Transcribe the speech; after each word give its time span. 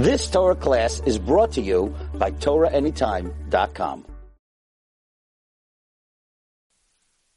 This 0.00 0.30
Torah 0.30 0.56
class 0.56 1.02
is 1.04 1.18
brought 1.18 1.52
to 1.52 1.60
you 1.60 1.94
by 2.14 2.30
TorahAnytime.com. 2.30 4.06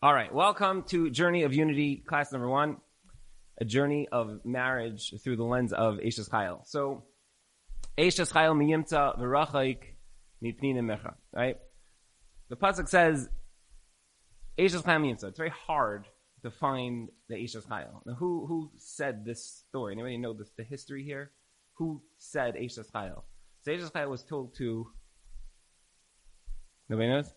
All 0.01 0.13
right, 0.13 0.33
welcome 0.33 0.83
to 0.83 1.09
Journey 1.09 1.43
of 1.43 1.53
Unity, 1.53 1.97
class 2.07 2.31
number 2.31 2.47
one, 2.47 2.77
a 3.59 3.65
journey 3.65 4.07
of 4.09 4.45
marriage 4.45 5.13
through 5.21 5.35
the 5.35 5.43
lens 5.43 5.73
of 5.73 5.95
Eishes 5.95 6.29
Chayil. 6.29 6.65
So, 6.65 7.03
Eishes 7.97 8.31
Chayil 8.31 8.55
miyimtza 8.55 9.19
v'rachaik 9.19 9.79
mipnina 10.41 10.79
mecha, 10.79 11.15
right? 11.33 11.57
The 12.47 12.55
pasuk 12.55 12.87
says, 12.87 13.27
Eishes 14.57 14.83
Chayil 14.83 15.01
miyimtza. 15.01 15.25
It's 15.25 15.37
very 15.37 15.51
hard 15.67 16.05
to 16.43 16.49
find 16.49 17.09
the 17.27 17.35
Eishes 17.35 17.67
Chayil. 17.67 18.05
Now, 18.05 18.13
who 18.13 18.45
who 18.47 18.71
said 18.77 19.25
this 19.25 19.65
story? 19.67 19.91
Anybody 19.95 20.17
know 20.17 20.33
the 20.33 20.63
history 20.63 21.03
here? 21.03 21.31
Who 21.75 22.01
said 22.17 22.55
Eishes 22.55 22.91
Chayil? 22.91 23.23
So 23.61 23.71
Eishes 23.71 23.91
Chayil 23.91 24.09
was 24.09 24.23
told 24.23 24.55
to. 24.55 24.87
Nobody 26.89 27.09
knows. 27.09 27.31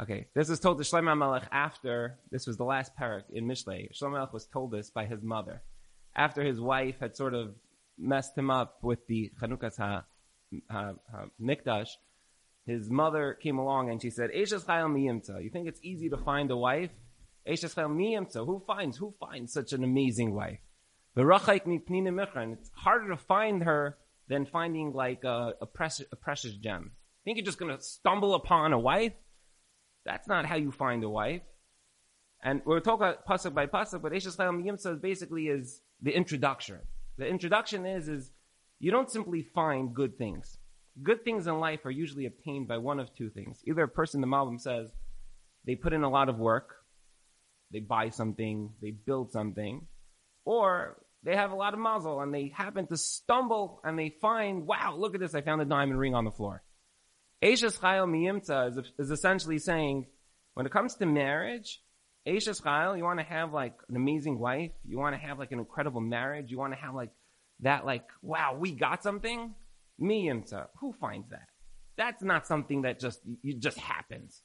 Okay, 0.00 0.28
this 0.34 0.48
was 0.48 0.60
told 0.60 0.78
to 0.78 0.84
Shlomo 0.84 1.18
Melech 1.18 1.48
after 1.50 2.18
this 2.30 2.46
was 2.46 2.56
the 2.56 2.64
last 2.64 2.92
parak 2.96 3.24
in 3.32 3.46
Mishlei. 3.46 3.88
Shlomo 3.92 4.12
Melech 4.12 4.32
was 4.32 4.46
told 4.46 4.70
this 4.70 4.90
by 4.90 5.06
his 5.06 5.22
mother 5.22 5.62
after 6.18 6.42
his 6.42 6.60
wife 6.60 6.96
had 7.00 7.16
sort 7.16 7.32
of 7.32 7.54
messed 7.96 8.36
him 8.36 8.50
up 8.50 8.78
with 8.82 9.06
the 9.06 9.30
Chanukas 9.40 9.76
ha, 9.78 10.04
ha, 10.70 10.92
ha, 11.10 11.24
Mikdash. 11.40 11.90
His 12.66 12.90
mother 12.90 13.38
came 13.40 13.58
along 13.58 13.90
and 13.90 14.02
she 14.02 14.10
said, 14.10 14.30
"Eishes 14.30 14.66
Chayil 14.66 14.90
miyimtza. 14.90 15.42
You 15.42 15.48
think 15.48 15.68
it's 15.68 15.80
easy 15.82 16.10
to 16.10 16.18
find 16.18 16.50
a 16.50 16.56
wife? 16.56 16.90
Eishes 17.46 17.74
Chayil. 17.74 18.46
Who 18.46 18.62
finds 18.66 18.98
who 18.98 19.14
finds 19.18 19.52
such 19.52 19.72
an 19.72 19.84
amazing 19.84 20.34
wife? 20.34 20.60
It's 22.60 22.70
harder 22.74 23.08
to 23.08 23.16
find 23.16 23.64
her 23.64 23.96
than 24.28 24.46
finding 24.46 24.92
like 24.92 25.24
a, 25.24 25.54
a, 25.60 25.66
precious, 25.66 26.06
a 26.12 26.16
precious 26.16 26.52
gem. 26.52 26.92
Think 27.24 27.38
you're 27.38 27.44
just 27.44 27.58
going 27.58 27.76
to 27.76 27.82
stumble 27.82 28.34
upon 28.34 28.72
a 28.72 28.78
wife? 28.78 29.12
That's 30.04 30.28
not 30.28 30.46
how 30.46 30.56
you 30.56 30.70
find 30.70 31.02
a 31.04 31.08
wife. 31.08 31.42
And 32.42 32.62
we're 32.64 32.80
talking 32.80 33.12
pasuk 33.28 33.52
by 33.52 33.66
pasuk, 33.66 34.00
but 34.00 34.12
Eishes 34.12 34.36
Chayil 34.36 34.62
Yimtza 34.62 35.00
basically 35.00 35.48
is 35.48 35.80
the 36.00 36.14
introduction. 36.14 36.78
The 37.16 37.26
introduction 37.26 37.84
is, 37.84 38.08
is 38.08 38.30
you 38.78 38.90
don't 38.90 39.10
simply 39.10 39.42
find 39.42 39.92
good 39.92 40.16
things. 40.18 40.58
Good 41.02 41.24
things 41.24 41.46
in 41.46 41.58
life 41.58 41.84
are 41.84 41.90
usually 41.90 42.26
obtained 42.26 42.68
by 42.68 42.78
one 42.78 43.00
of 43.00 43.14
two 43.14 43.28
things. 43.30 43.60
Either 43.66 43.82
a 43.82 43.88
person, 43.88 44.20
the 44.20 44.26
Malbim 44.26 44.60
says, 44.60 44.90
they 45.64 45.74
put 45.74 45.92
in 45.92 46.04
a 46.04 46.08
lot 46.08 46.28
of 46.28 46.38
work, 46.38 46.76
they 47.72 47.80
buy 47.80 48.08
something, 48.08 48.70
they 48.80 48.92
build 48.92 49.32
something, 49.32 49.86
or 50.44 50.96
they 51.24 51.36
have 51.36 51.50
a 51.50 51.56
lot 51.56 51.74
of 51.74 51.80
mazel 51.80 52.20
and 52.20 52.32
they 52.32 52.52
happen 52.54 52.86
to 52.86 52.96
stumble 52.96 53.80
and 53.84 53.98
they 53.98 54.10
find, 54.20 54.66
wow, 54.66 54.94
look 54.96 55.14
at 55.14 55.20
this, 55.20 55.34
I 55.34 55.40
found 55.40 55.60
a 55.60 55.64
diamond 55.64 55.98
ring 55.98 56.14
on 56.14 56.24
the 56.24 56.30
floor. 56.30 56.62
Eishes 57.42 57.78
Chayil 57.78 58.08
Miyimtza 58.08 58.84
is, 58.98 59.10
essentially 59.10 59.58
saying, 59.58 60.06
when 60.54 60.66
it 60.66 60.72
comes 60.72 60.96
to 60.96 61.06
marriage, 61.06 61.80
Eishes 62.26 62.62
Chayil, 62.62 62.96
you 62.96 63.04
want 63.04 63.20
to 63.20 63.24
have 63.24 63.52
like 63.52 63.74
an 63.88 63.96
amazing 63.96 64.38
wife, 64.38 64.72
you 64.84 64.98
want 64.98 65.14
to 65.14 65.20
have 65.20 65.38
like 65.38 65.52
an 65.52 65.58
incredible 65.58 66.00
marriage, 66.00 66.50
you 66.50 66.58
want 66.58 66.72
to 66.72 66.78
have 66.78 66.94
like 66.94 67.10
that 67.60 67.84
like, 67.84 68.04
wow, 68.22 68.56
we 68.58 68.72
got 68.72 69.02
something? 69.02 69.54
Miyimtza. 70.00 70.66
Who 70.80 70.92
finds 70.92 71.30
that? 71.30 71.48
That's 71.96 72.22
not 72.22 72.46
something 72.46 72.82
that 72.82 73.00
just, 73.00 73.20
just 73.58 73.78
happens. 73.78 74.42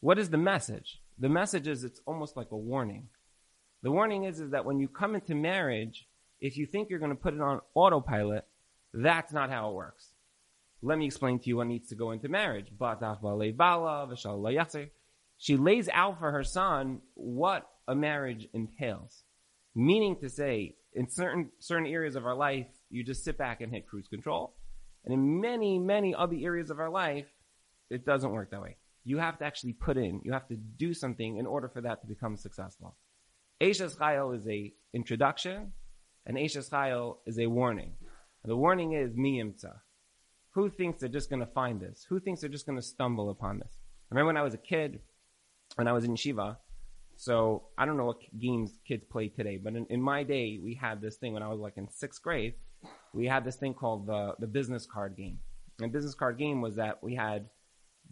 What 0.00 0.18
is 0.18 0.30
the 0.30 0.38
message? 0.38 1.00
The 1.18 1.28
message 1.28 1.66
is 1.66 1.82
it's 1.82 2.00
almost 2.06 2.36
like 2.36 2.52
a 2.52 2.56
warning. 2.56 3.08
The 3.86 3.92
warning 3.92 4.24
is, 4.24 4.40
is 4.40 4.50
that 4.50 4.64
when 4.64 4.80
you 4.80 4.88
come 4.88 5.14
into 5.14 5.36
marriage, 5.36 6.08
if 6.40 6.56
you 6.56 6.66
think 6.66 6.90
you're 6.90 6.98
going 6.98 7.12
to 7.12 7.14
put 7.14 7.34
it 7.34 7.40
on 7.40 7.60
autopilot, 7.72 8.44
that's 8.92 9.32
not 9.32 9.48
how 9.48 9.70
it 9.70 9.74
works. 9.74 10.08
Let 10.82 10.98
me 10.98 11.06
explain 11.06 11.38
to 11.38 11.46
you 11.46 11.58
what 11.58 11.68
needs 11.68 11.88
to 11.90 11.94
go 11.94 12.10
into 12.10 12.28
marriage. 12.28 12.66
She 15.38 15.56
lays 15.56 15.88
out 15.92 16.18
for 16.18 16.32
her 16.32 16.42
son 16.42 17.00
what 17.14 17.70
a 17.86 17.94
marriage 17.94 18.48
entails. 18.52 19.22
Meaning 19.76 20.16
to 20.16 20.30
say, 20.30 20.74
in 20.92 21.08
certain, 21.08 21.52
certain 21.60 21.86
areas 21.86 22.16
of 22.16 22.26
our 22.26 22.34
life, 22.34 22.66
you 22.90 23.04
just 23.04 23.22
sit 23.22 23.38
back 23.38 23.60
and 23.60 23.72
hit 23.72 23.86
cruise 23.86 24.08
control. 24.08 24.56
And 25.04 25.14
in 25.14 25.40
many, 25.40 25.78
many 25.78 26.12
other 26.12 26.34
areas 26.40 26.70
of 26.70 26.80
our 26.80 26.90
life, 26.90 27.28
it 27.88 28.04
doesn't 28.04 28.32
work 28.32 28.50
that 28.50 28.62
way. 28.62 28.78
You 29.04 29.18
have 29.18 29.38
to 29.38 29.44
actually 29.44 29.74
put 29.74 29.96
in, 29.96 30.22
you 30.24 30.32
have 30.32 30.48
to 30.48 30.56
do 30.56 30.92
something 30.92 31.36
in 31.36 31.46
order 31.46 31.68
for 31.68 31.82
that 31.82 32.00
to 32.00 32.08
become 32.08 32.36
successful. 32.36 32.96
Eishes 33.60 33.96
Chayil 33.96 34.36
is 34.36 34.46
a 34.46 34.72
introduction, 34.92 35.72
and 36.26 36.36
Eishes 36.36 36.70
Chayil 36.70 37.16
is 37.26 37.38
a 37.38 37.46
warning. 37.46 37.92
And 38.42 38.50
the 38.50 38.56
warning 38.56 38.92
is 38.92 39.14
miyimtza. 39.14 39.72
Who 40.50 40.68
thinks 40.68 41.00
they're 41.00 41.08
just 41.08 41.30
going 41.30 41.40
to 41.40 41.46
find 41.46 41.80
this? 41.80 42.04
Who 42.08 42.20
thinks 42.20 42.42
they're 42.42 42.50
just 42.50 42.66
going 42.66 42.78
to 42.78 42.82
stumble 42.82 43.30
upon 43.30 43.58
this? 43.58 43.72
I 44.10 44.14
remember 44.14 44.26
when 44.28 44.36
I 44.36 44.42
was 44.42 44.54
a 44.54 44.58
kid, 44.58 45.00
when 45.76 45.88
I 45.88 45.92
was 45.92 46.04
in 46.04 46.16
Shiva, 46.16 46.58
so 47.16 47.68
I 47.78 47.86
don't 47.86 47.96
know 47.96 48.04
what 48.04 48.20
games 48.38 48.78
kids 48.86 49.04
play 49.10 49.28
today, 49.28 49.56
but 49.56 49.74
in, 49.74 49.86
in 49.86 50.02
my 50.02 50.22
day, 50.22 50.60
we 50.62 50.74
had 50.74 51.00
this 51.00 51.16
thing 51.16 51.32
when 51.32 51.42
I 51.42 51.48
was 51.48 51.58
like 51.58 51.78
in 51.78 51.88
sixth 51.88 52.22
grade. 52.22 52.54
We 53.14 53.26
had 53.26 53.42
this 53.42 53.56
thing 53.56 53.72
called 53.72 54.06
the, 54.06 54.34
the 54.38 54.46
business 54.46 54.86
card 54.86 55.16
game. 55.16 55.38
And 55.80 55.90
business 55.90 56.14
card 56.14 56.38
game 56.38 56.60
was 56.60 56.76
that 56.76 57.02
we 57.02 57.14
had 57.14 57.48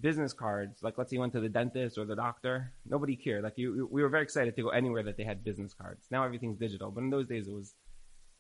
business 0.01 0.33
cards. 0.33 0.83
Like, 0.83 0.99
let's 0.99 1.11
say 1.11 1.17
you 1.17 1.21
went 1.21 1.33
to 1.35 1.41
the 1.41 1.49
dentist 1.49 1.99
or 1.99 2.05
the 2.05 2.17
doctor. 2.17 2.73
Nobody 2.87 3.17
cared. 3.17 3.45
Like, 3.45 3.55
you, 3.57 3.89
we 3.91 4.03
were 4.03 4.09
very 4.09 4.23
excited 4.23 4.57
to 4.57 4.63
go 4.63 4.69
anywhere 4.71 5.03
that 5.03 5.17
they 5.17 5.25
had 5.25 5.45
business 5.45 5.75
cards. 5.75 6.07
Now 6.11 6.25
everything's 6.25 6.59
digital, 6.59 6.91
but 6.91 7.03
in 7.03 7.11
those 7.11 7.27
days 7.27 7.49
it 7.49 7.53
was, 7.53 7.75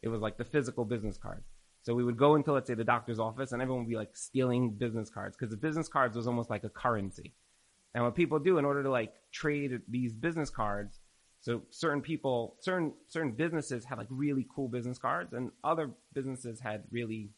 it 0.02 0.08
was 0.08 0.20
like 0.20 0.36
the 0.36 0.44
physical 0.44 0.84
business 0.84 1.16
card. 1.16 1.42
So 1.82 1.94
we 1.94 2.02
would 2.02 2.16
go 2.16 2.34
into, 2.34 2.52
let's 2.52 2.66
say, 2.66 2.74
the 2.74 2.84
doctor's 2.84 3.18
office, 3.18 3.52
and 3.52 3.60
everyone 3.60 3.84
would 3.84 3.90
be 3.90 3.96
like 3.96 4.16
stealing 4.16 4.70
business 4.70 5.10
cards 5.10 5.36
because 5.36 5.50
the 5.50 5.58
business 5.58 5.86
cards 5.86 6.16
was 6.16 6.26
almost 6.26 6.48
like 6.48 6.64
a 6.64 6.70
currency. 6.70 7.34
And 7.94 8.02
what 8.02 8.14
people 8.14 8.38
do 8.38 8.58
in 8.58 8.64
order 8.64 8.82
to 8.82 8.90
like 8.90 9.12
trade 9.32 9.80
these 9.88 10.14
business 10.14 10.48
cards, 10.48 11.00
so 11.42 11.62
certain 11.68 12.00
people, 12.00 12.56
certain 12.60 12.94
certain 13.06 13.32
businesses 13.32 13.84
had 13.84 13.98
like 13.98 14.06
really 14.08 14.46
cool 14.54 14.68
business 14.68 14.96
cards, 14.98 15.34
and 15.34 15.50
other 15.62 15.90
businesses 16.14 16.58
had 16.58 16.84
really 16.90 17.30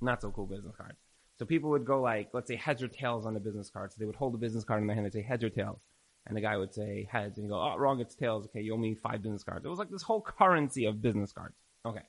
not 0.00 0.22
so 0.22 0.30
cool 0.30 0.46
business 0.46 0.76
cards. 0.76 0.98
So 1.38 1.44
people 1.44 1.70
would 1.70 1.84
go 1.84 2.00
like, 2.00 2.30
let's 2.32 2.48
say 2.48 2.56
heads 2.56 2.82
or 2.82 2.88
tails 2.88 3.26
on 3.26 3.34
the 3.34 3.40
business 3.40 3.70
card. 3.70 3.92
So 3.92 3.96
they 3.98 4.06
would 4.06 4.16
hold 4.16 4.34
the 4.34 4.38
business 4.38 4.64
card 4.64 4.80
in 4.80 4.86
their 4.86 4.94
hand 4.94 5.06
and 5.06 5.12
say 5.12 5.22
heads 5.22 5.44
or 5.44 5.50
tails. 5.50 5.80
And 6.26 6.36
the 6.36 6.40
guy 6.40 6.56
would 6.56 6.74
say 6.74 7.06
heads 7.10 7.38
and 7.38 7.46
you 7.46 7.52
go, 7.52 7.60
oh, 7.60 7.76
wrong, 7.76 8.00
it's 8.00 8.14
tails. 8.14 8.46
Okay, 8.46 8.62
you 8.62 8.74
owe 8.74 8.78
me 8.78 8.94
five 8.94 9.22
business 9.22 9.44
cards. 9.44 9.64
It 9.64 9.68
was 9.68 9.78
like 9.78 9.90
this 9.90 10.02
whole 10.02 10.20
currency 10.20 10.86
of 10.86 11.00
business 11.00 11.32
cards. 11.32 11.54
Okay. 11.84 12.02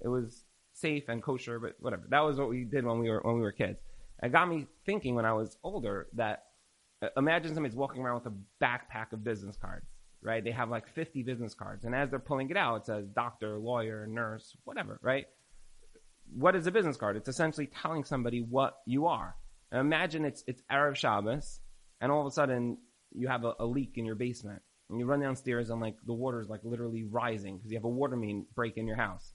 It 0.00 0.08
was 0.08 0.44
safe 0.74 1.08
and 1.08 1.22
kosher, 1.22 1.58
but 1.58 1.76
whatever. 1.80 2.04
That 2.08 2.20
was 2.20 2.38
what 2.38 2.50
we 2.50 2.64
did 2.64 2.84
when 2.84 2.98
we 2.98 3.08
were, 3.08 3.20
when 3.22 3.36
we 3.36 3.40
were 3.40 3.52
kids. 3.52 3.78
It 4.22 4.32
got 4.32 4.48
me 4.48 4.66
thinking 4.84 5.14
when 5.14 5.24
I 5.24 5.32
was 5.32 5.56
older 5.62 6.08
that 6.14 6.44
uh, 7.02 7.08
imagine 7.16 7.54
somebody's 7.54 7.76
walking 7.76 8.02
around 8.02 8.22
with 8.22 8.32
a 8.32 8.64
backpack 8.64 9.12
of 9.12 9.22
business 9.22 9.56
cards, 9.56 9.86
right? 10.20 10.42
They 10.42 10.50
have 10.50 10.68
like 10.68 10.88
50 10.88 11.22
business 11.22 11.54
cards. 11.54 11.84
And 11.84 11.94
as 11.94 12.10
they're 12.10 12.18
pulling 12.18 12.50
it 12.50 12.56
out, 12.56 12.76
it 12.76 12.86
says 12.86 13.06
doctor, 13.08 13.58
lawyer, 13.58 14.06
nurse, 14.06 14.56
whatever, 14.64 14.98
right? 15.00 15.26
What 16.34 16.56
is 16.56 16.66
a 16.66 16.72
business 16.72 16.96
card? 16.96 17.16
It's 17.16 17.28
essentially 17.28 17.66
telling 17.66 18.04
somebody 18.04 18.40
what 18.40 18.78
you 18.86 19.06
are. 19.06 19.36
Now 19.72 19.80
imagine 19.80 20.24
it's 20.24 20.42
it's 20.46 20.62
Erev 20.70 20.96
Shabbos, 20.96 21.60
and 22.00 22.10
all 22.10 22.20
of 22.20 22.26
a 22.26 22.30
sudden 22.30 22.78
you 23.12 23.28
have 23.28 23.44
a, 23.44 23.54
a 23.58 23.66
leak 23.66 23.92
in 23.96 24.04
your 24.04 24.14
basement, 24.14 24.62
and 24.90 24.98
you 24.98 25.06
run 25.06 25.20
downstairs 25.20 25.70
and 25.70 25.80
like 25.80 25.96
the 26.06 26.12
water 26.12 26.40
is 26.40 26.48
like 26.48 26.60
literally 26.64 27.04
rising 27.04 27.56
because 27.56 27.70
you 27.70 27.76
have 27.76 27.84
a 27.84 27.88
water 27.88 28.16
main 28.16 28.46
break 28.54 28.76
in 28.76 28.86
your 28.86 28.96
house, 28.96 29.32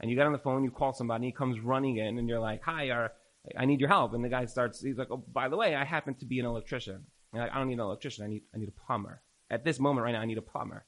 and 0.00 0.10
you 0.10 0.16
get 0.16 0.26
on 0.26 0.32
the 0.32 0.38
phone, 0.38 0.64
you 0.64 0.70
call 0.70 0.92
somebody, 0.92 1.26
he 1.26 1.32
comes 1.32 1.60
running 1.60 1.96
in, 1.96 2.18
and 2.18 2.28
you're 2.28 2.40
like, 2.40 2.62
"Hi, 2.64 3.08
I 3.56 3.64
need 3.64 3.80
your 3.80 3.88
help," 3.88 4.12
and 4.14 4.24
the 4.24 4.28
guy 4.28 4.44
starts, 4.44 4.80
he's 4.80 4.98
like, 4.98 5.10
"Oh, 5.10 5.24
by 5.32 5.48
the 5.48 5.56
way, 5.56 5.74
I 5.74 5.84
happen 5.84 6.14
to 6.16 6.26
be 6.26 6.40
an 6.40 6.46
electrician." 6.46 7.06
And 7.32 7.42
like, 7.42 7.52
"I 7.52 7.58
don't 7.58 7.68
need 7.68 7.74
an 7.74 7.80
electrician, 7.80 8.24
I 8.24 8.28
need 8.28 8.42
I 8.54 8.58
need 8.58 8.68
a 8.68 8.86
plumber." 8.86 9.22
At 9.50 9.64
this 9.64 9.78
moment 9.78 10.04
right 10.04 10.12
now, 10.12 10.20
I 10.20 10.26
need 10.26 10.38
a 10.38 10.42
plumber. 10.42 10.86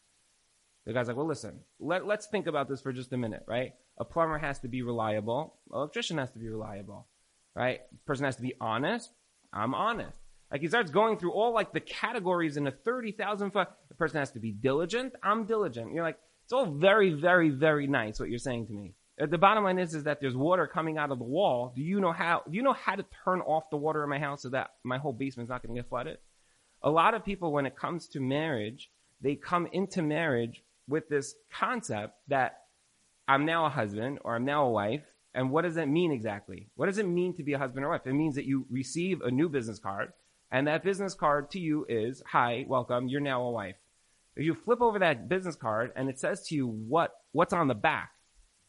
The 0.87 0.93
guy's 0.93 1.09
like, 1.09 1.17
"Well, 1.17 1.27
listen, 1.27 1.61
let 1.81 2.07
let's 2.07 2.27
think 2.27 2.47
about 2.47 2.69
this 2.69 2.83
for 2.83 2.93
just 2.93 3.13
a 3.13 3.17
minute, 3.17 3.45
right?" 3.47 3.73
A 3.99 4.05
plumber 4.05 4.39
has 4.39 4.59
to 4.61 4.69
be 4.69 4.83
reliable. 4.83 5.55
An 5.71 5.79
electrician 5.79 6.19
has 6.19 6.31
to 6.33 6.39
be 6.39 6.49
reliable, 6.49 7.07
right? 7.55 7.81
person 8.07 8.25
has 8.25 8.37
to 8.37 8.43
be 8.43 8.55
honest. 8.61 9.11
I'm 9.53 9.75
honest. 9.75 10.17
Like 10.51 10.61
he 10.61 10.69
starts 10.69 10.91
going 10.91 11.19
through 11.19 11.33
all 11.33 11.53
like 11.53 11.73
the 11.73 11.81
categories 11.81 12.57
in 12.57 12.67
a 12.67 12.71
30,000 12.71 13.51
foot. 13.51 13.69
The 13.89 13.95
person 13.95 14.19
has 14.19 14.33
to 14.33 14.41
be 14.41 14.53
diligent. 14.53 15.15
I'm 15.23 15.47
diligent. 15.47 15.93
You're 15.93 16.05
like, 16.05 16.19
it's 16.45 16.53
all 16.53 16.67
very, 16.67 17.13
very, 17.13 17.51
very 17.51 17.87
nice 17.87 18.21
what 18.21 18.29
you're 18.29 18.39
saying 18.39 18.67
to 18.67 18.73
me. 18.73 18.95
Uh, 19.21 19.27
the 19.27 19.39
bottom 19.39 19.65
line 19.65 19.79
is, 19.79 19.95
is 19.95 20.05
that 20.05 20.21
there's 20.21 20.37
water 20.37 20.67
coming 20.67 20.99
out 20.99 21.11
of 21.11 21.19
the 21.19 21.25
wall. 21.25 21.73
Do 21.75 21.83
you 21.83 22.01
know 22.01 22.13
how, 22.13 22.43
do 22.49 22.57
you 22.57 22.63
know 22.63 22.73
how 22.73 22.97
to 22.97 23.05
turn 23.25 23.41
off 23.41 23.71
the 23.71 23.77
water 23.77 24.03
in 24.03 24.11
my 24.11 24.19
house 24.19 24.43
so 24.43 24.51
that 24.51 24.71
my 24.83 24.99
whole 24.99 25.13
basement's 25.13 25.51
not 25.51 25.63
going 25.63 25.75
to 25.75 25.81
get 25.81 25.89
flooded? 25.89 26.19
A 26.83 26.91
lot 26.91 27.15
of 27.15 27.25
people, 27.25 27.53
when 27.53 27.65
it 27.65 27.77
comes 27.77 28.09
to 28.09 28.21
marriage, 28.21 28.91
they 29.21 29.37
come 29.37 29.67
into 29.73 30.03
marriage 30.03 30.63
with 30.87 31.09
this 31.09 31.35
concept 31.53 32.15
that 32.29 32.64
I'm 33.27 33.47
now 33.47 33.67
a 33.67 33.71
husband 33.71 34.19
or 34.25 34.35
I'm 34.35 34.45
now 34.45 34.67
a 34.67 34.71
wife. 34.71 35.03
And 35.35 35.51
what 35.51 35.63
does 35.63 35.75
that 35.75 35.89
mean 35.89 36.13
exactly? 36.13 36.69
What 36.77 36.87
does 36.87 36.99
it 36.99 37.09
mean 37.09 37.35
to 37.37 37.43
be 37.43 37.55
a 37.55 37.59
husband 37.59 37.85
or 37.85 37.91
wife? 37.91 38.07
It 38.07 38.13
means 38.13 38.37
that 38.37 38.45
you 38.45 38.67
receive 38.71 39.21
a 39.21 39.31
new 39.31 39.49
business 39.49 39.79
card 39.79 40.13
and 40.55 40.69
that 40.69 40.85
business 40.85 41.15
card 41.15 41.51
to 41.51 41.59
you 41.59 41.85
is, 41.89 42.23
hi, 42.25 42.65
welcome, 42.69 43.09
you're 43.09 43.21
now 43.21 43.43
a 43.43 43.51
wife. 43.51 43.75
If 44.37 44.45
you 44.45 44.55
flip 44.55 44.81
over 44.81 45.01
that 45.01 45.29
business 45.29 45.57
card 45.57 45.91
and 45.97 46.09
it 46.09 46.21
says 46.21 46.47
to 46.47 46.55
you 46.55 46.69
what, 46.69 47.13
what's 47.33 47.53
on 47.53 47.67
the 47.67 47.75
back, 47.75 48.11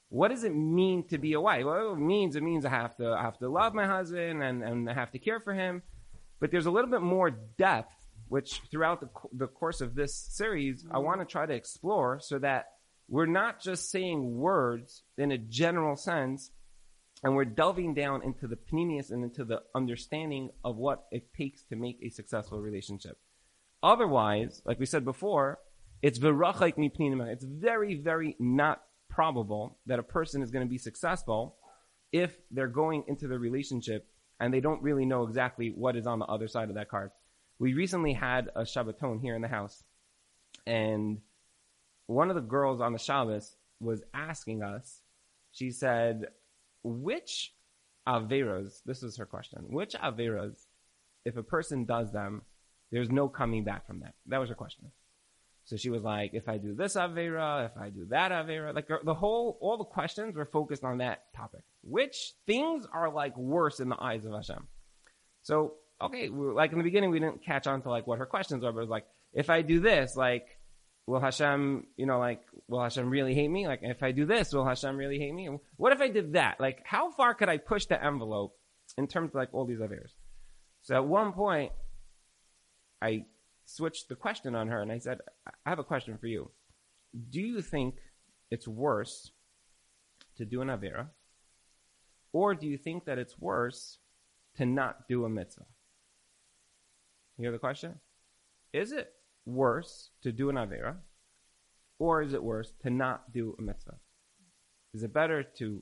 what 0.10 0.30
does 0.30 0.44
it 0.44 0.56
mean 0.56 1.08
to 1.10 1.20
be 1.20 1.34
a 1.34 1.42
wife? 1.42 1.66
Well, 1.66 1.94
it 1.94 2.00
means 2.00 2.36
it 2.36 2.42
means 2.42 2.66
I 2.66 2.70
have 2.70 2.96
to 2.98 3.10
I 3.10 3.22
have 3.22 3.38
to 3.40 3.50
love 3.50 3.76
my 3.76 3.86
husband 3.86 4.42
and, 4.42 4.64
and 4.64 4.90
I 4.90 4.94
have 4.94 5.12
to 5.12 5.20
care 5.20 5.40
for 5.40 5.54
him. 5.54 5.84
But 6.40 6.50
there's 6.50 6.66
a 6.66 6.72
little 6.72 6.90
bit 6.90 7.02
more 7.02 7.30
depth, 7.32 7.94
which 8.30 8.62
throughout 8.72 9.00
the 9.00 9.10
the 9.34 9.48
course 9.48 9.82
of 9.82 9.94
this 9.94 10.16
series, 10.16 10.86
I 10.90 10.96
mm-hmm. 10.96 11.06
want 11.06 11.22
to 11.22 11.26
try 11.26 11.46
to 11.46 11.54
explore 11.54 12.20
so 12.20 12.40
that 12.40 12.66
we're 13.08 13.26
not 13.26 13.62
just 13.62 13.92
saying 13.92 14.38
words 14.38 15.04
in 15.18 15.32
a 15.32 15.38
general 15.38 15.96
sense, 15.96 16.52
and 17.24 17.36
we're 17.36 17.46
delving 17.46 17.94
down 17.94 18.24
into 18.24 18.48
the 18.48 18.58
pnimius 18.58 19.12
and 19.12 19.24
into 19.24 19.46
the 19.46 19.62
understanding 19.74 20.50
of 20.64 20.78
what 20.78 21.06
it 21.12 21.34
takes 21.34 21.64
to 21.64 21.76
make 21.76 22.00
a 22.04 22.10
successful 22.10 22.60
relationship. 22.60 23.18
Otherwise, 23.82 24.62
like 24.66 24.80
we 24.80 24.86
said 24.86 25.06
before, 25.06 25.60
it's 26.02 26.20
It's 26.22 27.46
very, 27.46 27.96
very 27.96 28.36
not 28.40 28.82
probable 29.10 29.80
that 29.86 30.00
a 30.00 30.04
person 30.04 30.42
is 30.42 30.52
going 30.52 30.66
to 30.66 30.70
be 30.70 30.78
successful 30.78 31.56
if 32.12 32.36
they're 32.52 32.68
going 32.68 33.04
into 33.08 33.28
the 33.28 33.40
relationship 33.40 34.08
and 34.40 34.54
they 34.54 34.60
don't 34.60 34.82
really 34.82 35.06
know 35.06 35.24
exactly 35.24 35.70
what 35.70 35.96
is 35.96 36.08
on 36.08 36.20
the 36.20 36.26
other 36.26 36.48
side 36.48 36.70
of 36.70 36.76
that 36.76 36.90
card. 36.90 37.12
We 37.60 37.74
recently 37.74 38.14
had 38.14 38.50
a 38.56 38.64
Shabbaton 38.64 39.22
here 39.22 39.36
in 39.36 39.42
the 39.42 39.48
house, 39.48 39.84
and 40.68 41.20
one 42.08 42.30
of 42.30 42.36
the 42.36 42.42
girls 42.42 42.82
on 42.82 42.94
the 42.94 43.00
Shabbos 43.00 43.56
was 43.80 44.04
asking 44.14 44.64
us, 44.64 45.02
she 45.52 45.72
said, 45.72 46.26
which 46.84 47.54
Averos, 48.08 48.82
this 48.86 49.04
is 49.04 49.18
her 49.18 49.26
question, 49.26 49.66
which 49.70 49.94
Averos, 49.94 50.66
if 51.26 51.38
a 51.38 51.44
person 51.44 51.86
does 51.86 52.12
them, 52.12 52.44
there's 52.92 53.10
no 53.10 53.28
coming 53.28 53.64
back 53.64 53.88
from 53.88 54.02
that? 54.02 54.14
That 54.28 54.40
was 54.40 54.50
her 54.50 54.56
question. 54.56 54.92
So 55.66 55.78
she 55.78 55.90
was 55.90 56.04
like, 56.04 56.32
if 56.34 56.48
I 56.48 56.58
do 56.58 56.76
this 56.76 56.96
Avera, 56.96 57.66
if 57.66 57.76
I 57.76 57.90
do 57.90 58.06
that 58.12 58.32
Avera, 58.32 58.76
like 58.76 58.88
the 59.04 59.16
whole, 59.16 59.58
all 59.60 59.78
the 59.78 59.84
questions 59.84 60.36
were 60.36 60.46
focused 60.46 60.84
on 60.84 61.00
that 61.00 61.24
topic. 61.36 61.62
Which 61.82 62.34
things 62.46 62.86
are 62.94 63.12
like 63.12 63.36
worse 63.36 63.80
in 63.80 63.90
the 63.90 64.00
eyes 64.00 64.26
of 64.26 64.34
Hashem? 64.34 64.68
So, 65.42 65.74
okay, 66.00 66.30
like 66.30 66.72
in 66.72 66.78
the 66.78 66.84
beginning, 66.84 67.10
we 67.10 67.20
didn't 67.20 67.44
catch 67.44 67.66
on 67.66 67.82
to 67.82 67.90
like 67.90 68.06
what 68.06 68.20
her 68.20 68.28
questions 68.28 68.64
were, 68.64 68.72
but 68.72 68.78
it 68.78 68.82
was 68.82 68.90
like, 68.90 69.08
if 69.34 69.50
I 69.50 69.64
do 69.64 69.80
this, 69.80 70.16
like, 70.16 70.55
will 71.08 71.20
Hashem, 71.20 71.88
you 71.98 72.06
know, 72.06 72.20
like, 72.20 72.42
will 72.68 72.82
Hashem 72.82 73.10
really 73.10 73.36
hate 73.36 73.50
me? 73.50 73.68
Like, 73.68 73.80
if 73.84 74.02
I 74.02 74.12
do 74.12 74.26
this, 74.26 74.54
will 74.54 74.66
Hashem 74.66 74.98
really 74.98 75.20
hate 75.20 75.34
me? 75.34 75.50
What 75.78 75.94
if 75.94 76.02
I 76.02 76.08
did 76.10 76.34
that? 76.34 76.60
Like, 76.60 76.82
how 76.84 77.12
far 77.12 77.34
could 77.36 77.50
I 77.50 77.58
push 77.58 77.86
the 77.86 78.04
envelope 78.04 78.58
in 78.98 79.08
terms 79.08 79.30
of 79.30 79.36
like 79.36 79.54
all 79.54 79.66
these 79.66 79.80
Averas? 79.80 80.14
So 80.82 80.96
at 80.96 81.06
one 81.06 81.34
point, 81.34 81.72
I 83.02 83.26
switched 83.66 84.10
the 84.10 84.16
question 84.16 84.56
on 84.56 84.68
her 84.68 84.82
and 84.82 84.92
I 84.92 85.00
said, 85.00 85.20
I 85.66 85.70
have 85.70 85.80
a 85.80 85.84
question 85.84 86.18
for 86.18 86.28
you. 86.28 86.50
Do 87.30 87.42
you 87.42 87.62
think 87.62 87.96
it's 88.52 88.68
worse 88.68 89.32
to 90.38 90.46
do 90.46 90.62
an 90.62 90.70
Avera? 90.70 91.08
Or 92.34 92.54
do 92.54 92.68
you 92.68 92.78
think 92.78 93.06
that 93.06 93.18
it's 93.18 93.40
worse 93.40 94.00
to 94.58 94.66
not 94.66 95.08
do 95.08 95.26
a 95.26 95.30
mitzvah? 95.30 95.66
You 97.38 97.44
hear 97.44 97.52
the 97.52 97.60
question? 97.60 98.00
Is 98.74 98.92
it 98.92 99.12
worse 99.46 100.10
to 100.24 100.32
do 100.32 100.50
an 100.50 100.56
Avera? 100.56 100.96
Or 101.98 102.22
is 102.22 102.34
it 102.34 102.44
worse 102.44 102.74
to 102.84 102.90
not 102.90 103.32
do 103.32 103.56
a 103.58 103.62
mitzvah? 103.62 103.96
Is 104.94 105.04
it 105.04 105.14
better 105.14 105.44
to 105.58 105.82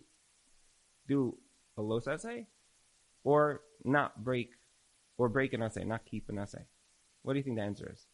do 1.08 1.38
a 1.78 1.82
los 1.82 2.08
essay 2.08 2.48
or 3.24 3.62
not 3.84 4.24
break 4.24 4.52
or 5.18 5.30
break 5.30 5.54
an 5.54 5.64
essay, 5.64 5.84
not 5.84 6.06
keep 6.06 6.30
an 6.30 6.40
essay? 6.40 6.66
What 7.24 7.34
do 7.34 7.40
you 7.40 7.44
think 7.44 7.58
the 7.58 7.64
answer 7.64 7.90
is? 7.92 8.06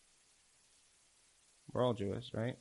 We're 1.71 1.83
all 1.83 1.93
Jewish, 1.93 2.31
right? 2.33 2.57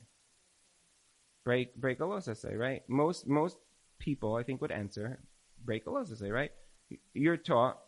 Break 1.45 1.75
break 1.75 1.99
a 1.99 2.05
los 2.05 2.25
say, 2.25 2.55
right? 2.55 2.83
Most 2.87 3.27
most 3.27 3.57
people, 3.97 4.35
I 4.35 4.43
think, 4.43 4.61
would 4.61 4.71
answer 4.71 5.19
break 5.63 5.85
a 5.85 5.91
los 5.91 6.17
say, 6.17 6.31
right? 6.31 6.51
You're 7.13 7.37
taught, 7.37 7.79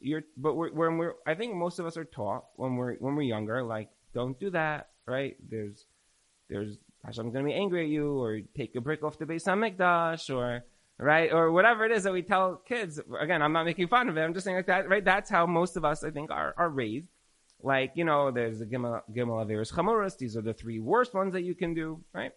you're, 0.00 0.22
but 0.36 0.54
we're, 0.54 0.72
when 0.72 0.98
we're, 0.98 1.14
I 1.26 1.34
think 1.34 1.54
most 1.54 1.78
of 1.78 1.86
us 1.86 1.96
are 1.96 2.04
taught 2.04 2.44
when 2.56 2.76
we're 2.76 2.96
when 2.96 3.14
we're 3.14 3.22
younger, 3.22 3.62
like 3.62 3.90
don't 4.14 4.38
do 4.38 4.50
that, 4.50 4.88
right? 5.06 5.36
There's 5.48 5.86
there's 6.48 6.78
Hashem's 7.04 7.32
gonna 7.32 7.44
be 7.44 7.54
angry 7.54 7.84
at 7.84 7.88
you, 7.88 8.20
or 8.20 8.40
take 8.56 8.74
a 8.76 8.80
brick 8.80 9.02
off 9.02 9.18
the 9.18 9.26
Beis 9.26 9.44
Hamikdash, 9.44 10.34
or 10.34 10.64
right, 10.98 11.32
or 11.32 11.50
whatever 11.52 11.84
it 11.84 11.92
is 11.92 12.04
that 12.04 12.12
we 12.12 12.22
tell 12.22 12.56
kids. 12.56 13.00
Again, 13.20 13.42
I'm 13.42 13.52
not 13.52 13.64
making 13.64 13.88
fun 13.88 14.08
of 14.08 14.16
it. 14.16 14.20
I'm 14.20 14.34
just 14.34 14.44
saying 14.44 14.56
like 14.56 14.66
that, 14.66 14.88
right? 14.88 15.04
That's 15.04 15.30
how 15.30 15.46
most 15.46 15.76
of 15.76 15.84
us, 15.84 16.04
I 16.04 16.10
think, 16.10 16.30
are 16.30 16.54
are 16.56 16.68
raised. 16.68 17.08
Like, 17.64 17.92
you 17.94 18.04
know, 18.04 18.32
there's 18.32 18.58
the 18.58 18.66
Gimel, 18.66 19.02
Gimel 19.14 19.46
Averis 19.46 19.72
Chamuras. 19.72 20.18
These 20.18 20.36
are 20.36 20.42
the 20.42 20.52
three 20.52 20.80
worst 20.80 21.14
ones 21.14 21.32
that 21.34 21.42
you 21.42 21.54
can 21.54 21.74
do, 21.74 22.02
right? 22.12 22.32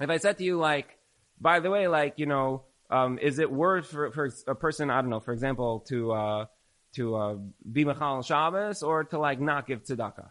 If 0.00 0.08
I 0.08 0.16
said 0.16 0.38
to 0.38 0.44
you, 0.44 0.56
like, 0.56 0.96
by 1.38 1.60
the 1.60 1.70
way, 1.70 1.88
like, 1.88 2.14
you 2.16 2.24
know, 2.26 2.64
um, 2.90 3.18
is 3.18 3.38
it 3.38 3.50
worth 3.50 3.88
for, 3.88 4.10
for 4.12 4.30
a 4.46 4.54
person, 4.54 4.90
I 4.90 5.02
don't 5.02 5.10
know, 5.10 5.20
for 5.20 5.34
example, 5.34 5.80
to, 5.88 6.12
uh, 6.12 6.46
to, 6.94 7.14
uh, 7.16 7.36
be 7.70 7.84
Machal 7.84 8.22
Shabbos 8.22 8.82
or 8.82 9.04
to, 9.04 9.18
like, 9.18 9.40
not 9.40 9.66
give 9.66 9.82
tzedakah? 9.82 10.30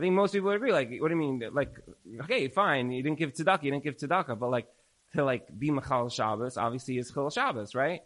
I 0.00 0.02
think 0.02 0.14
most 0.14 0.32
people 0.32 0.46
would 0.48 0.56
agree. 0.56 0.72
Like, 0.72 0.88
what 0.98 1.08
do 1.08 1.14
you 1.14 1.20
mean? 1.20 1.42
Like, 1.52 1.74
okay, 2.22 2.48
fine, 2.48 2.90
you 2.90 3.02
didn't 3.02 3.18
give 3.18 3.34
tzedakah, 3.34 3.62
you 3.64 3.70
didn't 3.70 3.84
give 3.84 3.98
tzedakah, 3.98 4.38
but 4.38 4.50
like, 4.50 4.66
to 5.14 5.22
like 5.22 5.46
be 5.58 5.70
Machal 5.70 6.08
Shabbos, 6.08 6.56
obviously 6.56 6.96
is 6.96 7.10
Chil 7.12 7.28
Shabbos, 7.28 7.74
right? 7.74 8.00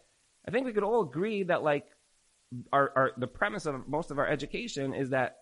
I 0.45 0.51
think 0.51 0.65
we 0.65 0.73
could 0.73 0.83
all 0.83 1.03
agree 1.03 1.43
that 1.43 1.63
like, 1.63 1.85
our, 2.73 2.91
our, 2.97 3.11
the 3.17 3.27
premise 3.27 3.65
of 3.65 3.87
most 3.87 4.11
of 4.11 4.19
our 4.19 4.27
education 4.27 4.93
is 4.93 5.11
that 5.11 5.37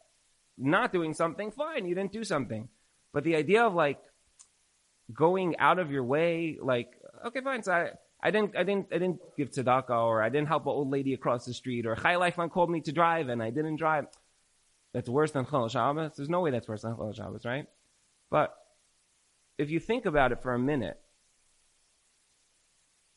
not 0.55 0.93
doing 0.93 1.15
something, 1.15 1.49
fine, 1.49 1.87
you 1.87 1.95
didn't 1.95 2.11
do 2.11 2.23
something. 2.23 2.69
But 3.13 3.23
the 3.23 3.35
idea 3.35 3.63
of 3.63 3.73
like 3.73 3.97
going 5.11 5.57
out 5.57 5.79
of 5.79 5.89
your 5.89 6.03
way, 6.03 6.59
like, 6.61 6.91
okay, 7.25 7.41
fine, 7.41 7.63
so 7.63 7.71
I, 7.71 7.89
I 8.21 8.29
didn't, 8.29 8.55
I 8.55 8.61
didn't, 8.61 8.89
I 8.91 8.99
didn't 8.99 9.21
give 9.35 9.49
tzedakah, 9.49 9.89
or 9.89 10.21
I 10.21 10.29
didn't 10.29 10.49
help 10.49 10.67
an 10.67 10.69
old 10.69 10.91
lady 10.91 11.15
across 11.15 11.45
the 11.45 11.53
street, 11.55 11.87
or 11.87 11.95
Chai 11.95 12.15
Lifeline 12.17 12.49
called 12.49 12.69
me 12.69 12.81
to 12.81 12.91
drive 12.91 13.29
and 13.29 13.41
I 13.41 13.49
didn't 13.49 13.77
drive. 13.77 14.05
That's 14.93 15.09
worse 15.09 15.31
than 15.31 15.45
Chol 15.45 15.69
Shabbos. 15.69 16.11
There's 16.15 16.29
no 16.29 16.41
way 16.41 16.51
that's 16.51 16.67
worse 16.67 16.83
than 16.83 16.93
Chol 16.93 17.15
Shabbos, 17.15 17.45
right? 17.45 17.65
But 18.29 18.55
if 19.57 19.69
you 19.69 19.79
think 19.79 20.05
about 20.05 20.31
it 20.31 20.41
for 20.41 20.53
a 20.53 20.59
minute, 20.59 20.99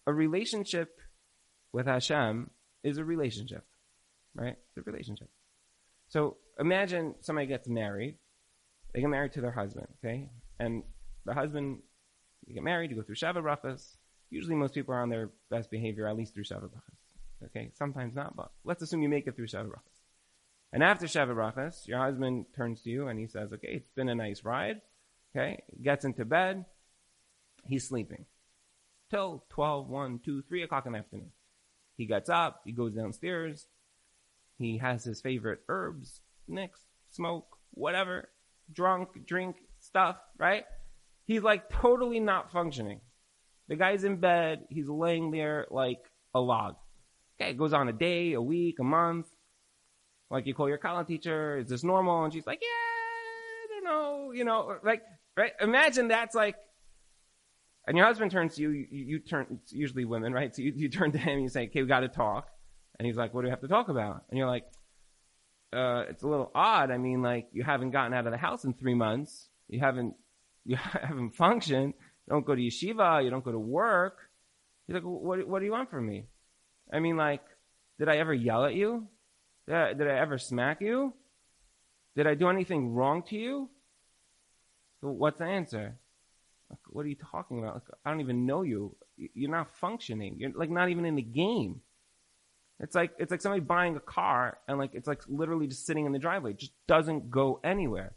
a 0.07 0.13
relationship 0.13 1.01
with 1.73 1.87
Hashem 1.87 2.51
is 2.83 2.99
a 2.99 3.05
relationship, 3.05 3.65
right? 4.35 4.57
It's 4.69 4.87
a 4.87 4.91
relationship. 4.91 5.29
So 6.09 6.37
imagine 6.59 7.15
somebody 7.21 7.47
gets 7.47 7.69
married. 7.69 8.17
They 8.95 9.01
get 9.01 9.11
married 9.11 9.33
to 9.33 9.41
their 9.41 9.51
husband, 9.51 9.89
okay? 9.99 10.31
And 10.59 10.83
the 11.25 11.35
husband, 11.35 11.81
you 12.47 12.55
get 12.55 12.63
married, 12.63 12.91
you 12.91 12.97
go 12.97 13.03
through 13.03 13.17
sheva 13.17 13.43
brachas. 13.43 13.97
Usually 14.31 14.55
most 14.55 14.75
people 14.75 14.95
are 14.95 15.03
on 15.03 15.11
their 15.11 15.31
best 15.51 15.71
behavior 15.71 16.09
at 16.09 16.17
least 16.17 16.35
through 16.35 16.45
Shabbat. 16.45 16.71
Okay? 17.45 17.71
Sometimes 17.75 18.15
not, 18.15 18.35
but 18.35 18.51
let's 18.65 18.83
assume 18.83 19.03
you 19.03 19.09
make 19.09 19.27
it 19.27 19.37
through 19.37 19.47
Shabbat. 19.47 19.75
And 20.73 20.83
after 20.83 21.07
sheva 21.07 21.35
brachas, 21.35 21.87
your 21.87 21.99
husband 21.99 22.47
turns 22.55 22.83
to 22.83 22.91
you 22.91 23.09
and 23.09 23.19
he 23.19 23.27
says, 23.27 23.53
okay, 23.53 23.69
it's 23.69 23.91
been 23.91 24.09
a 24.09 24.15
nice 24.15 24.45
ride. 24.45 24.81
Okay? 25.35 25.63
Gets 25.83 26.05
into 26.05 26.25
bed. 26.25 26.65
He's 27.67 27.89
sleeping. 27.89 28.27
Till 29.11 29.45
12, 29.51 29.89
1, 29.89 30.21
2, 30.25 30.43
3 30.43 30.63
o'clock 30.63 30.87
in 30.87 30.93
the 30.93 30.99
afternoon. 30.99 31.31
He 31.97 32.07
gets 32.07 32.29
up, 32.29 32.63
he 32.65 32.73
goes 32.73 32.93
downstairs, 32.93 33.67
he 34.59 34.79
has 34.79 35.05
his 35.05 35.21
favorite 35.21 35.61
herbs, 35.69 36.21
nicks, 36.47 36.81
smoke, 37.11 37.57
whatever, 37.71 38.29
drunk, 38.73 39.27
drink, 39.27 39.57
stuff, 39.81 40.17
right? 40.39 40.65
He's 41.25 41.43
like 41.43 41.71
totally 41.71 42.21
not 42.21 42.53
functioning. 42.53 43.01
The 43.69 43.77
guy's 43.77 44.05
in 44.05 44.17
bed, 44.17 44.67
he's 44.69 44.89
laying 44.89 45.31
there 45.31 45.67
like 45.71 46.01
a 46.35 46.41
log. 46.41 46.77
Okay, 47.41 47.51
it 47.51 47.59
goes 47.59 47.73
on 47.73 47.89
a 47.89 47.93
day, 47.93 48.33
a 48.33 48.43
week, 48.43 48.79
a 48.81 48.85
month. 48.85 49.27
Like 50.31 50.47
you 50.47 50.55
call 50.55 50.69
your 50.69 50.79
kallah 50.79 51.07
teacher, 51.07 51.59
is 51.59 51.69
this 51.69 51.85
normal? 51.85 52.25
And 52.25 52.33
she's 52.33 52.47
like, 52.47 52.61
yeah, 52.61 52.69
I 52.69 53.67
don't 53.69 53.85
know, 53.85 54.33
you 54.33 54.45
know, 54.45 54.77
like, 54.83 55.03
right? 55.37 55.53
Imagine 55.61 56.09
that's 56.09 56.35
like, 56.35 56.57
and 57.87 57.97
your 57.97 58.07
husband 58.07 58.33
turns 58.33 58.57
to 58.57 58.63
you, 58.63 58.71
you, 58.71 58.87
you 58.91 59.19
turn, 59.21 59.47
it's 59.63 59.73
usually 59.73 60.05
women, 60.05 60.33
right? 60.33 60.55
So 60.55 60.63
you, 60.63 60.73
you 60.75 60.89
turn 60.89 61.13
to 61.13 61.19
him 61.19 61.35
and 61.35 61.43
you 61.43 61.49
say, 61.49 61.67
okay, 61.67 61.83
we 61.83 61.89
gotta 61.89 62.09
talk. 62.09 62.49
And 62.99 63.07
he's 63.07 63.17
like, 63.17 63.33
what 63.33 63.43
do 63.43 63.47
we 63.47 63.51
have 63.51 63.61
to 63.61 63.69
talk 63.69 63.89
about? 63.89 64.25
And 64.31 64.39
you're 64.39 64.49
like, 64.49 64.65
uh, 65.73 66.05
it's 66.09 66.23
a 66.23 66.29
little 66.29 66.51
odd. 66.55 66.91
I 66.91 66.99
mean, 66.99 67.23
like, 67.23 67.49
you 67.53 67.63
haven't 67.63 67.91
gotten 67.91 68.15
out 68.15 68.27
of 68.27 68.33
the 68.33 68.39
house 68.39 68.65
in 68.65 68.75
three 68.75 68.95
months. 68.95 69.49
You 69.69 69.81
haven't, 69.81 70.15
you 70.65 70.77
haven't 70.77 71.37
functioned. 71.37 71.95
You 72.27 72.31
don't 72.31 72.47
go 72.47 72.55
to 72.55 72.61
yeshiva. 72.61 73.23
You 73.23 73.31
don't 73.31 73.45
go 73.45 73.53
to 73.53 73.59
work. 73.59 74.19
He's 74.87 74.95
like, 74.95 75.05
what, 75.05 75.47
what 75.47 75.59
do 75.61 75.65
you 75.65 75.73
want 75.73 75.91
from 75.91 76.07
me? 76.07 76.27
I 76.93 77.01
mean, 77.01 77.17
like, 77.17 77.43
did 77.99 78.09
I 78.09 78.17
ever 78.17 78.33
yell 78.33 78.65
at 78.65 78.75
you? 78.75 79.07
Did 79.67 79.75
I, 79.75 79.93
did 79.95 80.09
I 80.09 80.19
ever 80.19 80.39
smack 80.39 80.81
you? 80.81 81.13
Did 82.15 82.27
I 82.27 82.35
do 82.35 82.49
anything 82.49 82.95
wrong 82.95 83.23
to 83.25 83.37
you? 83.37 83.69
So 85.01 85.09
what's 85.09 85.39
the 85.39 85.45
answer? 85.45 85.99
Like, 86.71 86.79
what 86.89 87.05
are 87.05 87.09
you 87.09 87.17
talking 87.17 87.59
about? 87.59 87.75
Like, 87.75 87.85
I 88.05 88.11
don't 88.11 88.21
even 88.21 88.47
know 88.47 88.63
you. 88.63 88.97
You're 89.17 89.51
not 89.51 89.71
functioning. 89.77 90.37
You're 90.39 90.53
like 90.55 90.71
not 90.71 90.89
even 90.89 91.05
in 91.05 91.15
the 91.15 91.23
game. 91.23 91.81
It's 92.81 92.95
like 92.95 93.13
it's 93.19 93.31
like 93.31 93.41
somebody 93.41 93.61
buying 93.61 93.97
a 93.97 94.01
car 94.01 94.59
and 94.69 94.79
like 94.79 94.91
it's 94.95 95.07
like 95.07 95.23
literally 95.29 95.67
just 95.67 95.87
sitting 95.87 96.07
in 96.07 96.13
the 96.13 96.19
driveway. 96.19 96.51
It 96.51 96.59
just 96.59 96.73
doesn't 96.87 97.31
go 97.31 97.61
anywhere. 97.65 98.15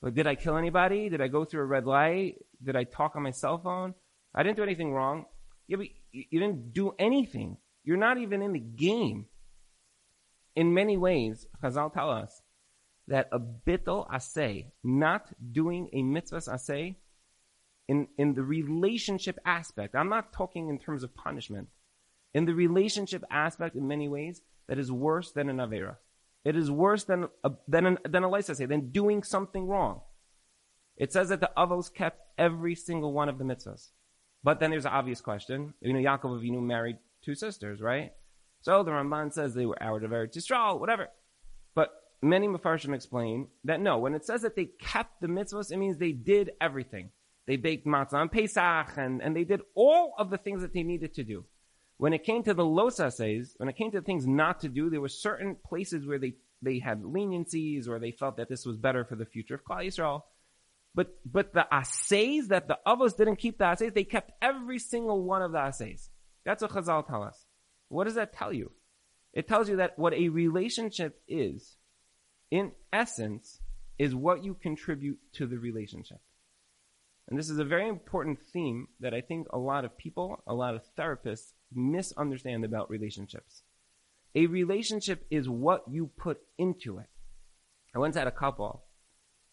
Like, 0.00 0.14
did 0.14 0.26
I 0.26 0.36
kill 0.36 0.56
anybody? 0.56 1.08
Did 1.08 1.20
I 1.20 1.28
go 1.28 1.44
through 1.44 1.62
a 1.62 1.66
red 1.66 1.86
light? 1.86 2.36
Did 2.62 2.76
I 2.76 2.84
talk 2.84 3.16
on 3.16 3.22
my 3.22 3.32
cell 3.32 3.58
phone? 3.58 3.94
I 4.34 4.42
didn't 4.42 4.56
do 4.56 4.62
anything 4.62 4.92
wrong. 4.92 5.24
Yeah, 5.66 5.78
but 5.78 5.86
you 6.12 6.40
didn't 6.40 6.72
do 6.72 6.94
anything. 6.98 7.56
You're 7.84 7.96
not 7.96 8.18
even 8.18 8.42
in 8.42 8.52
the 8.52 8.60
game. 8.60 9.26
In 10.56 10.74
many 10.74 10.96
ways, 10.96 11.46
Chazal 11.62 11.92
tell 11.92 12.10
us 12.10 12.42
that 13.06 13.28
a 13.32 13.38
bittel 13.38 14.08
asay, 14.10 14.66
not 14.82 15.26
doing 15.52 15.88
a 15.92 16.02
mitzvah 16.02 16.38
asay, 16.38 16.96
in, 17.88 18.06
in 18.18 18.34
the 18.34 18.42
relationship 18.42 19.38
aspect, 19.46 19.94
I'm 19.94 20.10
not 20.10 20.32
talking 20.32 20.68
in 20.68 20.78
terms 20.78 21.02
of 21.02 21.14
punishment, 21.14 21.68
in 22.34 22.44
the 22.44 22.54
relationship 22.54 23.24
aspect 23.30 23.76
in 23.76 23.88
many 23.88 24.08
ways, 24.08 24.42
that 24.68 24.78
is 24.78 24.92
worse 24.92 25.32
than 25.32 25.48
an 25.48 25.56
Avera. 25.56 25.96
It 26.44 26.56
is 26.56 26.70
worse 26.70 27.04
than 27.04 27.28
a, 27.42 27.50
than 27.66 27.86
an, 27.86 27.98
than 28.08 28.24
a 28.24 28.42
say, 28.42 28.66
than 28.66 28.90
doing 28.90 29.22
something 29.22 29.66
wrong. 29.66 30.02
It 30.96 31.12
says 31.12 31.30
that 31.30 31.40
the 31.40 31.50
Avos 31.56 31.92
kept 31.92 32.20
every 32.36 32.74
single 32.74 33.12
one 33.12 33.28
of 33.28 33.38
the 33.38 33.44
mitzvahs. 33.44 33.88
But 34.44 34.60
then 34.60 34.70
there's 34.70 34.84
an 34.84 34.92
obvious 34.92 35.20
question. 35.20 35.74
You 35.80 35.92
know, 35.92 35.98
Yaakov 35.98 36.40
Avinu 36.40 36.62
married 36.62 36.98
two 37.24 37.34
sisters, 37.34 37.80
right? 37.80 38.12
So 38.62 38.82
the 38.82 38.90
Ramban 38.90 39.32
says 39.32 39.54
they 39.54 39.66
were 39.66 39.82
out 39.82 40.02
of 40.02 40.10
Eretz 40.10 40.36
Yisrael, 40.36 40.80
whatever. 40.80 41.08
But 41.74 41.90
many 42.22 42.48
Mefarshim 42.48 42.94
explain 42.94 43.48
that 43.64 43.80
no, 43.80 43.98
when 43.98 44.14
it 44.14 44.24
says 44.24 44.42
that 44.42 44.56
they 44.56 44.66
kept 44.66 45.20
the 45.20 45.28
mitzvahs, 45.28 45.70
it 45.70 45.76
means 45.76 45.98
they 45.98 46.12
did 46.12 46.50
everything. 46.60 47.10
They 47.46 47.56
baked 47.56 47.86
matzah 47.86 48.14
on 48.14 48.28
Pesach, 48.28 48.98
and, 48.98 49.22
and 49.22 49.34
they 49.34 49.44
did 49.44 49.62
all 49.74 50.14
of 50.18 50.28
the 50.28 50.36
things 50.36 50.60
that 50.60 50.74
they 50.74 50.82
needed 50.82 51.14
to 51.14 51.24
do. 51.24 51.44
When 51.96 52.12
it 52.12 52.22
came 52.22 52.42
to 52.44 52.54
the 52.54 52.62
losases, 52.62 53.54
when 53.56 53.68
it 53.68 53.76
came 53.76 53.90
to 53.92 54.02
things 54.02 54.26
not 54.26 54.60
to 54.60 54.68
do, 54.68 54.90
there 54.90 55.00
were 55.00 55.08
certain 55.08 55.56
places 55.66 56.06
where 56.06 56.18
they, 56.18 56.34
they 56.60 56.78
had 56.78 57.02
leniencies 57.02 57.88
or 57.88 57.98
they 57.98 58.12
felt 58.12 58.36
that 58.36 58.48
this 58.48 58.66
was 58.66 58.76
better 58.76 59.04
for 59.04 59.16
the 59.16 59.24
future 59.24 59.54
of 59.54 59.64
Klal 59.64 59.86
Yisrael. 59.86 60.22
But, 60.94 61.14
but 61.24 61.54
the 61.54 61.66
assays 61.72 62.48
that 62.48 62.68
the 62.68 62.78
Avos 62.86 63.16
didn't 63.16 63.36
keep 63.36 63.58
the 63.58 63.64
assays, 63.64 63.92
they 63.94 64.04
kept 64.04 64.32
every 64.42 64.78
single 64.78 65.22
one 65.22 65.42
of 65.42 65.52
the 65.52 65.58
assays. 65.58 66.10
That's 66.44 66.62
what 66.62 66.72
Chazal 66.72 67.06
tell 67.06 67.22
us. 67.22 67.46
What 67.88 68.04
does 68.04 68.14
that 68.14 68.32
tell 68.32 68.52
you? 68.52 68.72
It 69.32 69.46
tells 69.46 69.68
you 69.68 69.76
that 69.76 69.98
what 69.98 70.14
a 70.14 70.28
relationship 70.28 71.20
is, 71.28 71.76
in 72.50 72.72
essence, 72.92 73.60
is 73.98 74.14
what 74.14 74.44
you 74.44 74.54
contribute 74.54 75.18
to 75.34 75.46
the 75.46 75.58
relationship. 75.58 76.18
And 77.28 77.38
this 77.38 77.50
is 77.50 77.58
a 77.58 77.64
very 77.64 77.88
important 77.88 78.38
theme 78.52 78.88
that 79.00 79.12
I 79.12 79.20
think 79.20 79.48
a 79.50 79.58
lot 79.58 79.84
of 79.84 79.98
people, 79.98 80.42
a 80.46 80.54
lot 80.54 80.74
of 80.74 80.82
therapists 80.98 81.52
misunderstand 81.74 82.64
about 82.64 82.90
relationships. 82.90 83.62
A 84.34 84.46
relationship 84.46 85.26
is 85.30 85.48
what 85.48 85.84
you 85.90 86.10
put 86.16 86.38
into 86.56 86.98
it. 86.98 87.06
I 87.94 87.98
once 87.98 88.16
had 88.16 88.26
a 88.26 88.32
couple 88.32 88.84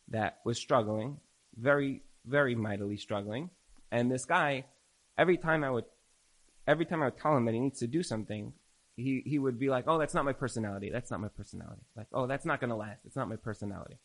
that 0.10 0.40
was 0.46 0.58
struggling, 0.58 1.18
very, 1.58 2.02
very 2.26 2.56
mightily 2.56 2.98
struggling. 2.98 3.50
And 3.92 4.12
this 4.12 4.26
guy, 4.26 4.66
every 5.18 5.38
time 5.38 5.64
I 5.64 5.70
would, 5.70 5.86
every 6.68 6.86
time 6.86 7.02
I 7.02 7.06
would 7.06 7.18
tell 7.18 7.36
him 7.36 7.46
that 7.46 7.54
he 7.54 7.60
needs 7.60 7.80
to 7.80 7.88
do 7.88 8.04
something, 8.04 8.54
he, 8.96 9.22
he 9.26 9.40
would 9.40 9.60
be 9.60 9.70
like, 9.70 9.86
oh, 9.88 9.98
that's 9.98 10.14
not 10.14 10.26
my 10.26 10.34
personality. 10.34 10.90
That's 10.92 11.12
not 11.12 11.20
my 11.20 11.28
personality. 11.28 11.82
Like, 11.96 12.08
oh, 12.14 12.28
that's 12.28 12.46
not 12.46 12.60
going 12.60 12.70
to 12.70 12.76
last. 12.76 13.02
It's 13.06 13.16
not 13.16 13.30
my 13.30 13.36
personality. 13.36 13.98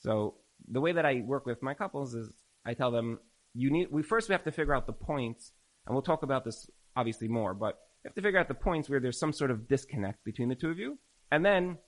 So 0.00 0.34
the 0.68 0.80
way 0.80 0.92
that 0.92 1.04
I 1.04 1.22
work 1.24 1.46
with 1.46 1.62
my 1.62 1.74
couples 1.74 2.14
is 2.14 2.32
I 2.64 2.74
tell 2.74 2.90
them, 2.90 3.18
you 3.54 3.70
need, 3.70 3.88
we 3.90 4.02
first 4.02 4.28
we 4.28 4.32
have 4.32 4.44
to 4.44 4.52
figure 4.52 4.74
out 4.74 4.86
the 4.86 4.92
points, 4.92 5.52
and 5.86 5.94
we'll 5.94 6.02
talk 6.02 6.22
about 6.22 6.44
this 6.44 6.70
obviously 6.96 7.28
more, 7.28 7.54
but 7.54 7.78
you 8.02 8.08
have 8.08 8.14
to 8.14 8.22
figure 8.22 8.40
out 8.40 8.48
the 8.48 8.54
points 8.54 8.88
where 8.88 9.00
there's 9.00 9.18
some 9.18 9.32
sort 9.32 9.50
of 9.50 9.68
disconnect 9.68 10.24
between 10.24 10.48
the 10.48 10.54
two 10.54 10.70
of 10.70 10.78
you. 10.78 10.98
And 11.30 11.44
then 11.44 11.78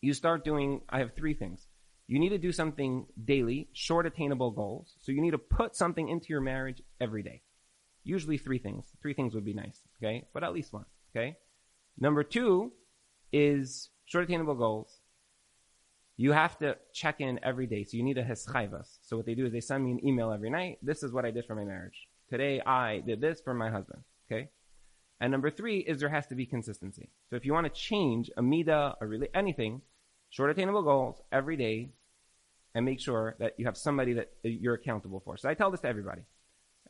you 0.00 0.12
start 0.12 0.44
doing, 0.44 0.82
I 0.88 0.98
have 0.98 1.14
three 1.14 1.34
things. 1.34 1.66
You 2.06 2.18
need 2.18 2.30
to 2.30 2.38
do 2.38 2.52
something 2.52 3.06
daily, 3.24 3.68
short 3.72 4.06
attainable 4.06 4.50
goals. 4.50 4.94
So 5.00 5.12
you 5.12 5.20
need 5.20 5.30
to 5.30 5.38
put 5.38 5.76
something 5.76 6.08
into 6.08 6.26
your 6.28 6.40
marriage 6.40 6.82
every 7.00 7.22
day. 7.22 7.42
Usually 8.04 8.38
three 8.38 8.58
things. 8.58 8.84
Three 9.02 9.14
things 9.14 9.34
would 9.34 9.44
be 9.44 9.54
nice, 9.54 9.80
okay? 10.02 10.26
But 10.32 10.44
at 10.44 10.52
least 10.52 10.72
one, 10.72 10.86
okay? 11.14 11.36
Number 11.98 12.22
two 12.22 12.72
is 13.32 13.90
short 14.06 14.24
attainable 14.24 14.54
goals 14.54 15.00
you 16.20 16.32
have 16.32 16.58
to 16.58 16.76
check 16.92 17.22
in 17.22 17.40
every 17.42 17.66
day. 17.66 17.82
So 17.82 17.96
you 17.96 18.02
need 18.02 18.18
a 18.18 18.22
hischayvus. 18.22 18.98
So 19.00 19.16
what 19.16 19.24
they 19.24 19.34
do 19.34 19.46
is 19.46 19.52
they 19.54 19.60
send 19.60 19.82
me 19.82 19.92
an 19.92 20.06
email 20.06 20.30
every 20.32 20.50
night. 20.50 20.76
This 20.82 21.02
is 21.02 21.12
what 21.12 21.24
I 21.24 21.30
did 21.30 21.46
for 21.46 21.54
my 21.54 21.64
marriage. 21.64 22.08
Today 22.28 22.60
I 22.60 22.98
did 23.06 23.22
this 23.22 23.40
for 23.40 23.54
my 23.54 23.70
husband. 23.70 24.02
Okay. 24.30 24.50
And 25.18 25.32
number 25.32 25.50
three 25.50 25.78
is 25.78 25.98
there 25.98 26.10
has 26.10 26.26
to 26.26 26.34
be 26.34 26.44
consistency. 26.44 27.08
So 27.30 27.36
if 27.36 27.46
you 27.46 27.54
want 27.54 27.72
to 27.72 27.72
change 27.72 28.30
a 28.36 28.42
mida, 28.42 28.96
a 29.00 29.06
really 29.06 29.28
anything, 29.32 29.80
short 30.28 30.50
attainable 30.50 30.82
goals 30.82 31.22
every 31.32 31.56
day, 31.56 31.88
and 32.74 32.84
make 32.84 33.00
sure 33.00 33.34
that 33.38 33.54
you 33.56 33.64
have 33.64 33.78
somebody 33.78 34.12
that 34.12 34.28
you're 34.42 34.74
accountable 34.74 35.22
for. 35.24 35.38
So 35.38 35.48
I 35.48 35.54
tell 35.54 35.70
this 35.70 35.80
to 35.80 35.88
everybody. 35.88 36.20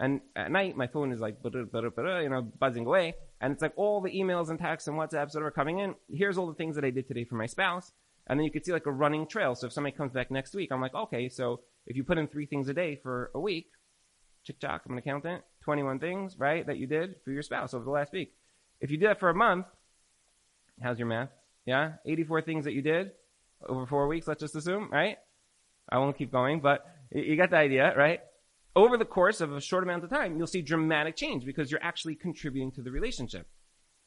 And 0.00 0.22
at 0.34 0.50
night, 0.50 0.78
my 0.78 0.86
phone 0.86 1.12
is 1.12 1.20
like, 1.20 1.36
you 1.44 2.28
know, 2.30 2.42
buzzing 2.58 2.86
away. 2.86 3.14
And 3.42 3.52
it's 3.52 3.60
like 3.60 3.74
all 3.76 4.00
the 4.00 4.10
emails 4.10 4.48
and 4.48 4.58
texts 4.58 4.88
and 4.88 4.96
WhatsApps 4.96 5.32
that 5.32 5.42
are 5.42 5.50
coming 5.50 5.78
in. 5.78 5.94
Here's 6.10 6.38
all 6.38 6.46
the 6.46 6.54
things 6.54 6.74
that 6.76 6.86
I 6.86 6.90
did 6.90 7.06
today 7.06 7.24
for 7.24 7.34
my 7.34 7.44
spouse. 7.44 7.92
And 8.26 8.40
then 8.40 8.44
you 8.44 8.50
could 8.50 8.64
see 8.64 8.72
like 8.72 8.86
a 8.86 8.90
running 8.90 9.26
trail. 9.26 9.54
So 9.54 9.66
if 9.66 9.74
somebody 9.74 9.94
comes 9.94 10.12
back 10.12 10.30
next 10.30 10.54
week, 10.54 10.72
I'm 10.72 10.80
like, 10.80 10.94
okay, 10.94 11.28
so 11.28 11.60
if 11.86 11.96
you 11.96 12.04
put 12.04 12.16
in 12.16 12.28
three 12.28 12.46
things 12.46 12.68
a 12.68 12.74
day 12.74 12.96
for 13.02 13.30
a 13.34 13.40
week, 13.40 13.66
chick 14.42 14.58
chock, 14.58 14.82
I'm 14.86 14.92
an 14.92 14.98
accountant, 14.98 15.42
21 15.64 15.98
things, 15.98 16.34
right, 16.38 16.66
that 16.66 16.78
you 16.78 16.86
did 16.86 17.16
for 17.22 17.30
your 17.30 17.42
spouse 17.42 17.74
over 17.74 17.84
the 17.84 17.90
last 17.90 18.12
week. 18.12 18.32
If 18.80 18.90
you 18.90 18.96
did 18.96 19.10
that 19.10 19.20
for 19.20 19.28
a 19.28 19.34
month, 19.34 19.66
how's 20.82 20.98
your 20.98 21.08
math? 21.08 21.28
Yeah? 21.66 21.94
84 22.06 22.40
things 22.42 22.64
that 22.64 22.72
you 22.72 22.80
did 22.80 23.10
over 23.68 23.84
four 23.86 24.08
weeks, 24.08 24.26
let's 24.26 24.40
just 24.40 24.56
assume, 24.56 24.88
right? 24.90 25.18
I 25.90 25.98
won't 25.98 26.16
keep 26.16 26.32
going, 26.32 26.60
but 26.60 26.86
you 27.12 27.36
got 27.36 27.50
the 27.50 27.56
idea, 27.56 27.94
right? 27.94 28.20
Over 28.76 28.96
the 28.96 29.04
course 29.04 29.40
of 29.40 29.52
a 29.52 29.60
short 29.60 29.82
amount 29.82 30.04
of 30.04 30.10
time, 30.10 30.36
you'll 30.36 30.46
see 30.46 30.62
dramatic 30.62 31.16
change 31.16 31.44
because 31.44 31.70
you're 31.70 31.82
actually 31.82 32.14
contributing 32.14 32.70
to 32.72 32.82
the 32.82 32.90
relationship. 32.90 33.46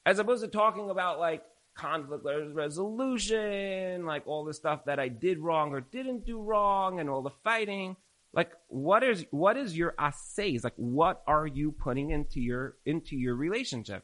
As 0.05 0.19
opposed 0.19 0.43
to 0.43 0.49
talking 0.49 0.89
about 0.89 1.19
like, 1.19 1.43
conflict 1.75 2.23
resolution, 2.53 4.05
like 4.05 4.23
all 4.27 4.45
the 4.45 4.53
stuff 4.53 4.85
that 4.85 4.99
I 4.99 5.07
did 5.07 5.39
wrong 5.39 5.71
or 5.71 5.81
didn't 5.81 6.25
do 6.25 6.41
wrong 6.41 6.99
and 6.99 7.09
all 7.09 7.21
the 7.21 7.31
fighting. 7.43 7.95
Like 8.33 8.51
what 8.67 9.03
is 9.03 9.25
what 9.31 9.57
is 9.57 9.77
your 9.77 9.93
assays? 9.99 10.63
Like 10.63 10.73
what 10.75 11.21
are 11.27 11.45
you 11.45 11.71
putting 11.71 12.11
into 12.11 12.39
your 12.39 12.77
into 12.85 13.15
your 13.15 13.35
relationship? 13.35 14.03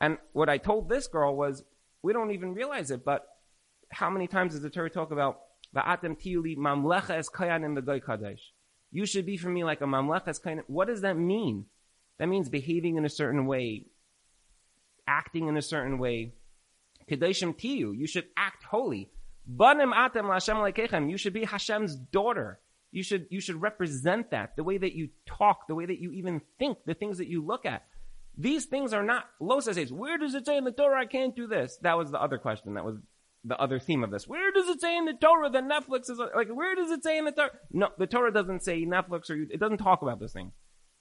And 0.00 0.18
what 0.32 0.48
I 0.48 0.58
told 0.58 0.88
this 0.88 1.06
girl 1.06 1.36
was, 1.36 1.62
we 2.02 2.12
don't 2.12 2.30
even 2.30 2.54
realize 2.54 2.90
it, 2.90 3.04
but 3.04 3.26
how 3.90 4.08
many 4.08 4.26
times 4.26 4.52
does 4.52 4.62
the 4.62 4.70
Torah 4.70 4.88
talk 4.88 5.10
about 5.10 5.40
the 5.74 5.80
Va'atem 5.80 6.16
tiyuli 6.18 6.56
mamlecha 6.56 7.10
es 7.10 7.28
kayan 7.28 7.64
in 7.64 7.74
the 7.74 7.82
goy 7.82 8.00
kadesh? 8.00 8.52
You 8.90 9.06
should 9.06 9.26
be 9.26 9.36
for 9.36 9.48
me 9.48 9.64
like 9.64 9.80
a 9.80 9.84
mamlecha 9.84 10.28
es 10.28 10.38
kayan. 10.38 10.62
What 10.66 10.88
does 10.88 11.02
that 11.02 11.16
mean? 11.16 11.66
That 12.18 12.28
means 12.28 12.48
behaving 12.48 12.96
in 12.96 13.04
a 13.04 13.08
certain 13.08 13.46
way, 13.46 13.86
acting 15.06 15.48
in 15.48 15.56
a 15.56 15.62
certain 15.62 15.98
way, 15.98 16.34
Kedoshim 17.10 17.56
Tiyu. 17.58 17.96
You 17.96 18.06
should 18.06 18.26
act 18.36 18.64
holy. 18.64 19.10
Banim 19.46 19.92
atem 19.92 20.24
Lashem 20.24 20.56
lekechem. 20.56 21.10
You 21.10 21.16
should 21.16 21.32
be 21.32 21.44
Hashem's 21.44 21.96
daughter. 21.96 22.60
You 22.92 23.02
should, 23.02 23.26
you 23.30 23.40
should 23.40 23.60
represent 23.62 24.32
that. 24.32 24.56
The 24.56 24.64
way 24.64 24.78
that 24.78 24.94
you 24.94 25.10
talk, 25.26 25.68
the 25.68 25.74
way 25.74 25.86
that 25.86 25.98
you 25.98 26.12
even 26.12 26.40
think, 26.58 26.78
the 26.86 26.94
things 26.94 27.18
that 27.18 27.28
you 27.28 27.44
look 27.44 27.64
at. 27.64 27.84
These 28.36 28.66
things 28.66 28.92
are 28.92 29.02
not 29.02 29.24
Losa 29.40 29.74
says, 29.74 29.92
where 29.92 30.18
does 30.18 30.34
it 30.34 30.46
say 30.46 30.56
in 30.56 30.64
the 30.64 30.72
Torah 30.72 31.00
I 31.00 31.06
can't 31.06 31.34
do 31.34 31.46
this? 31.46 31.78
That 31.82 31.98
was 31.98 32.10
the 32.10 32.20
other 32.20 32.38
question. 32.38 32.74
That 32.74 32.84
was 32.84 32.96
the 33.44 33.58
other 33.58 33.78
theme 33.78 34.04
of 34.04 34.10
this. 34.10 34.28
Where 34.28 34.52
does 34.52 34.68
it 34.68 34.80
say 34.80 34.96
in 34.96 35.06
the 35.06 35.14
Torah 35.14 35.50
that 35.50 35.64
Netflix 35.64 36.10
is 36.10 36.18
like? 36.18 36.48
Where 36.48 36.74
does 36.74 36.90
it 36.90 37.02
say 37.02 37.18
in 37.18 37.24
the 37.24 37.32
Torah? 37.32 37.50
No, 37.70 37.88
the 37.98 38.06
Torah 38.06 38.32
doesn't 38.32 38.62
say 38.62 38.84
Netflix 38.84 39.30
or 39.30 39.34
it 39.34 39.58
doesn't 39.58 39.78
talk 39.78 40.02
about 40.02 40.20
this 40.20 40.32
thing. 40.32 40.52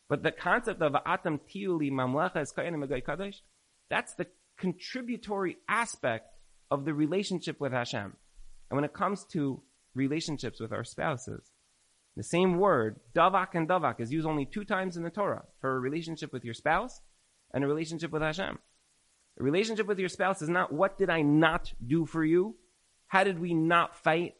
But 0.07 0.23
the 0.23 0.31
concept 0.31 0.81
of 0.81 0.95
atam 1.05 1.39
tiuli 1.53 1.91
mamlecha 1.91 2.37
es 2.37 2.51
kadosh, 2.51 3.35
that's 3.89 4.15
the 4.15 4.27
contributory 4.57 5.57
aspect 5.67 6.33
of 6.71 6.85
the 6.85 6.93
relationship 6.93 7.59
with 7.59 7.73
Hashem. 7.73 8.15
And 8.69 8.75
when 8.75 8.83
it 8.83 8.93
comes 8.93 9.25
to 9.33 9.61
relationships 9.95 10.59
with 10.59 10.71
our 10.71 10.83
spouses, 10.83 11.51
the 12.15 12.23
same 12.23 12.57
word, 12.57 12.99
davak 13.15 13.49
and 13.53 13.67
davak, 13.67 13.99
is 13.99 14.11
used 14.11 14.27
only 14.27 14.45
two 14.45 14.65
times 14.65 14.97
in 14.97 15.03
the 15.03 15.09
Torah 15.09 15.45
for 15.61 15.75
a 15.75 15.79
relationship 15.79 16.33
with 16.33 16.43
your 16.43 16.53
spouse 16.53 17.01
and 17.53 17.63
a 17.63 17.67
relationship 17.67 18.11
with 18.11 18.21
Hashem. 18.21 18.59
A 19.39 19.43
relationship 19.43 19.87
with 19.87 19.99
your 19.99 20.09
spouse 20.09 20.41
is 20.41 20.49
not 20.49 20.73
what 20.73 20.97
did 20.97 21.09
I 21.09 21.21
not 21.21 21.71
do 21.85 22.05
for 22.05 22.23
you? 22.23 22.55
How 23.07 23.23
did 23.23 23.39
we 23.39 23.53
not 23.53 23.95
fight? 23.95 24.35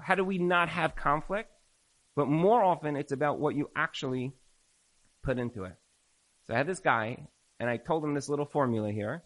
How 0.00 0.14
do 0.14 0.24
we 0.24 0.38
not 0.38 0.68
have 0.68 0.96
conflict? 0.96 1.50
But 2.16 2.26
more 2.26 2.62
often, 2.62 2.96
it's 2.96 3.12
about 3.12 3.38
what 3.38 3.54
you 3.54 3.70
actually 3.76 4.32
put 5.22 5.38
into 5.38 5.64
it. 5.64 5.76
So 6.46 6.54
I 6.54 6.56
had 6.56 6.66
this 6.66 6.80
guy 6.80 7.28
and 7.60 7.70
I 7.70 7.76
told 7.76 8.04
him 8.04 8.14
this 8.14 8.28
little 8.28 8.46
formula 8.46 8.90
here. 8.90 9.22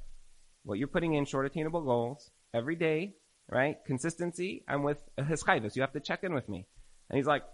What 0.64 0.78
you're 0.78 0.88
putting 0.88 1.14
in 1.14 1.24
short 1.24 1.46
attainable 1.46 1.82
goals 1.82 2.30
every 2.52 2.76
day, 2.76 3.14
right? 3.50 3.76
Consistency. 3.86 4.64
I'm 4.68 4.82
with 4.82 5.02
his 5.28 5.42
chayvus. 5.42 5.76
You 5.76 5.82
have 5.82 5.92
to 5.92 6.00
check 6.00 6.24
in 6.24 6.34
with 6.34 6.48
me. 6.48 6.66
And 7.08 7.16
he's 7.16 7.26
like, 7.26 7.44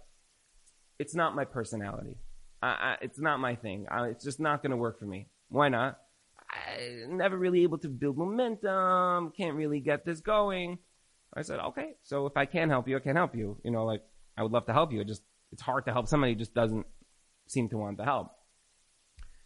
it's 0.99 1.15
not 1.15 1.35
my 1.35 1.45
personality. 1.45 2.17
I, 2.61 2.67
I, 2.67 2.97
it's 3.01 3.19
not 3.19 3.39
my 3.39 3.55
thing. 3.55 3.87
I, 3.89 4.07
it's 4.07 4.23
just 4.23 4.39
not 4.39 4.61
going 4.61 4.71
to 4.71 4.77
work 4.77 4.99
for 4.99 5.05
me. 5.05 5.27
Why 5.49 5.69
not? 5.69 5.99
I 6.51 7.05
never 7.07 7.37
really 7.37 7.63
able 7.63 7.77
to 7.79 7.89
build 7.89 8.17
momentum. 8.17 9.31
Can't 9.37 9.55
really 9.55 9.79
get 9.79 10.05
this 10.05 10.19
going. 10.19 10.79
I 11.33 11.43
said, 11.43 11.59
okay. 11.59 11.95
So 12.03 12.25
if 12.25 12.35
I 12.35 12.45
can 12.45 12.69
help 12.69 12.87
you, 12.87 12.97
I 12.97 12.99
can 12.99 13.15
help 13.15 13.35
you. 13.35 13.57
You 13.63 13.71
know, 13.71 13.85
like 13.85 14.01
I 14.37 14.43
would 14.43 14.51
love 14.51 14.65
to 14.65 14.73
help 14.73 14.91
you. 14.91 15.01
It 15.01 15.07
just, 15.07 15.23
it's 15.51 15.61
hard 15.61 15.85
to 15.85 15.93
help 15.93 16.07
somebody 16.07 16.33
who 16.33 16.39
just 16.39 16.53
doesn't 16.53 16.85
seem 17.47 17.69
to 17.69 17.77
want 17.77 17.97
to 17.99 18.03
help. 18.03 18.31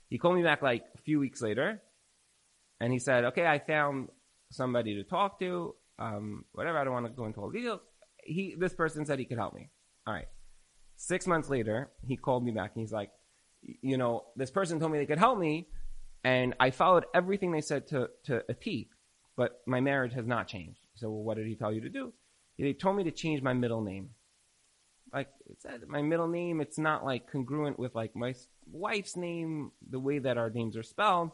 He 0.09 0.17
called 0.17 0.35
me 0.35 0.43
back 0.43 0.61
like 0.61 0.83
a 0.97 1.01
few 1.01 1.19
weeks 1.19 1.41
later 1.41 1.81
and 2.79 2.91
he 2.91 2.99
said, 2.99 3.25
okay, 3.25 3.45
I 3.45 3.59
found 3.59 4.09
somebody 4.51 4.95
to 4.95 5.03
talk 5.03 5.39
to. 5.39 5.75
Um, 5.97 6.45
whatever. 6.53 6.77
I 6.77 6.83
don't 6.83 6.93
want 6.93 7.05
to 7.05 7.11
go 7.11 7.25
into 7.25 7.39
all 7.39 7.49
the 7.51 7.59
details. 7.59 7.81
He, 8.23 8.55
this 8.57 8.73
person 8.73 9.05
said 9.05 9.19
he 9.19 9.25
could 9.25 9.37
help 9.37 9.53
me. 9.53 9.69
All 10.07 10.13
right. 10.13 10.27
Six 10.97 11.27
months 11.27 11.49
later, 11.49 11.91
he 12.07 12.17
called 12.17 12.43
me 12.43 12.51
back 12.51 12.71
and 12.75 12.81
he's 12.81 12.91
like, 12.91 13.11
you 13.61 13.97
know, 13.97 14.23
this 14.35 14.51
person 14.51 14.79
told 14.79 14.91
me 14.91 14.99
they 14.99 15.05
could 15.05 15.19
help 15.19 15.37
me 15.37 15.67
and 16.25 16.55
I 16.59 16.71
followed 16.71 17.05
everything 17.13 17.51
they 17.51 17.61
said 17.61 17.85
to, 17.89 18.09
to 18.23 18.43
a 18.49 18.55
T, 18.55 18.89
but 19.37 19.61
my 19.67 19.79
marriage 19.79 20.13
has 20.13 20.25
not 20.25 20.47
changed. 20.47 20.79
So 20.95 21.07
well, 21.11 21.21
what 21.21 21.37
did 21.37 21.45
he 21.45 21.53
tell 21.55 21.71
you 21.71 21.81
to 21.81 21.89
do? 21.89 22.13
He 22.57 22.73
told 22.73 22.97
me 22.97 23.03
to 23.03 23.11
change 23.11 23.43
my 23.43 23.53
middle 23.53 23.83
name. 23.83 24.09
Like 25.13 25.27
it 25.47 25.61
said, 25.61 25.81
my 25.87 26.01
middle 26.01 26.27
name, 26.27 26.61
it's 26.61 26.79
not 26.79 27.05
like 27.05 27.31
congruent 27.31 27.77
with 27.77 27.93
like 27.93 28.15
my 28.15 28.33
wife's 28.65 29.15
name, 29.15 29.71
the 29.87 29.99
way 29.99 30.17
that 30.17 30.39
our 30.39 30.49
names 30.49 30.75
are 30.75 30.83
spelled. 30.83 31.29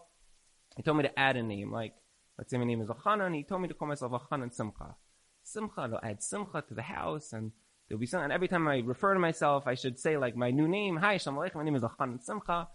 He 0.76 0.84
told 0.84 0.98
me 0.98 1.04
to 1.04 1.18
add 1.20 1.38
a 1.38 1.44
name, 1.44 1.72
like 1.72 1.94
let's 2.38 2.52
say 2.52 2.58
my 2.58 2.66
name 2.66 2.82
is 2.82 2.90
Achanan. 2.90 3.34
He 3.34 3.44
told 3.44 3.62
me 3.62 3.70
to 3.70 3.74
call 3.74 3.88
myself 3.88 4.12
Achanan 4.12 4.54
Simcha. 4.54 4.98
Simcha, 5.44 5.88
they'll 5.90 6.02
add 6.04 6.22
Simcha 6.22 6.66
to 6.68 6.74
the 6.74 6.82
house, 6.82 7.32
and 7.32 7.54
there'll 7.88 8.00
be 8.00 8.08
something. 8.08 8.26
And 8.26 8.34
every 8.34 8.50
time 8.50 8.68
I 8.68 8.80
refer 8.80 9.14
to 9.14 9.22
myself, 9.22 9.68
I 9.68 9.76
should 9.76 9.98
say 9.98 10.18
like 10.18 10.36
my 10.36 10.52
new 10.52 10.68
name. 10.68 10.98
Hi, 10.98 11.16
Shalom 11.16 11.40
Aleichem. 11.40 11.56
My 11.56 11.64
name 11.64 11.76
is 11.76 11.82
Achanan 11.82 12.22
Simcha, 12.22 12.68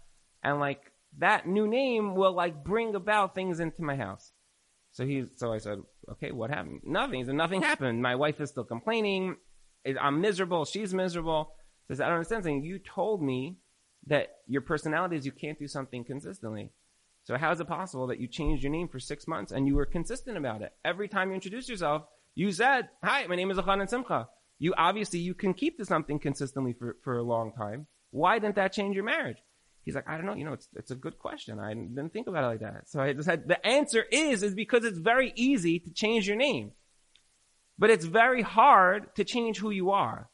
and 0.43 0.59
like 0.59 0.91
that 1.17 1.47
new 1.47 1.67
name 1.67 2.15
will 2.15 2.33
like 2.33 2.63
bring 2.63 2.95
about 2.95 3.35
things 3.35 3.59
into 3.59 3.83
my 3.83 3.95
house. 3.95 4.31
So 4.91 5.05
he, 5.05 5.25
so 5.35 5.53
I 5.53 5.57
said, 5.59 5.79
okay, 6.13 6.31
what 6.31 6.49
happened? 6.49 6.81
Nothing. 6.83 7.19
He 7.19 7.25
said, 7.25 7.35
nothing 7.35 7.61
happened. 7.61 8.01
My 8.01 8.15
wife 8.15 8.41
is 8.41 8.49
still 8.49 8.63
complaining. 8.63 9.35
I'm 9.99 10.21
miserable. 10.21 10.65
She's 10.65 10.93
miserable. 10.93 11.53
So 11.91 12.03
I 12.03 12.05
I 12.05 12.09
don't 12.09 12.17
understand 12.17 12.43
something. 12.43 12.63
You 12.63 12.79
told 12.79 13.21
me 13.21 13.57
that 14.07 14.27
your 14.47 14.61
personality 14.61 15.15
is 15.15 15.25
you 15.25 15.31
can't 15.31 15.59
do 15.59 15.67
something 15.67 16.03
consistently. 16.03 16.71
So 17.23 17.37
how 17.37 17.51
is 17.51 17.59
it 17.59 17.67
possible 17.67 18.07
that 18.07 18.19
you 18.19 18.27
changed 18.27 18.63
your 18.63 18.71
name 18.71 18.87
for 18.87 18.99
six 18.99 19.27
months 19.27 19.51
and 19.51 19.67
you 19.67 19.75
were 19.75 19.85
consistent 19.85 20.37
about 20.37 20.61
it? 20.61 20.73
Every 20.85 21.07
time 21.07 21.29
you 21.29 21.35
introduced 21.35 21.69
yourself, 21.69 22.03
you 22.35 22.51
said, 22.51 22.89
hi, 23.03 23.27
my 23.27 23.35
name 23.35 23.51
is 23.51 23.57
Achanan 23.57 23.89
Simcha. 23.89 24.29
You 24.59 24.73
obviously, 24.77 25.19
you 25.19 25.33
can 25.33 25.53
keep 25.53 25.77
to 25.77 25.85
something 25.85 26.19
consistently 26.19 26.73
for, 26.73 26.97
for 27.03 27.17
a 27.17 27.23
long 27.23 27.51
time. 27.53 27.87
Why 28.11 28.39
didn't 28.39 28.55
that 28.55 28.73
change 28.73 28.95
your 28.95 29.03
marriage? 29.03 29.37
He's 29.87 29.95
like, 29.95 30.09
I 30.09 30.17
don't 30.17 30.25
know. 30.25 30.33
You 30.33 30.43
know, 30.43 30.51
it's, 30.51 30.67
it's 30.75 30.91
a 30.91 30.95
good 30.95 31.17
question. 31.17 31.61
I 31.61 31.73
didn't 31.73 32.11
think 32.11 32.27
about 32.27 32.43
it 32.43 32.47
like 32.47 32.59
that. 32.59 32.89
So 32.89 32.99
I 32.99 33.13
just 33.13 33.29
had, 33.29 33.47
the 33.47 33.65
answer 33.65 34.03
is, 34.11 34.43
is 34.43 34.53
because 34.53 34.83
it's 34.83 34.97
very 34.97 35.31
easy 35.37 35.79
to 35.79 35.89
change 35.91 36.27
your 36.27 36.35
name. 36.35 36.73
But 37.79 37.89
it's 37.89 38.03
very 38.03 38.41
hard 38.41 39.15
to 39.15 39.23
change 39.23 39.59
who 39.59 39.69
you 39.69 39.91
are. 39.91 40.29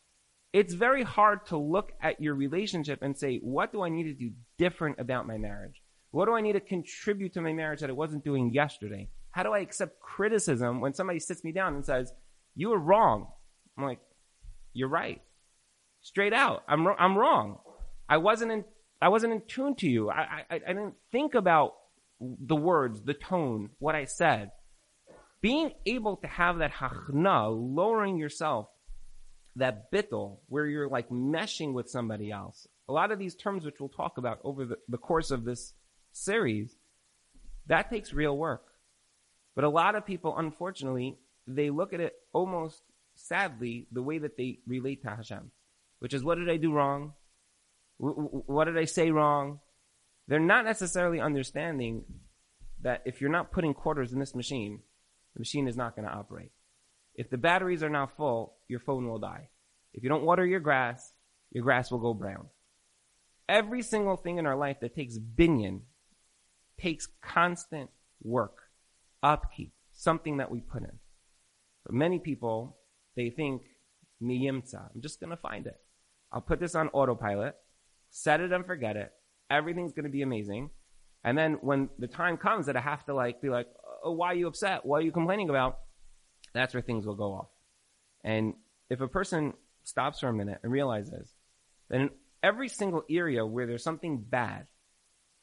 It's 0.54 0.74
very 0.74 1.04
hard 1.04 1.46
to 1.50 1.58
look 1.58 1.92
at 2.02 2.20
your 2.20 2.34
relationship 2.34 3.04
and 3.04 3.16
say, 3.16 3.38
what 3.44 3.72
do 3.72 3.84
I 3.84 3.90
need 3.90 4.06
to 4.06 4.16
do 4.16 4.32
different 4.58 5.00
about 5.00 5.28
my 5.28 5.38
marriage? 5.38 5.84
What 6.10 6.26
do 6.26 6.34
I 6.34 6.42
need 6.42 6.54
to 6.54 6.60
contribute 6.60 7.34
to 7.34 7.42
my 7.42 7.54
marriage 7.54 7.82
that 7.82 7.92
I 7.92 7.94
wasn't 7.94 8.24
doing 8.24 8.52
yesterday? 8.56 9.08
How 9.30 9.44
do 9.44 9.54
I 9.54 9.60
accept 9.60 10.00
criticism 10.00 10.82
when 10.82 10.96
somebody 10.96 11.20
sits 11.20 11.44
me 11.44 11.52
down 11.52 11.76
and 11.76 11.86
says, 11.86 12.12
you 12.56 12.70
were 12.70 12.80
wrong? 12.80 13.28
I'm 13.78 13.84
like, 13.84 14.00
you're 14.74 14.90
right. 14.90 15.22
Straight 16.02 16.34
out. 16.34 16.64
I'm, 16.68 16.88
I'm 16.98 17.16
wrong. 17.16 17.60
I 18.10 18.18
wasn't 18.18 18.52
in 18.52 18.66
I 19.04 19.10
wasn't 19.10 19.34
in 19.34 19.42
tune 19.42 19.76
to 19.76 19.90
you. 19.90 20.10
I, 20.10 20.46
I, 20.50 20.56
I 20.56 20.60
didn't 20.60 20.96
think 21.12 21.36
about 21.36 21.74
the 22.22 22.56
words, 22.56 23.02
the 23.02 23.14
tone, 23.14 23.72
what 23.80 23.96
I 23.96 24.06
said. 24.06 24.52
Being 25.42 25.72
able 25.86 26.16
to 26.18 26.28
have 26.28 26.60
that 26.60 26.72
hachna, 26.72 27.50
lowering 27.52 28.18
yourself, 28.18 28.70
that 29.58 29.92
bittel, 29.92 30.38
where 30.48 30.66
you're 30.66 30.88
like 30.88 31.10
meshing 31.10 31.74
with 31.74 31.90
somebody 31.90 32.32
else. 32.32 32.66
A 32.88 32.94
lot 32.94 33.12
of 33.12 33.20
these 33.20 33.36
terms, 33.36 33.66
which 33.66 33.82
we'll 33.82 33.90
talk 33.90 34.18
about 34.18 34.40
over 34.46 34.64
the, 34.64 34.78
the 34.88 34.98
course 34.98 35.32
of 35.32 35.44
this 35.44 35.74
series, 36.14 36.74
that 37.68 37.90
takes 37.90 38.14
real 38.14 38.38
work. 38.38 38.64
But 39.54 39.66
a 39.66 39.70
lot 39.70 39.96
of 39.96 40.06
people, 40.06 40.38
unfortunately, 40.38 41.18
they 41.46 41.72
look 41.72 41.92
at 41.92 42.00
it 42.00 42.14
almost 42.32 42.82
sadly 43.16 43.86
the 43.92 44.02
way 44.02 44.20
that 44.20 44.38
they 44.38 44.60
relate 44.66 45.02
to 45.04 45.10
Hashem, 45.10 45.52
which 46.00 46.14
is 46.14 46.24
what 46.24 46.38
did 46.38 46.50
I 46.50 46.56
do 46.56 46.72
wrong? 46.72 47.14
What 48.04 48.66
did 48.66 48.78
I 48.78 48.86
say 48.86 49.12
wrong? 49.12 49.60
They're 50.28 50.40
not 50.40 50.66
necessarily 50.66 51.20
understanding 51.20 52.04
that 52.82 53.02
if 53.06 53.22
you're 53.22 53.30
not 53.32 53.52
putting 53.52 53.74
quarters 53.74 54.12
in 54.12 54.20
this 54.20 54.36
machine, 54.36 54.82
the 55.34 55.40
machine 55.40 55.68
is 55.68 55.78
not 55.78 55.96
going 55.96 56.08
to 56.08 56.14
operate. 56.14 56.52
If 57.16 57.30
the 57.30 57.38
batteries 57.38 57.84
are 57.84 57.90
not 57.90 58.16
full, 58.18 58.56
your 58.68 58.80
phone 58.80 59.08
will 59.08 59.20
die. 59.20 59.50
If 59.94 60.04
you 60.04 60.10
don't 60.10 60.26
water 60.26 60.46
your 60.46 60.60
grass, 60.60 61.14
your 61.52 61.64
grass 61.64 61.92
will 61.92 62.00
go 62.00 62.14
brown. 62.14 62.48
Every 63.48 63.82
single 63.82 64.18
thing 64.18 64.38
in 64.38 64.46
our 64.46 64.56
life 64.56 64.78
that 64.82 64.96
takes 64.96 65.18
binyan 65.18 65.82
takes 66.80 67.08
constant 67.22 67.90
work, 68.22 68.58
upkeep, 69.22 69.74
something 69.94 70.38
that 70.38 70.52
we 70.52 70.60
put 70.60 70.84
in. 70.84 71.00
But 71.86 71.94
many 71.94 72.20
people, 72.20 72.78
they 73.16 73.30
think, 73.30 73.62
miyimtza, 74.22 74.90
I'm 74.94 75.02
just 75.02 75.20
going 75.20 75.30
to 75.30 75.38
find 75.38 75.68
it. 75.68 75.80
I'll 76.32 76.42
put 76.42 76.60
this 76.60 76.76
on 76.76 76.90
autopilot 76.90 77.56
set 78.14 78.40
it 78.40 78.54
and 78.54 78.66
forget 78.66 78.96
it. 78.96 79.12
Everything's 79.50 79.92
going 79.92 80.06
to 80.06 80.12
be 80.12 80.22
amazing. 80.22 80.70
And 81.24 81.38
then 81.38 81.58
when 81.62 81.90
the 81.98 82.08
time 82.08 82.38
comes 82.38 82.68
that 82.68 82.78
I 82.78 82.82
have 82.82 83.04
to 83.06 83.14
like 83.14 83.42
be 83.42 83.50
like, 83.50 83.68
oh, 84.04 84.12
why 84.12 84.28
are 84.28 84.36
you 84.36 84.48
upset? 84.48 84.86
What 84.86 84.98
are 84.98 85.06
you 85.06 85.12
complaining 85.12 85.50
about? 85.50 85.80
That's 86.54 86.74
where 86.74 86.84
things 86.84 87.06
will 87.06 87.16
go 87.16 87.34
off. 87.34 87.48
And 88.24 88.54
if 88.90 89.02
a 89.02 89.08
person 89.08 89.54
stops 89.84 90.20
for 90.20 90.28
a 90.28 90.34
minute 90.34 90.60
and 90.64 90.72
realizes 90.72 91.34
that 91.90 92.02
in 92.02 92.10
every 92.44 92.70
single 92.70 93.04
area 93.10 93.46
where 93.46 93.66
there's 93.66 93.84
something 93.84 94.22
bad, 94.22 94.68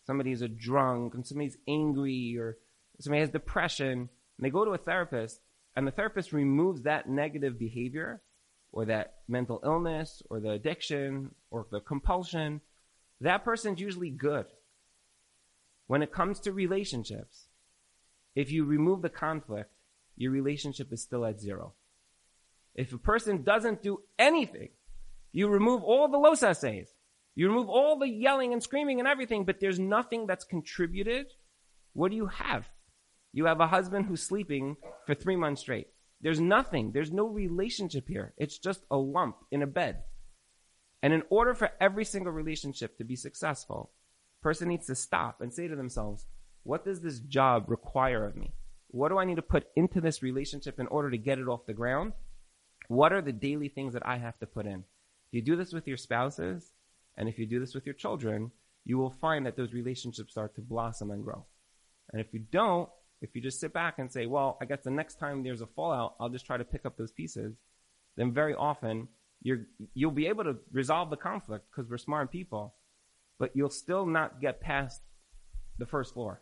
somebody's 0.07 0.43
a 0.43 0.49
drunk 0.49 1.15
and 1.15 1.27
somebody's 1.27 1.59
angry 1.67 2.37
or 2.39 2.57
somebody 3.01 3.21
has 3.21 3.31
depression, 3.31 3.89
and 3.91 4.09
they 4.39 4.51
go 4.51 4.65
to 4.65 4.73
a 4.73 4.79
therapist 4.79 5.41
and 5.75 5.87
the 5.87 5.93
therapist 5.93 6.33
removes 6.33 6.83
that 6.83 7.09
negative 7.09 7.59
behavior 7.59 8.23
or 8.73 8.85
that 8.87 9.15
mental 9.29 9.61
illness 9.65 10.23
or 10.31 10.41
the 10.41 10.51
addiction 10.51 11.35
or 11.51 11.67
the 11.71 11.81
compulsion, 11.81 12.61
that 13.21 13.45
person's 13.45 13.81
usually 13.81 14.11
good. 14.11 14.47
When 15.87 16.03
it 16.03 16.13
comes 16.13 16.41
to 16.41 16.53
relationships, 16.53 17.47
if 18.35 18.51
you 18.53 18.65
remove 18.65 19.03
the 19.03 19.09
conflict, 19.09 19.71
your 20.17 20.31
relationship 20.33 20.93
is 20.93 21.03
still 21.03 21.25
at 21.25 21.41
zero. 21.41 21.73
If 22.75 22.93
a 22.93 22.99
person 22.99 23.43
doesn't 23.43 23.83
do 23.83 24.03
anything, 24.19 24.69
you 25.33 25.49
remove 25.49 25.83
all 25.83 26.09
the 26.09 26.19
los 26.19 26.43
essays, 26.43 26.89
you 27.35 27.49
remove 27.49 27.69
all 27.69 27.99
the 27.99 28.09
yelling 28.09 28.53
and 28.53 28.63
screaming 28.63 29.01
and 29.01 29.09
everything, 29.09 29.45
but 29.45 29.61
there's 29.61 29.79
nothing 29.79 30.27
that's 30.27 30.45
contributed. 30.45 31.27
What 31.93 32.11
do 32.11 32.17
you 32.17 32.27
have? 32.27 32.69
You 33.33 33.47
have 33.47 33.61
a 33.61 33.67
husband 33.67 34.07
who's 34.07 34.23
sleeping 34.23 34.77
for 35.07 35.15
three 35.15 35.37
months 35.37 35.63
straight. 35.63 35.89
There's 36.21 36.41
nothing. 36.41 36.93
There's 36.93 37.13
no 37.13 37.27
relationship 37.27 38.09
here. 38.09 38.35
It's 38.37 38.59
just 38.59 38.85
a 38.91 38.97
lump 38.97 39.37
in 39.51 39.63
a 39.63 39.67
bed. 39.67 40.03
And 41.03 41.13
in 41.13 41.23
order 41.31 41.55
for 41.55 41.71
every 41.81 42.05
single 42.05 42.33
relationship 42.33 42.99
to 42.99 43.05
be 43.05 43.17
successful, 43.17 43.91
person 44.43 44.69
needs 44.69 44.87
to 44.87 44.95
stop 44.95 45.41
and 45.41 45.53
say 45.53 45.67
to 45.69 45.77
themselves, 45.77 46.27
what 46.63 46.85
does 46.85 47.01
this 47.01 47.21
job 47.21 47.71
require 47.71 48.27
of 48.27 48.37
me? 48.37 48.53
What 48.89 49.09
do 49.09 49.19
I 49.19 49.25
need 49.25 49.37
to 49.37 49.43
put 49.43 49.69
into 49.77 50.01
this 50.01 50.23
relationship 50.23 50.79
in 50.79 50.87
order 50.89 51.11
to 51.11 51.17
get 51.17 51.39
it 51.39 51.49
off 51.49 51.67
the 51.67 51.73
ground? 51.73 52.13
What 52.89 53.13
are 53.13 53.23
the 53.23 53.33
daily 53.33 53.69
things 53.69 53.95
that 53.95 54.07
I 54.07 54.19
have 54.19 54.39
to 54.41 54.47
put 54.47 54.67
in? 54.67 54.85
If 55.29 55.33
you 55.33 55.43
do 55.43 55.57
this 55.57 55.73
with 55.73 55.87
your 55.87 55.97
spouses, 55.97 56.73
and 57.17 57.29
if 57.29 57.39
you 57.39 57.47
do 57.47 57.61
this 57.61 57.75
with 57.75 57.87
your 57.87 57.95
children, 57.95 58.51
you 58.85 58.99
will 58.99 59.11
find 59.11 59.47
that 59.47 59.57
those 59.57 59.73
relationships 59.73 60.33
start 60.33 60.55
to 60.57 60.61
blossom 60.61 61.11
and 61.11 61.23
grow. 61.23 61.45
And 62.13 62.21
if 62.21 62.33
you 62.33 62.41
don't, 62.41 62.89
if 63.21 63.35
you 63.35 63.41
just 63.41 63.61
sit 63.61 63.73
back 63.73 63.99
and 63.99 64.11
say, 64.11 64.27
well, 64.27 64.57
I 64.61 64.65
guess 64.65 64.81
the 64.83 64.91
next 64.91 65.19
time 65.19 65.43
there's 65.43 65.61
a 65.61 65.67
fallout, 65.67 66.15
I'll 66.19 66.29
just 66.29 66.47
try 66.47 66.57
to 66.57 66.65
pick 66.65 66.87
up 66.87 66.97
those 66.97 67.13
pieces, 67.13 67.55
then 68.17 68.33
very 68.33 68.55
often 68.55 69.09
you're, 69.43 69.67
you'll 69.95 70.11
be 70.11 70.27
able 70.27 70.45
to 70.45 70.57
resolve 70.73 71.11
the 71.11 71.17
conflict 71.17 71.67
because 71.71 71.91
we're 71.91 71.99
smart 71.99 72.31
people, 72.33 72.75
but 73.39 73.51
you'll 73.55 73.71
still 73.71 74.07
not 74.07 74.41
get 74.41 74.61
past 74.61 75.03
the 75.79 75.87
first 75.87 76.15
floor. 76.15 76.41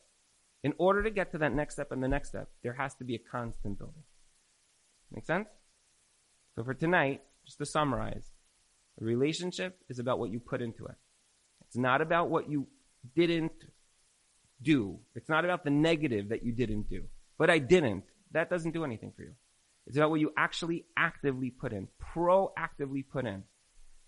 In 0.64 0.72
order 0.78 1.02
to 1.02 1.10
get 1.10 1.32
to 1.32 1.38
that 1.38 1.54
next 1.54 1.74
step 1.74 1.92
and 1.92 2.02
the 2.02 2.08
next 2.08 2.30
step, 2.30 2.48
there 2.62 2.72
has 2.72 2.94
to 2.96 3.04
be 3.04 3.14
a 3.14 3.18
constant 3.18 3.78
building. 3.78 4.02
Make 5.12 5.24
sense? 5.24 5.48
So 6.54 6.64
for 6.64 6.74
tonight, 6.74 7.22
just 7.44 7.58
to 7.58 7.66
summarize, 7.66 8.24
a 9.00 9.04
relationship 9.04 9.78
is 9.88 10.00
about 10.00 10.18
what 10.18 10.30
you 10.30 10.40
put 10.40 10.60
into 10.60 10.86
it. 10.86 10.96
It's 11.66 11.76
not 11.76 12.00
about 12.00 12.30
what 12.30 12.50
you 12.50 12.66
didn't 13.14 13.52
do. 14.62 14.98
It's 15.14 15.28
not 15.28 15.44
about 15.44 15.64
the 15.64 15.70
negative 15.70 16.30
that 16.30 16.44
you 16.44 16.52
didn't 16.52 16.88
do. 16.88 17.04
But 17.38 17.50
I 17.50 17.58
didn't. 17.58 18.04
That 18.32 18.50
doesn't 18.50 18.72
do 18.72 18.84
anything 18.84 19.12
for 19.16 19.22
you. 19.22 19.32
It's 19.86 19.96
about 19.96 20.10
what 20.10 20.20
you 20.20 20.32
actually 20.36 20.84
actively 20.96 21.50
put 21.50 21.72
in, 21.72 21.88
proactively 22.14 23.04
put 23.10 23.24
in. 23.24 23.44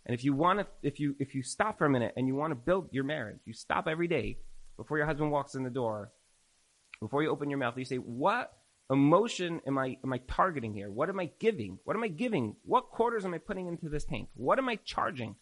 And 0.07 0.15
if 0.15 0.25
you 0.25 0.35
want 0.35 0.61
to, 0.61 0.67
if 0.83 1.01
you, 1.01 1.15
if 1.19 1.35
you 1.35 1.43
stop 1.43 1.79
for 1.79 1.87
a 1.87 1.91
minute 1.91 2.13
and 2.17 2.27
you 2.27 2.35
want 2.35 2.51
to 2.51 2.55
build 2.57 2.89
your 2.91 3.05
marriage, 3.05 3.39
you 3.45 3.55
stop 3.55 3.87
every 3.89 4.09
day 4.09 4.39
before 4.77 4.99
your 4.99 5.07
husband 5.07 5.31
walks 5.31 5.55
in 5.55 5.63
the 5.63 5.71
door, 5.71 6.11
before 7.01 7.23
you 7.23 7.31
open 7.31 7.49
your 7.49 7.59
mouth, 7.59 7.77
you 7.77 7.85
say, 7.85 7.97
what 7.97 8.53
emotion 8.91 9.61
am 9.67 9.79
I, 9.79 9.97
am 10.05 10.13
I 10.13 10.19
targeting 10.29 10.75
here? 10.75 10.91
What 10.91 11.09
am 11.09 11.21
I 11.21 11.31
giving? 11.39 11.79
What 11.85 11.97
am 11.97 12.03
I 12.03 12.09
giving? 12.09 12.57
What 12.65 12.91
quarters 12.91 13.25
am 13.25 13.35
I 13.35 13.39
putting 13.39 13.69
into 13.69 13.89
this 13.89 14.05
tank? 14.05 14.29
What 14.35 14.59
am 14.59 14.69
I 14.69 14.77
charging? 14.85 15.37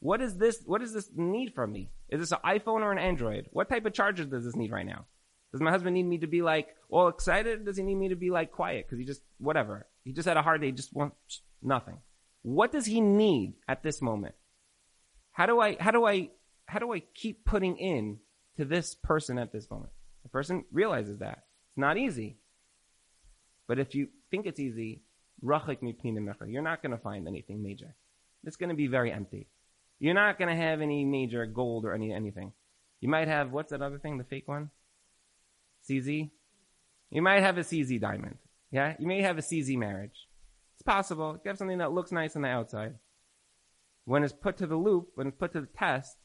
What 0.00 0.20
is 0.20 0.36
this? 0.36 0.62
What 0.64 0.80
does 0.80 0.92
this 0.92 1.10
need 1.14 1.54
from 1.54 1.72
me? 1.72 1.90
Is 2.08 2.20
this 2.20 2.32
an 2.32 2.38
iPhone 2.44 2.82
or 2.82 2.92
an 2.92 2.98
Android? 2.98 3.48
What 3.50 3.68
type 3.68 3.84
of 3.84 3.92
charger 3.92 4.24
does 4.24 4.44
this 4.44 4.56
need 4.56 4.70
right 4.70 4.86
now? 4.86 5.06
Does 5.52 5.60
my 5.60 5.70
husband 5.70 5.94
need 5.94 6.04
me 6.04 6.18
to 6.18 6.26
be 6.26 6.42
like 6.42 6.68
all 6.90 7.08
excited? 7.08 7.64
Does 7.64 7.76
he 7.76 7.82
need 7.82 7.96
me 7.96 8.08
to 8.10 8.16
be 8.16 8.30
like 8.30 8.52
quiet? 8.52 8.86
Because 8.86 8.98
he 8.98 9.04
just 9.04 9.22
whatever. 9.38 9.86
He 10.04 10.12
just 10.12 10.28
had 10.28 10.36
a 10.36 10.42
hard 10.42 10.60
day. 10.60 10.70
Just 10.70 10.94
wants 10.94 11.42
nothing. 11.62 11.98
What 12.42 12.70
does 12.70 12.86
he 12.86 13.00
need 13.00 13.54
at 13.66 13.82
this 13.82 14.00
moment? 14.00 14.34
How 15.32 15.46
do 15.46 15.60
I? 15.60 15.76
How 15.80 15.90
do 15.90 16.06
I? 16.06 16.30
How 16.66 16.78
do 16.78 16.92
I 16.92 17.00
keep 17.14 17.44
putting 17.44 17.76
in 17.78 18.18
to 18.56 18.64
this 18.64 18.94
person 18.94 19.38
at 19.38 19.52
this 19.52 19.70
moment? 19.70 19.90
The 20.22 20.28
person 20.28 20.64
realizes 20.70 21.18
that 21.18 21.44
it's 21.70 21.78
not 21.78 21.96
easy. 21.96 22.36
But 23.66 23.78
if 23.78 23.94
you 23.94 24.08
think 24.30 24.46
it's 24.46 24.60
easy, 24.60 25.02
you're 25.42 25.60
not 26.62 26.82
going 26.82 26.90
to 26.90 26.98
find 26.98 27.28
anything 27.28 27.62
major. 27.62 27.94
It's 28.44 28.56
going 28.56 28.70
to 28.70 28.74
be 28.74 28.86
very 28.86 29.12
empty. 29.12 29.48
You're 29.98 30.14
not 30.14 30.38
going 30.38 30.48
to 30.48 30.62
have 30.62 30.80
any 30.80 31.04
major 31.04 31.46
gold 31.46 31.84
or 31.84 31.92
any 31.92 32.12
anything. 32.12 32.52
You 33.00 33.08
might 33.08 33.28
have 33.28 33.52
what's 33.52 33.70
that 33.70 33.82
other 33.82 33.98
thing, 33.98 34.18
the 34.18 34.24
fake 34.24 34.48
one? 34.48 34.70
CZ. 35.88 36.30
You 37.10 37.22
might 37.22 37.42
have 37.42 37.58
a 37.58 37.62
CZ 37.62 38.00
diamond. 38.00 38.36
Yeah, 38.70 38.94
you 38.98 39.06
may 39.06 39.22
have 39.22 39.38
a 39.38 39.42
CZ 39.42 39.76
marriage. 39.78 40.26
It's 40.76 40.82
possible. 40.82 41.40
You 41.42 41.48
have 41.48 41.58
something 41.58 41.78
that 41.78 41.92
looks 41.92 42.12
nice 42.12 42.36
on 42.36 42.42
the 42.42 42.48
outside. 42.48 42.94
When 44.04 44.22
it's 44.22 44.32
put 44.32 44.58
to 44.58 44.66
the 44.66 44.76
loop, 44.76 45.08
when 45.14 45.26
it's 45.26 45.36
put 45.36 45.52
to 45.52 45.60
the 45.60 45.66
test, 45.66 46.16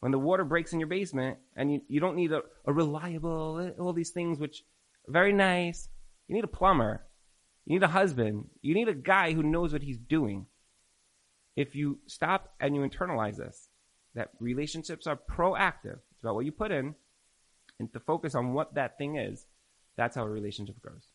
when 0.00 0.12
the 0.12 0.18
water 0.18 0.44
breaks 0.44 0.72
in 0.72 0.80
your 0.80 0.88
basement, 0.88 1.38
and 1.56 1.72
you, 1.72 1.80
you 1.88 2.00
don't 2.00 2.16
need 2.16 2.32
a, 2.32 2.42
a 2.66 2.72
reliable, 2.72 3.72
all 3.78 3.92
these 3.92 4.10
things 4.10 4.38
which 4.38 4.62
are 5.08 5.12
very 5.12 5.32
nice. 5.32 5.88
You 6.28 6.34
need 6.34 6.44
a 6.44 6.48
plumber. 6.48 7.06
You 7.64 7.74
need 7.74 7.82
a 7.82 7.88
husband. 7.88 8.46
You 8.60 8.74
need 8.74 8.88
a 8.88 8.94
guy 8.94 9.32
who 9.32 9.42
knows 9.42 9.72
what 9.72 9.82
he's 9.82 9.98
doing. 9.98 10.46
If 11.56 11.74
you 11.74 11.98
stop 12.06 12.52
and 12.60 12.74
you 12.74 12.82
internalize 12.82 13.36
this, 13.36 13.68
that 14.14 14.30
relationships 14.40 15.06
are 15.06 15.16
proactive. 15.16 15.98
It's 16.12 16.22
about 16.22 16.34
what 16.34 16.44
you 16.44 16.52
put 16.52 16.72
in 16.72 16.94
and 17.78 17.92
to 17.92 18.00
focus 18.00 18.34
on 18.34 18.52
what 18.52 18.74
that 18.74 18.98
thing 18.98 19.16
is. 19.16 19.46
That's 19.96 20.16
how 20.16 20.24
a 20.24 20.28
relationship 20.28 20.80
grows. 20.80 21.06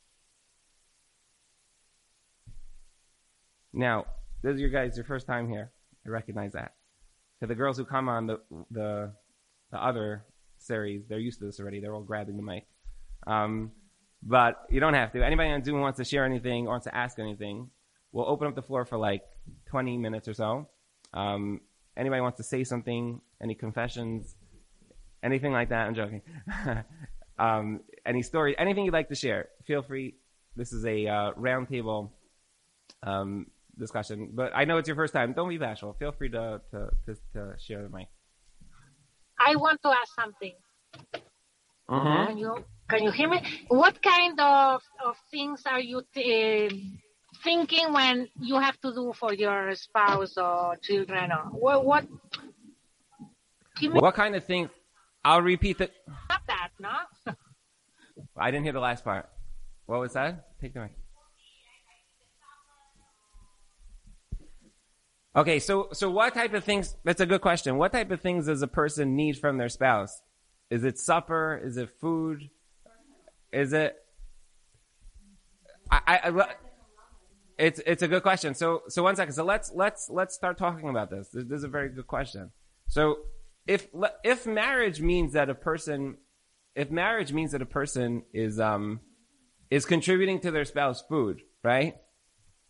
Now, 3.73 4.05
this 4.41 4.55
is 4.55 4.61
your 4.61 4.69
guys 4.69 4.95
your 4.97 5.05
first 5.05 5.27
time 5.27 5.49
here. 5.49 5.71
I 6.05 6.09
recognize 6.09 6.53
that. 6.53 6.73
To 7.41 7.47
the 7.47 7.55
girls 7.55 7.77
who 7.77 7.85
come 7.85 8.09
on 8.09 8.27
the 8.27 8.39
the 8.71 9.11
the 9.71 9.83
other 9.83 10.25
series, 10.57 11.03
they're 11.07 11.19
used 11.19 11.39
to 11.39 11.45
this 11.45 11.59
already. 11.59 11.79
They're 11.79 11.93
all 11.93 12.01
grabbing 12.01 12.37
the 12.37 12.43
mic. 12.43 12.65
Um, 13.27 13.71
but 14.23 14.65
you 14.69 14.79
don't 14.79 14.93
have 14.95 15.11
to. 15.13 15.23
Anybody 15.23 15.49
on 15.49 15.63
Zoom 15.63 15.81
wants 15.81 15.97
to 15.97 16.03
share 16.03 16.25
anything 16.25 16.67
or 16.67 16.71
wants 16.71 16.85
to 16.85 16.95
ask 16.95 17.19
anything, 17.19 17.69
we'll 18.11 18.27
open 18.27 18.47
up 18.47 18.55
the 18.55 18.61
floor 18.61 18.85
for 18.85 18.97
like 18.97 19.23
20 19.67 19.97
minutes 19.97 20.27
or 20.27 20.33
so. 20.33 20.67
Um, 21.13 21.61
anybody 21.97 22.21
wants 22.21 22.37
to 22.37 22.43
say 22.43 22.63
something, 22.63 23.21
any 23.41 23.55
confessions, 23.55 24.35
anything 25.23 25.51
like 25.51 25.69
that, 25.69 25.87
I'm 25.87 25.95
joking. 25.95 26.21
um, 27.39 27.81
any 28.05 28.21
story, 28.21 28.57
anything 28.57 28.85
you'd 28.85 28.93
like 28.93 29.09
to 29.09 29.15
share, 29.15 29.49
feel 29.65 29.81
free. 29.81 30.15
This 30.55 30.73
is 30.73 30.85
a 30.85 31.07
uh, 31.07 31.31
roundtable 31.33 32.09
um, 33.03 33.47
discussion, 33.77 34.31
but 34.33 34.51
I 34.55 34.65
know 34.65 34.77
it's 34.77 34.87
your 34.87 34.95
first 34.95 35.13
time. 35.13 35.33
Don't 35.33 35.49
be 35.49 35.57
bashful. 35.57 35.93
Feel 35.99 36.11
free 36.11 36.29
to, 36.29 36.61
to, 36.71 36.89
to, 37.05 37.15
to 37.33 37.53
share 37.59 37.83
the 37.83 37.89
mic. 37.89 38.07
I 39.39 39.55
want 39.55 39.81
to 39.83 39.89
ask 39.89 40.13
something. 40.15 40.53
Mm-hmm. 41.89 42.27
Can 42.27 42.37
you 42.37 42.65
can 42.89 43.03
you 43.03 43.11
hear 43.11 43.29
me? 43.29 43.41
What 43.67 44.01
kind 44.01 44.39
of, 44.39 44.81
of 45.05 45.15
things 45.31 45.63
are 45.65 45.79
you 45.79 46.01
t- 46.13 46.99
thinking 47.43 47.93
when 47.93 48.27
you 48.39 48.59
have 48.59 48.79
to 48.81 48.93
do 48.93 49.13
for 49.13 49.33
your 49.33 49.75
spouse 49.75 50.37
or 50.37 50.75
children 50.81 51.31
or 51.31 51.43
what? 51.51 51.85
What, 51.85 52.07
what 53.81 54.15
kind 54.15 54.35
of 54.35 54.43
things? 54.43 54.69
I'll 55.23 55.41
repeat 55.41 55.81
it. 55.81 55.93
Not 56.29 56.41
that, 56.47 56.69
no. 56.79 57.33
I 58.37 58.51
didn't 58.51 58.63
hear 58.63 58.73
the 58.73 58.79
last 58.79 59.03
part. 59.03 59.29
What 59.85 59.99
was 59.99 60.13
that? 60.13 60.59
Take 60.61 60.73
the 60.73 60.81
mic. 60.81 60.91
Okay, 65.35 65.59
so 65.59 65.89
so 65.93 66.09
what 66.09 66.33
type 66.33 66.53
of 66.53 66.63
things? 66.63 66.95
That's 67.03 67.21
a 67.21 67.25
good 67.25 67.41
question. 67.41 67.77
What 67.77 67.91
type 67.91 68.11
of 68.11 68.19
things 68.19 68.47
does 68.47 68.61
a 68.61 68.67
person 68.67 69.15
need 69.15 69.37
from 69.37 69.57
their 69.57 69.69
spouse? 69.69 70.21
Is 70.69 70.83
it 70.83 70.97
supper? 70.97 71.61
Is 71.63 71.77
it 71.77 71.89
food? 72.01 72.49
Is 73.51 73.73
it? 73.73 73.95
I, 75.91 76.01
I, 76.07 76.19
I 76.29 76.29
it's 77.59 77.81
it's 77.85 78.01
a 78.01 78.07
good 78.07 78.23
question. 78.23 78.55
So 78.55 78.83
so 78.87 79.03
one 79.03 79.15
second. 79.15 79.33
So 79.33 79.43
let's 79.43 79.71
let's 79.75 80.09
let's 80.09 80.33
start 80.33 80.57
talking 80.57 80.87
about 80.89 81.11
this. 81.11 81.27
This, 81.29 81.43
this 81.43 81.57
is 81.57 81.63
a 81.65 81.67
very 81.67 81.89
good 81.89 82.07
question. 82.07 82.51
So 82.87 83.19
if 83.67 83.87
if 84.23 84.47
marriage 84.47 85.01
means 85.01 85.33
that 85.33 85.49
a 85.49 85.55
person, 85.55 86.17
if 86.73 86.89
marriage 86.89 87.33
means 87.33 87.51
that 87.51 87.61
a 87.61 87.65
person 87.67 88.23
is 88.33 88.59
um 88.59 89.01
is 89.69 89.85
contributing 89.85 90.39
to 90.39 90.51
their 90.51 90.63
spouse 90.63 91.03
food, 91.07 91.41
right? 91.63 91.97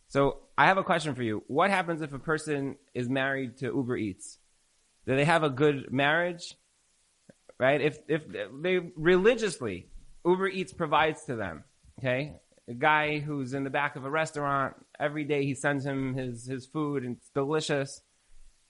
So 0.08 0.39
I 0.58 0.65
have 0.65 0.80
a 0.80 0.84
question 0.84 1.13
for 1.13 1.21
you. 1.21 1.43
What 1.47 1.69
happens 1.69 2.02
if 2.02 2.12
a 2.12 2.19
person 2.19 2.75
is 2.95 3.08
married 3.08 3.58
to 3.58 3.67
Uber 3.67 3.95
Eats? 3.95 4.39
Do 5.06 5.15
they 5.15 5.25
have 5.25 5.43
a 5.43 5.52
good 5.52 5.93
marriage? 5.93 6.56
Right? 7.60 7.80
If 7.80 7.99
if 8.08 8.23
they 8.28 8.80
religiously 8.95 9.88
Uber 10.25 10.47
Eats 10.47 10.73
provides 10.73 11.25
to 11.25 11.36
them, 11.36 11.63
okay? 11.99 12.34
A 12.70 12.74
guy 12.74 13.20
who's 13.20 13.54
in 13.54 13.64
the 13.64 13.70
back 13.70 13.96
of 13.96 14.06
a 14.06 14.10
restaurant, 14.10 14.76
every 15.00 15.24
day 15.24 15.44
he 15.44 15.56
sends 15.56 15.86
him 15.86 16.16
his 16.16 16.46
his 16.46 16.66
food 16.66 17.04
and 17.04 17.18
it's 17.18 17.30
delicious. 17.30 18.02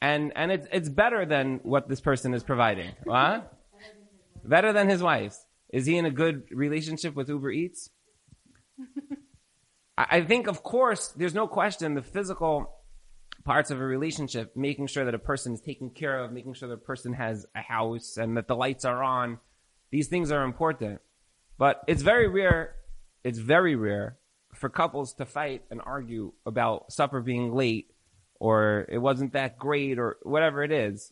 And 0.02 0.32
and 0.36 0.52
it's 0.52 0.68
it's 0.72 0.90
better 0.90 1.26
than 1.26 1.60
what 1.64 1.90
this 1.90 2.00
person 2.00 2.34
is 2.34 2.44
providing. 2.44 2.92
What? 3.04 3.54
better 4.44 4.74
than 4.74 4.90
his 4.90 5.02
wife's. 5.02 5.46
Is 5.72 5.86
he 5.86 5.98
in 5.98 6.06
a 6.06 6.12
good 6.12 6.44
relationship 6.52 7.16
with 7.16 7.30
Uber 7.30 7.52
Eats? 7.52 7.90
I 9.98 10.22
think, 10.22 10.48
of 10.48 10.64
course, 10.64 11.10
there's 11.10 11.36
no 11.36 11.48
question 11.48 11.94
the 11.94 12.02
physical 12.02 12.74
parts 13.44 13.70
of 13.70 13.80
a 13.80 13.84
relationship, 13.84 14.56
making 14.56 14.88
sure 14.88 15.06
that 15.06 15.14
a 15.14 15.20
person 15.20 15.54
is 15.54 15.62
taken 15.62 15.90
care 15.90 16.24
of, 16.24 16.32
making 16.32 16.54
sure 16.54 16.70
that 16.70 16.76
a 16.76 16.78
person 16.78 17.14
has 17.14 17.46
a 17.56 17.62
house 17.62 18.18
and 18.18 18.38
that 18.38 18.48
the 18.48 18.56
lights 18.56 18.86
are 18.86 19.04
on. 19.04 19.40
These 19.92 20.08
things 20.08 20.32
are 20.32 20.44
important. 20.44 21.02
But 21.58 21.82
it's 21.88 22.02
very 22.02 22.28
rare, 22.28 22.76
it's 23.24 23.40
very 23.40 23.76
rare 23.76 24.18
for 24.54 24.70
couples 24.70 25.14
to 25.14 25.26
fight 25.26 25.64
and 25.70 25.82
argue 25.86 26.34
about 26.46 26.92
supper 26.92 27.22
being 27.22 27.54
late 27.54 27.92
or 28.40 28.86
it 28.90 28.98
wasn't 28.98 29.34
that 29.34 29.58
great 29.58 30.00
or 30.00 30.18
whatever 30.24 30.64
it 30.64 30.72
is. 30.72 31.12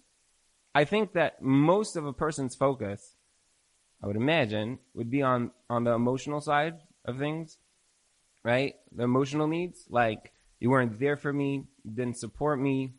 I 0.74 0.86
think 0.86 1.14
that 1.14 1.42
most 1.42 1.96
of 1.96 2.06
a 2.06 2.14
person's 2.14 2.56
focus, 2.56 3.16
I 4.02 4.08
would 4.08 4.16
imagine, 4.16 4.80
would 4.94 5.10
be 5.10 5.22
on, 5.22 5.52
on 5.70 5.84
the 5.84 5.92
emotional 5.92 6.42
side 6.42 6.76
of 7.06 7.18
things 7.18 7.58
right? 8.48 8.76
The 8.96 9.04
emotional 9.04 9.46
needs, 9.46 9.86
like 9.90 10.32
you 10.62 10.70
weren't 10.70 10.98
there 11.00 11.18
for 11.18 11.34
me, 11.34 11.66
didn't 11.86 12.18
support 12.18 12.58
me. 12.62 12.94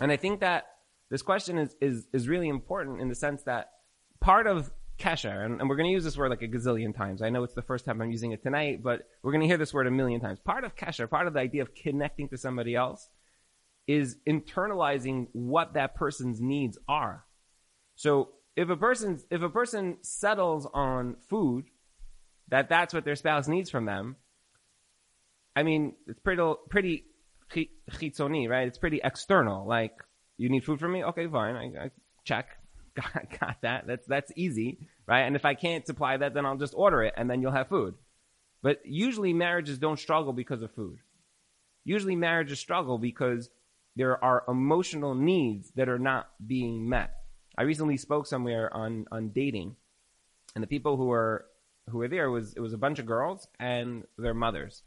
And 0.00 0.10
I 0.10 0.16
think 0.16 0.40
that 0.40 0.64
this 1.08 1.22
question 1.22 1.56
is, 1.56 1.76
is, 1.80 2.08
is 2.12 2.28
really 2.28 2.48
important 2.48 3.00
in 3.00 3.08
the 3.08 3.14
sense 3.14 3.44
that 3.44 3.70
part 4.18 4.48
of 4.48 4.72
kesher, 4.98 5.44
and, 5.44 5.60
and 5.60 5.68
we're 5.68 5.76
going 5.76 5.88
to 5.88 5.92
use 5.92 6.04
this 6.04 6.16
word 6.16 6.30
like 6.30 6.42
a 6.42 6.48
gazillion 6.48 6.94
times. 6.94 7.22
I 7.22 7.30
know 7.30 7.42
it's 7.42 7.54
the 7.54 7.62
first 7.62 7.84
time 7.84 8.00
I'm 8.00 8.10
using 8.10 8.32
it 8.32 8.42
tonight, 8.42 8.82
but 8.82 9.02
we're 9.22 9.32
going 9.32 9.42
to 9.42 9.46
hear 9.46 9.58
this 9.58 9.74
word 9.74 9.86
a 9.86 9.90
million 9.90 10.20
times. 10.20 10.38
Part 10.40 10.64
of 10.64 10.76
kesher, 10.76 11.08
part 11.08 11.26
of 11.26 11.34
the 11.34 11.40
idea 11.40 11.62
of 11.62 11.74
connecting 11.74 12.28
to 12.28 12.38
somebody 12.38 12.74
else 12.74 13.08
is 13.86 14.16
internalizing 14.28 15.26
what 15.32 15.74
that 15.74 15.94
person's 15.94 16.40
needs 16.40 16.78
are. 16.88 17.24
So 17.96 18.30
if 18.56 18.68
a 18.68 18.76
person, 18.76 19.18
if 19.30 19.42
a 19.42 19.48
person 19.48 19.98
settles 20.02 20.68
on 20.72 21.16
food, 21.28 21.64
that 22.48 22.68
that's 22.68 22.94
what 22.94 23.04
their 23.04 23.16
spouse 23.16 23.48
needs 23.48 23.70
from 23.70 23.86
them, 23.86 24.16
I 25.56 25.62
mean, 25.62 25.94
it's 26.06 26.20
pretty, 26.20 26.42
pretty 26.70 27.04
chitzoni, 27.90 28.48
right? 28.48 28.68
It's 28.68 28.78
pretty 28.78 29.00
external. 29.02 29.66
Like, 29.66 29.92
you 30.38 30.48
need 30.48 30.64
food 30.64 30.80
from 30.80 30.92
me? 30.92 31.04
Okay, 31.04 31.26
fine. 31.26 31.56
I, 31.56 31.84
I 31.84 31.90
check. 32.24 32.46
Got, 33.14 33.40
got 33.40 33.56
that. 33.62 33.86
That's, 33.86 34.06
that's 34.06 34.32
easy, 34.36 34.86
right? 35.06 35.22
And 35.22 35.34
if 35.34 35.46
I 35.46 35.54
can't 35.54 35.86
supply 35.86 36.18
that, 36.18 36.34
then 36.34 36.44
I'll 36.44 36.58
just 36.58 36.74
order 36.76 37.02
it 37.02 37.14
and 37.16 37.30
then 37.30 37.40
you'll 37.40 37.52
have 37.52 37.68
food. 37.68 37.94
But 38.62 38.80
usually 38.84 39.32
marriages 39.32 39.78
don't 39.78 39.98
struggle 39.98 40.34
because 40.34 40.60
of 40.60 40.74
food. 40.74 40.98
Usually 41.84 42.16
marriages 42.16 42.60
struggle 42.60 42.98
because 42.98 43.48
there 43.96 44.22
are 44.22 44.44
emotional 44.46 45.14
needs 45.14 45.70
that 45.76 45.88
are 45.88 45.98
not 45.98 46.28
being 46.46 46.86
met. 46.86 47.14
I 47.56 47.62
recently 47.62 47.96
spoke 47.96 48.26
somewhere 48.26 48.74
on, 48.74 49.06
on 49.10 49.30
dating 49.30 49.76
and 50.54 50.62
the 50.62 50.68
people 50.68 50.98
who 50.98 51.06
were, 51.06 51.46
who 51.88 51.98
were 51.98 52.08
there 52.08 52.30
was, 52.30 52.52
it 52.52 52.60
was 52.60 52.74
a 52.74 52.78
bunch 52.78 52.98
of 52.98 53.06
girls 53.06 53.48
and 53.58 54.04
their 54.18 54.34
mothers 54.34 54.82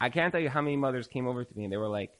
I 0.00 0.10
can't 0.10 0.32
tell 0.32 0.40
you 0.40 0.48
how 0.48 0.62
many 0.62 0.76
mothers 0.76 1.08
came 1.08 1.26
over 1.26 1.44
to 1.44 1.56
me 1.56 1.64
and 1.64 1.72
they 1.72 1.76
were 1.76 1.88
like, 1.88 2.10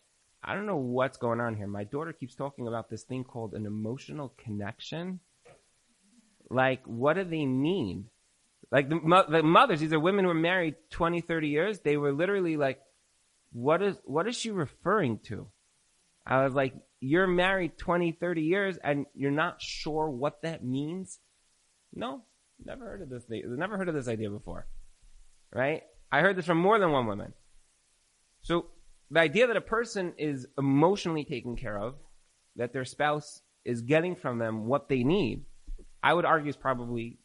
I 0.49 0.55
don't 0.55 0.65
know 0.65 0.79
what's 0.79 1.19
going 1.19 1.43
on 1.43 1.57
here. 1.57 1.67
My 1.67 1.85
daughter 1.85 2.15
keeps 2.15 2.35
talking 2.35 2.67
about 2.67 2.89
this 2.89 3.03
thing 3.03 3.23
called 3.23 3.53
an 3.53 3.67
emotional 3.67 4.33
connection. 4.39 5.21
Like, 6.49 6.83
what 6.87 7.17
do 7.17 7.25
they 7.25 7.45
mean? 7.45 8.07
Like 8.73 8.89
the, 8.89 9.27
the 9.29 9.43
mothers, 9.43 9.81
these 9.81 9.93
are 9.93 10.01
women 10.01 10.25
who 10.25 10.29
were 10.29 10.35
married 10.35 10.77
20, 10.89 11.21
30 11.21 11.49
years. 11.49 11.81
They 11.81 11.99
were 11.99 12.13
literally 12.13 12.57
like, 12.57 12.81
what 13.53 13.83
is, 13.83 13.99
what 14.05 14.27
is 14.27 14.39
she 14.39 14.51
referring 14.51 15.19
to? 15.25 15.49
I 16.27 16.43
was 16.45 16.55
like, 16.55 16.73
you're 16.99 17.27
married 17.27 17.77
20, 17.77 18.13
30 18.13 18.41
years 18.41 18.79
and 18.83 19.05
you're 19.15 19.31
not 19.31 19.61
sure 19.61 20.09
what 20.09 20.41
that 20.43 20.65
means? 20.65 21.19
No, 21.95 22.23
never 22.65 22.87
heard 22.87 23.03
of 23.03 23.11
this. 23.11 23.25
thing. 23.25 23.43
Never 23.59 23.77
heard 23.77 23.91
of 23.91 23.95
this 23.95 24.09
idea 24.09 24.31
before. 24.31 24.67
Right? 25.55 25.83
I 26.11 26.21
heard 26.21 26.37
this 26.37 26.47
from 26.47 26.59
more 26.59 26.79
than 26.79 26.91
one 26.91 27.07
woman. 27.07 27.35
So 28.41 28.69
the 29.11 29.21
idea 29.21 29.47
that 29.47 29.57
a 29.57 29.63
person 29.63 30.13
is 30.19 30.47
emotionally 30.59 31.25
taken 31.25 31.57
care 31.57 31.79
of, 31.79 31.95
that 32.57 32.73
their 32.73 32.85
spouse 32.85 33.43
is 33.65 33.83
getting 33.83 34.17
from 34.17 34.39
them 34.39 34.67
what 34.67 34.89
they 34.89 35.03
need, 35.03 35.45
I 36.03 36.15
would 36.15 36.25
argue 36.25 36.51
is 36.51 36.57
probably 36.57 37.19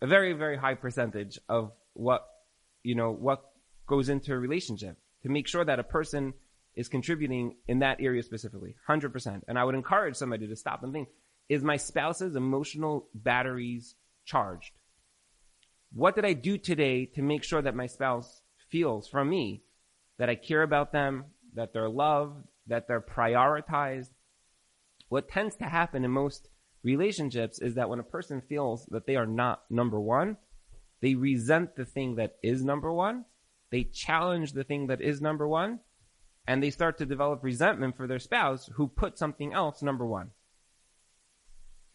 a 0.00 0.06
very, 0.06 0.32
very 0.32 0.56
high 0.56 0.74
percentage 0.74 1.38
of 1.48 1.72
what, 1.94 2.26
you 2.82 2.94
know, 2.94 3.10
what 3.10 3.44
goes 3.86 4.08
into 4.08 4.32
a 4.32 4.38
relationship 4.38 4.96
to 5.22 5.28
make 5.28 5.46
sure 5.46 5.64
that 5.64 5.78
a 5.78 5.84
person 5.84 6.34
is 6.74 6.88
contributing 6.88 7.56
in 7.66 7.80
that 7.80 8.00
area 8.00 8.22
specifically. 8.22 8.74
100%. 8.88 9.42
And 9.48 9.58
I 9.58 9.64
would 9.64 9.74
encourage 9.74 10.16
somebody 10.16 10.46
to 10.46 10.56
stop 10.56 10.82
and 10.82 10.92
think, 10.92 11.08
is 11.48 11.62
my 11.62 11.76
spouse's 11.76 12.36
emotional 12.36 13.08
batteries 13.14 13.94
charged? 14.24 14.72
What 15.92 16.14
did 16.14 16.24
I 16.24 16.34
do 16.34 16.58
today 16.58 17.06
to 17.14 17.22
make 17.22 17.44
sure 17.44 17.62
that 17.62 17.74
my 17.74 17.86
spouse 17.86 18.42
feels 18.70 19.08
from 19.08 19.30
me 19.30 19.62
that 20.18 20.30
I 20.30 20.34
care 20.34 20.62
about 20.62 20.92
them, 20.92 21.24
that 21.54 21.72
they're 21.72 21.88
loved, 21.88 22.44
that 22.66 22.88
they're 22.88 23.00
prioritized? 23.00 24.10
What 25.08 25.28
tends 25.28 25.56
to 25.56 25.64
happen 25.64 26.04
in 26.04 26.10
most 26.10 26.48
relationships 26.82 27.60
is 27.60 27.74
that 27.74 27.88
when 27.88 28.00
a 28.00 28.04
person 28.04 28.40
feels 28.40 28.86
that 28.86 29.06
they 29.06 29.16
are 29.16 29.26
not 29.26 29.62
number 29.70 30.00
one, 30.00 30.36
they 31.00 31.14
resent 31.14 31.76
the 31.76 31.84
thing 31.84 32.16
that 32.16 32.36
is 32.42 32.64
number 32.64 32.92
one, 32.92 33.24
they 33.70 33.84
challenge 33.84 34.52
the 34.52 34.64
thing 34.64 34.86
that 34.86 35.00
is 35.00 35.20
number 35.20 35.46
one, 35.46 35.80
and 36.46 36.62
they 36.62 36.70
start 36.70 36.98
to 36.98 37.06
develop 37.06 37.42
resentment 37.42 37.96
for 37.96 38.06
their 38.06 38.18
spouse 38.18 38.70
who 38.74 38.86
put 38.88 39.18
something 39.18 39.52
else 39.52 39.82
number 39.82 40.06
one. 40.06 40.30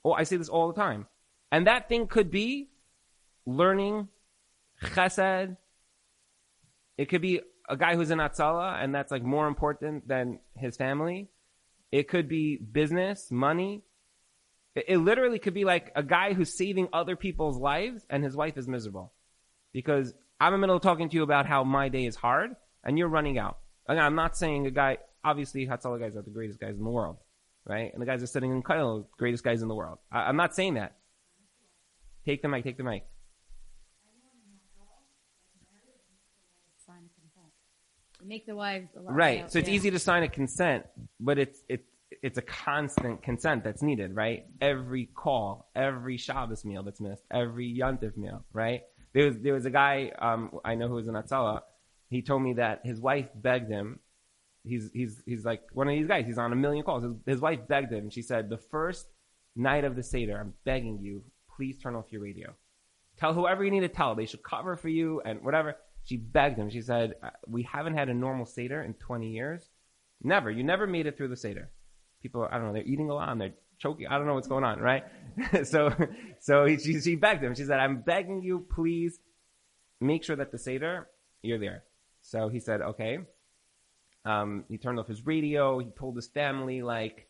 Oh, 0.03 0.13
I 0.13 0.23
say 0.23 0.37
this 0.37 0.49
all 0.49 0.67
the 0.67 0.79
time. 0.79 1.07
And 1.51 1.67
that 1.67 1.87
thing 1.89 2.07
could 2.07 2.31
be 2.31 2.69
learning 3.45 4.07
chesed. 4.81 5.57
It 6.97 7.09
could 7.09 7.21
be 7.21 7.41
a 7.71 7.77
guy 7.77 7.95
who's 7.95 8.11
in 8.11 8.19
Hatzalah 8.19 8.83
and 8.83 8.93
that's 8.93 9.11
like 9.11 9.23
more 9.23 9.47
important 9.47 10.05
than 10.07 10.39
his 10.57 10.75
family. 10.75 11.29
It 11.89 12.09
could 12.09 12.27
be 12.27 12.57
business, 12.57 13.31
money. 13.31 13.81
It, 14.75 14.85
it 14.89 14.97
literally 14.97 15.39
could 15.39 15.53
be 15.53 15.63
like 15.63 15.91
a 15.95 16.03
guy 16.03 16.33
who's 16.33 16.55
saving 16.55 16.89
other 16.91 17.15
people's 17.15 17.57
lives 17.57 18.05
and 18.09 18.23
his 18.23 18.35
wife 18.35 18.57
is 18.57 18.67
miserable. 18.67 19.13
Because 19.71 20.13
I'm 20.39 20.53
in 20.53 20.59
the 20.59 20.67
middle 20.67 20.75
of 20.75 20.81
talking 20.81 21.07
to 21.09 21.15
you 21.15 21.23
about 21.23 21.45
how 21.45 21.63
my 21.63 21.87
day 21.87 22.05
is 22.05 22.17
hard 22.17 22.57
and 22.83 22.97
you're 22.97 23.07
running 23.07 23.39
out. 23.39 23.57
I'm 23.87 24.15
not 24.15 24.37
saying 24.37 24.67
a 24.67 24.71
guy, 24.71 24.97
obviously 25.23 25.65
Hatzalah 25.65 25.99
guys 25.99 26.17
are 26.17 26.21
the 26.21 26.29
greatest 26.29 26.59
guys 26.59 26.77
in 26.77 26.83
the 26.83 26.89
world, 26.89 27.17
right? 27.65 27.89
And 27.93 28.01
the 28.01 28.05
guys 28.05 28.21
are 28.21 28.27
sitting 28.27 28.51
in 28.51 28.63
kollel, 28.63 29.05
greatest 29.17 29.45
guys 29.45 29.61
in 29.61 29.69
the 29.69 29.75
world. 29.75 29.99
I, 30.11 30.23
I'm 30.23 30.35
not 30.35 30.53
saying 30.55 30.73
that. 30.73 30.97
Take 32.25 32.41
the 32.41 32.49
mic, 32.49 32.65
take 32.65 32.77
the 32.77 32.83
mic. 32.83 33.05
Make 38.25 38.45
the 38.45 38.55
wives 38.55 38.87
right. 38.95 39.51
So 39.51 39.59
it's 39.59 39.67
yeah. 39.67 39.75
easy 39.75 39.91
to 39.91 39.99
sign 39.99 40.23
a 40.23 40.29
consent, 40.29 40.85
but 41.19 41.37
it's 41.37 41.61
it's 41.67 41.87
it's 42.21 42.37
a 42.37 42.41
constant 42.41 43.23
consent 43.23 43.63
that's 43.63 43.81
needed, 43.81 44.15
right? 44.15 44.45
Every 44.59 45.05
call, 45.05 45.69
every 45.75 46.17
Shabbos 46.17 46.65
meal 46.65 46.83
that's 46.83 46.99
missed, 46.99 47.23
every 47.31 47.73
Yontif 47.73 48.17
meal, 48.17 48.43
right? 48.53 48.81
There 49.13 49.25
was 49.25 49.37
there 49.39 49.53
was 49.53 49.65
a 49.65 49.69
guy 49.69 50.11
um, 50.19 50.59
I 50.63 50.75
know 50.75 50.87
who 50.87 50.95
was 50.95 51.07
in 51.07 51.13
Hatzalah. 51.13 51.61
He 52.09 52.21
told 52.21 52.41
me 52.41 52.53
that 52.53 52.81
his 52.83 52.99
wife 52.99 53.29
begged 53.35 53.69
him. 53.69 53.99
He's 54.63 54.89
he's 54.93 55.21
he's 55.25 55.45
like 55.45 55.63
one 55.73 55.87
of 55.87 55.93
these 55.95 56.07
guys. 56.07 56.25
He's 56.27 56.37
on 56.37 56.51
a 56.51 56.55
million 56.55 56.83
calls. 56.83 57.03
His, 57.03 57.13
his 57.25 57.41
wife 57.41 57.67
begged 57.67 57.91
him. 57.91 58.09
She 58.09 58.21
said, 58.21 58.49
"The 58.49 58.57
first 58.57 59.07
night 59.55 59.83
of 59.83 59.95
the 59.95 60.03
seder, 60.03 60.39
I'm 60.39 60.53
begging 60.65 60.99
you, 61.01 61.23
please 61.55 61.77
turn 61.77 61.95
off 61.95 62.11
your 62.11 62.21
radio. 62.21 62.53
Tell 63.17 63.33
whoever 63.33 63.63
you 63.63 63.71
need 63.71 63.81
to 63.81 63.89
tell. 63.89 64.15
They 64.15 64.25
should 64.25 64.43
cover 64.43 64.75
for 64.75 64.89
you 64.89 65.21
and 65.21 65.43
whatever." 65.43 65.77
She 66.03 66.17
begged 66.17 66.57
him. 66.57 66.69
She 66.69 66.81
said, 66.81 67.15
uh, 67.21 67.29
"We 67.47 67.63
haven't 67.63 67.95
had 67.95 68.09
a 68.09 68.13
normal 68.13 68.45
seder 68.45 68.81
in 68.81 68.93
20 68.95 69.29
years. 69.29 69.69
Never. 70.23 70.49
You 70.49 70.63
never 70.63 70.87
made 70.87 71.07
it 71.07 71.17
through 71.17 71.29
the 71.29 71.37
seder. 71.37 71.69
People, 72.21 72.47
I 72.49 72.57
don't 72.57 72.67
know, 72.67 72.73
they're 72.73 72.83
eating 72.83 73.09
a 73.09 73.13
lot 73.13 73.29
and 73.29 73.41
they're 73.41 73.53
choking. 73.79 74.07
I 74.07 74.17
don't 74.17 74.27
know 74.27 74.35
what's 74.35 74.47
going 74.47 74.63
on, 74.63 74.79
right? 74.79 75.03
so, 75.63 75.91
so 76.39 76.65
he, 76.65 76.77
she, 76.77 76.99
she 77.01 77.15
begged 77.15 77.43
him. 77.43 77.55
She 77.55 77.65
said, 77.65 77.79
"I'm 77.79 78.01
begging 78.01 78.41
you, 78.41 78.65
please 78.73 79.19
make 79.99 80.23
sure 80.23 80.35
that 80.35 80.51
the 80.51 80.59
seder 80.59 81.07
you're 81.41 81.59
there." 81.59 81.83
So 82.21 82.49
he 82.49 82.59
said, 82.59 82.81
"Okay." 82.81 83.19
Um, 84.23 84.65
he 84.69 84.77
turned 84.77 84.99
off 84.99 85.07
his 85.07 85.25
radio. 85.25 85.79
He 85.79 85.87
told 85.97 86.15
his 86.15 86.27
family, 86.27 86.83
like, 86.83 87.27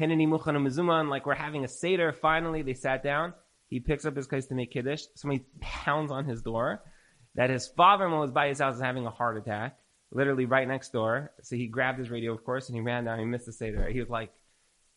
Henani 0.00 0.28
Muchan 0.28 0.54
Mizuman, 0.56 1.08
like, 1.08 1.26
we're 1.26 1.34
having 1.34 1.64
a 1.64 1.68
Seder. 1.68 2.12
Finally, 2.12 2.62
they 2.62 2.74
sat 2.74 3.02
down. 3.02 3.34
He 3.66 3.80
picks 3.80 4.04
up 4.04 4.14
his 4.16 4.28
case 4.28 4.46
to 4.46 4.54
make 4.54 4.70
Kiddush. 4.70 5.02
Somebody 5.16 5.44
pounds 5.60 6.12
on 6.12 6.26
his 6.26 6.42
door 6.42 6.80
that 7.34 7.50
his 7.50 7.68
father-in-law 7.68 8.20
was 8.20 8.30
by 8.30 8.48
his 8.48 8.58
house 8.58 8.80
having 8.80 9.06
a 9.06 9.10
heart 9.10 9.36
attack, 9.36 9.78
literally 10.10 10.46
right 10.46 10.66
next 10.66 10.92
door. 10.92 11.32
So 11.42 11.56
he 11.56 11.66
grabbed 11.66 11.98
his 11.98 12.10
radio, 12.10 12.32
of 12.32 12.44
course, 12.44 12.68
and 12.68 12.76
he 12.76 12.80
ran 12.80 13.04
down. 13.04 13.18
He 13.18 13.24
missed 13.24 13.46
the 13.46 13.52
Seder. 13.52 13.88
He 13.88 14.00
was 14.00 14.08
like, 14.08 14.32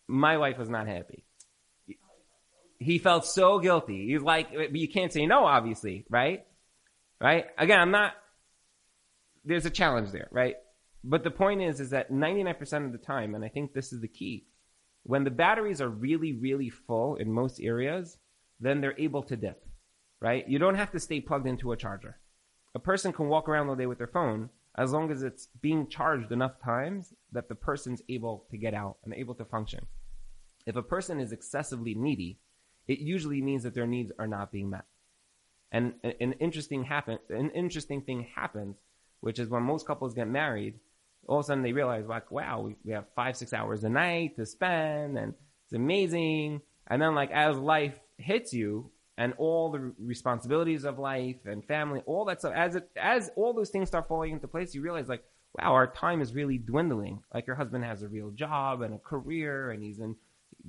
my 0.08 0.38
wife 0.38 0.58
was 0.58 0.70
not 0.70 0.88
happy. 0.88 1.24
He 2.80 2.98
felt 2.98 3.26
so 3.26 3.60
guilty. 3.60 4.08
He's 4.12 4.24
like, 4.24 4.50
you 4.72 4.88
can't 4.88 5.14
say 5.14 5.26
no, 5.28 5.46
obviously, 5.46 6.06
right? 6.10 6.46
Right? 7.20 7.46
Again, 7.58 7.80
I'm 7.80 7.92
not, 7.92 8.14
there's 9.46 9.68
a 9.68 9.70
challenge 9.70 10.12
there, 10.12 10.28
right? 10.32 10.56
But 11.04 11.24
the 11.24 11.32
point 11.32 11.62
is, 11.62 11.80
is 11.80 11.92
that 11.92 12.12
99% 12.12 12.86
of 12.86 12.92
the 12.92 12.98
time, 12.98 13.36
and 13.36 13.46
I 13.46 13.50
think 13.50 13.74
this 13.74 13.94
is 13.94 14.02
the 14.02 14.08
key, 14.08 14.48
when 15.04 15.24
the 15.24 15.32
batteries 15.32 15.82
are 15.82 15.90
really, 15.90 16.34
really 16.34 16.70
full 16.70 17.16
in 17.16 17.32
most 17.32 17.60
areas, 17.60 18.18
then 18.60 18.82
they're 18.82 19.00
able 19.00 19.24
to 19.24 19.36
dip, 19.36 19.64
right? 20.20 20.48
You 20.48 20.60
don't 20.60 20.76
have 20.76 20.92
to 20.92 21.00
stay 21.00 21.22
plugged 21.22 21.48
into 21.48 21.72
a 21.72 21.78
charger. 21.78 22.18
A 22.74 22.80
person 22.80 23.12
can 23.12 23.28
walk 23.28 23.50
around 23.50 23.70
all 23.70 23.76
day 23.76 23.86
with 23.86 23.98
their 23.98 24.08
phone 24.08 24.50
as 24.76 24.92
long 24.92 25.12
as 25.12 25.24
it's 25.24 25.50
being 25.62 25.88
charged 25.88 26.32
enough 26.32 26.60
times 26.64 27.14
that 27.32 27.50
the 27.50 27.56
person's 27.56 28.02
able 28.08 28.46
to 28.52 28.58
get 28.58 28.74
out 28.74 28.98
and 29.04 29.14
able 29.14 29.36
to 29.36 29.46
function. 29.46 29.86
If 30.66 30.76
a 30.76 30.84
person 30.84 31.20
is 31.20 31.32
excessively 31.32 31.94
needy, 31.96 32.40
it 32.88 33.00
usually 33.00 33.42
means 33.42 33.64
that 33.64 33.74
their 33.74 33.88
needs 33.88 34.12
are 34.18 34.28
not 34.28 34.52
being 34.52 34.70
met. 34.70 34.86
And 35.72 35.94
an 36.04 36.34
interesting 36.34 36.84
happen, 36.84 37.20
an 37.30 37.50
interesting 37.52 38.02
thing 38.02 38.28
happens, 38.36 38.78
which 39.22 39.40
is 39.40 39.50
when 39.50 39.64
most 39.64 39.88
couples 39.88 40.14
get 40.14 40.28
married, 40.28 40.80
all 41.28 41.40
of 41.40 41.46
a 41.46 41.48
sudden 41.48 41.64
they 41.64 41.74
realize 41.74 42.08
like, 42.08 42.32
wow, 42.32 42.62
we, 42.62 42.76
we 42.84 42.94
have 42.94 43.06
five, 43.16 43.38
six 43.38 43.54
hours 43.54 43.84
a 43.84 43.90
night 43.90 44.36
to 44.36 44.46
spend 44.46 45.18
and 45.18 45.34
it's 45.66 45.74
amazing. 45.74 46.62
And 46.88 47.02
then 47.02 47.16
like 47.16 47.32
as 47.32 47.58
life 47.58 47.98
hits 48.18 48.54
you 48.54 48.92
and 49.22 49.36
all 49.38 49.70
the 49.70 49.94
responsibilities 50.00 50.84
of 50.84 50.98
life 50.98 51.46
and 51.46 51.64
family, 51.66 52.02
all 52.08 52.26
that 52.26 52.40
stuff, 52.40 52.54
as 52.56 52.76
it, 52.76 52.90
as 52.98 53.30
all 53.36 53.54
those 53.54 53.70
things 53.70 53.88
start 53.88 54.08
falling 54.08 54.32
into 54.32 54.48
place, 54.48 54.74
you 54.74 54.82
realize 54.82 55.08
like, 55.08 55.24
wow, 55.54 55.74
our 55.74 55.86
time 55.86 56.22
is 56.22 56.34
really 56.34 56.58
dwindling. 56.58 57.22
Like 57.32 57.46
your 57.46 57.56
husband 57.56 57.84
has 57.84 58.02
a 58.02 58.08
real 58.08 58.32
job 58.32 58.82
and 58.82 58.96
a 58.96 58.98
career 58.98 59.70
and 59.70 59.84
he's 59.84 60.00
in 60.00 60.16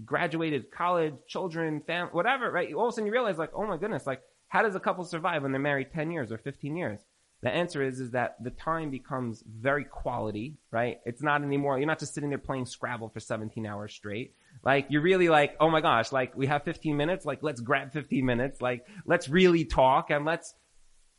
graduated 0.04 0.70
college, 0.70 1.14
children, 1.26 1.80
family, 1.86 2.10
whatever, 2.12 2.50
right? 2.50 2.70
All 2.74 2.88
of 2.88 2.88
a 2.90 2.92
sudden 2.92 3.06
you 3.06 3.12
realize 3.12 3.38
like, 3.38 3.52
oh 3.54 3.66
my 3.66 3.78
goodness, 3.78 4.06
like 4.06 4.20
how 4.48 4.60
does 4.60 4.74
a 4.74 4.80
couple 4.80 5.04
survive 5.04 5.44
when 5.44 5.52
they're 5.52 5.58
married 5.58 5.90
10 5.90 6.10
years 6.10 6.30
or 6.30 6.36
15 6.36 6.76
years? 6.76 7.00
The 7.40 7.48
answer 7.48 7.82
is, 7.82 8.00
is 8.00 8.10
that 8.10 8.36
the 8.44 8.50
time 8.50 8.90
becomes 8.90 9.42
very 9.48 9.84
quality, 9.84 10.58
right? 10.70 11.00
It's 11.06 11.22
not 11.22 11.42
anymore, 11.42 11.78
you're 11.78 11.86
not 11.86 12.00
just 12.00 12.12
sitting 12.12 12.28
there 12.28 12.38
playing 12.38 12.66
Scrabble 12.66 13.08
for 13.08 13.18
17 13.18 13.64
hours 13.64 13.94
straight. 13.94 14.34
Like, 14.64 14.86
you're 14.90 15.02
really 15.02 15.28
like, 15.28 15.56
oh 15.58 15.70
my 15.70 15.80
gosh, 15.80 16.12
like, 16.12 16.36
we 16.36 16.46
have 16.46 16.62
15 16.62 16.96
minutes, 16.96 17.26
like, 17.26 17.42
let's 17.42 17.60
grab 17.60 17.92
15 17.92 18.24
minutes, 18.24 18.60
like, 18.60 18.86
let's 19.04 19.28
really 19.28 19.64
talk 19.64 20.10
and 20.10 20.24
let's, 20.24 20.54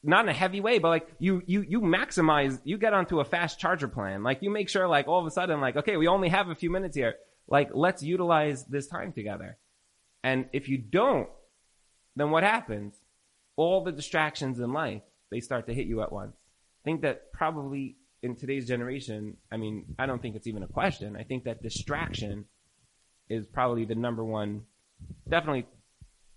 not 0.01 0.25
in 0.25 0.29
a 0.29 0.33
heavy 0.33 0.61
way, 0.61 0.79
but 0.79 0.89
like, 0.89 1.07
you, 1.19 1.41
you, 1.45 1.61
you 1.61 1.81
maximize, 1.81 2.59
you 2.63 2.77
get 2.77 2.93
onto 2.93 3.19
a 3.19 3.25
fast 3.25 3.59
charger 3.59 3.87
plan. 3.87 4.23
Like, 4.23 4.41
you 4.41 4.49
make 4.49 4.69
sure, 4.69 4.87
like, 4.87 5.07
all 5.07 5.19
of 5.19 5.25
a 5.25 5.31
sudden, 5.31 5.61
like, 5.61 5.77
okay, 5.77 5.97
we 5.97 6.07
only 6.07 6.29
have 6.29 6.49
a 6.49 6.55
few 6.55 6.69
minutes 6.69 6.95
here. 6.95 7.15
Like, 7.47 7.69
let's 7.73 8.03
utilize 8.03 8.65
this 8.65 8.87
time 8.87 9.13
together. 9.13 9.57
And 10.23 10.45
if 10.53 10.69
you 10.69 10.77
don't, 10.77 11.29
then 12.15 12.31
what 12.31 12.43
happens? 12.43 12.95
All 13.55 13.83
the 13.83 13.91
distractions 13.91 14.59
in 14.59 14.73
life, 14.73 15.01
they 15.31 15.39
start 15.39 15.67
to 15.67 15.73
hit 15.73 15.87
you 15.87 16.01
at 16.01 16.11
once. 16.11 16.35
I 16.35 16.83
think 16.85 17.01
that 17.01 17.31
probably 17.33 17.97
in 18.21 18.35
today's 18.35 18.67
generation, 18.67 19.37
I 19.51 19.57
mean, 19.57 19.95
I 19.99 20.05
don't 20.05 20.21
think 20.21 20.35
it's 20.35 20.47
even 20.47 20.63
a 20.63 20.67
question. 20.67 21.15
I 21.15 21.23
think 21.23 21.43
that 21.43 21.61
distraction 21.61 22.45
is 23.33 23.47
probably 23.47 23.85
the 23.85 23.95
number 23.95 24.23
one, 24.23 24.63
definitely 25.27 25.65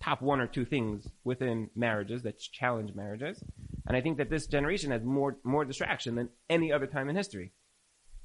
top 0.03 0.23
one 0.23 0.41
or 0.41 0.47
two 0.47 0.65
things 0.65 1.09
within 1.25 1.71
marriages 1.75 2.23
that 2.23 2.39
challenge 2.39 2.95
marriages. 2.95 3.43
And 3.87 3.97
I 3.97 4.01
think 4.01 4.19
that 4.19 4.31
this 4.31 4.47
generation 4.47 4.91
has 4.91 5.03
more, 5.03 5.37
more 5.45 5.65
distraction 5.65 6.15
than 6.15 6.29
any 6.51 6.73
other 6.73 6.87
time 6.87 7.09
in 7.09 7.17
history. 7.17 7.53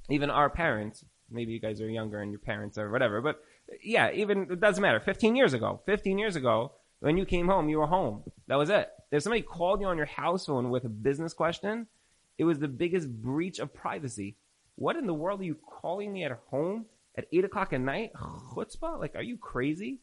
Even 0.10 0.30
our 0.30 0.50
parents, 0.50 1.06
maybe 1.30 1.52
you 1.52 1.60
guys 1.60 1.82
are 1.82 1.90
younger 1.90 2.22
and 2.22 2.32
your 2.32 2.40
parents 2.40 2.78
are 2.78 2.92
whatever, 2.92 3.22
but 3.22 3.42
yeah, 3.84 4.12
even, 4.12 4.48
it 4.52 4.60
doesn't 4.60 4.82
matter. 4.82 5.00
15 5.00 5.36
years 5.36 5.54
ago, 5.54 5.82
15 5.86 6.18
years 6.18 6.36
ago, 6.36 6.74
when 7.00 7.18
you 7.18 7.26
came 7.26 7.48
home, 7.48 7.70
you 7.70 7.80
were 7.80 7.88
home. 7.88 8.24
That 8.48 8.58
was 8.58 8.70
it. 8.70 8.90
If 9.12 9.24
somebody 9.24 9.42
called 9.42 9.82
you 9.82 9.88
on 9.88 9.98
your 9.98 10.06
house 10.06 10.46
phone 10.46 10.70
with 10.70 10.86
a 10.86 10.90
business 10.90 11.34
question, 11.34 11.88
it 12.38 12.44
was 12.44 12.60
the 12.60 12.68
biggest 12.68 13.10
breach 13.10 13.60
of 13.60 13.74
privacy. 13.74 14.38
What 14.76 14.96
in 14.96 15.08
the 15.08 15.14
world 15.14 15.42
are 15.42 15.46
you 15.46 15.58
calling 15.82 16.14
me 16.14 16.24
at 16.24 16.40
home 16.50 16.86
at 17.18 17.26
eight 17.32 17.46
o'clock 17.46 17.74
at 17.74 17.82
night, 17.82 18.12
chutzpah? 18.16 19.00
Like, 19.00 19.16
are 19.16 19.24
you 19.24 19.38
crazy? 19.38 20.02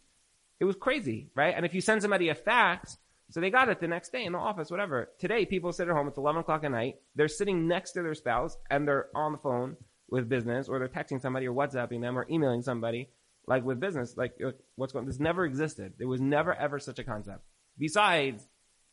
It 0.61 0.65
was 0.65 0.77
crazy, 0.77 1.31
right? 1.35 1.55
And 1.57 1.65
if 1.65 1.75
you 1.75 1.81
send 1.81 2.03
somebody 2.03 2.29
a 2.29 2.35
fax, 2.35 2.99
so 3.31 3.41
they 3.41 3.51
got 3.51 3.69
it 3.69 3.81
the 3.81 3.89
next 3.89 4.11
day 4.11 4.25
in 4.25 4.33
the 4.33 4.39
office, 4.39 4.71
whatever. 4.71 5.11
Today, 5.19 5.45
people 5.45 5.73
sit 5.73 5.89
at 5.89 5.95
home. 5.95 6.09
It's 6.09 6.19
11 6.19 6.41
o'clock 6.41 6.65
at 6.65 6.71
night. 6.71 6.97
They're 7.15 7.29
sitting 7.29 7.69
next 7.69 7.93
to 7.93 8.03
their 8.03 8.15
spouse 8.15 8.57
and 8.71 8.89
they're 8.89 9.09
on 9.15 9.33
the 9.33 9.39
phone 9.39 9.77
with 10.09 10.29
business 10.29 10.69
or 10.69 10.79
they're 10.79 10.89
texting 10.89 11.21
somebody 11.21 11.47
or 11.47 11.53
WhatsApping 11.53 12.01
them 12.01 12.19
or 12.19 12.27
emailing 12.31 12.63
somebody 12.63 13.11
like 13.47 13.65
with 13.65 13.81
business. 13.81 14.17
Like, 14.17 14.39
what's 14.77 14.93
going 14.93 15.05
This 15.05 15.21
never 15.21 15.45
existed. 15.45 15.95
There 15.99 16.09
was 16.09 16.21
never 16.21 16.55
ever 16.55 16.79
such 16.79 16.99
a 16.99 17.05
concept. 17.05 17.41
Besides 17.79 18.47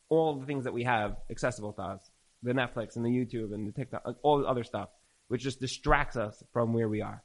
all 0.08 0.38
the 0.38 0.46
things 0.46 0.64
that 0.64 0.74
we 0.74 0.84
have 0.84 1.16
accessible 1.30 1.72
to 1.74 1.82
us, 1.82 2.10
the 2.42 2.52
Netflix 2.52 2.96
and 2.96 3.04
the 3.04 3.10
YouTube 3.10 3.54
and 3.54 3.66
the 3.66 3.72
TikTok, 3.72 4.02
all 4.22 4.38
the 4.38 4.46
other 4.46 4.64
stuff, 4.64 4.90
which 5.28 5.42
just 5.42 5.60
distracts 5.60 6.16
us 6.16 6.42
from 6.52 6.72
where 6.72 6.88
we 6.88 7.00
are. 7.00 7.22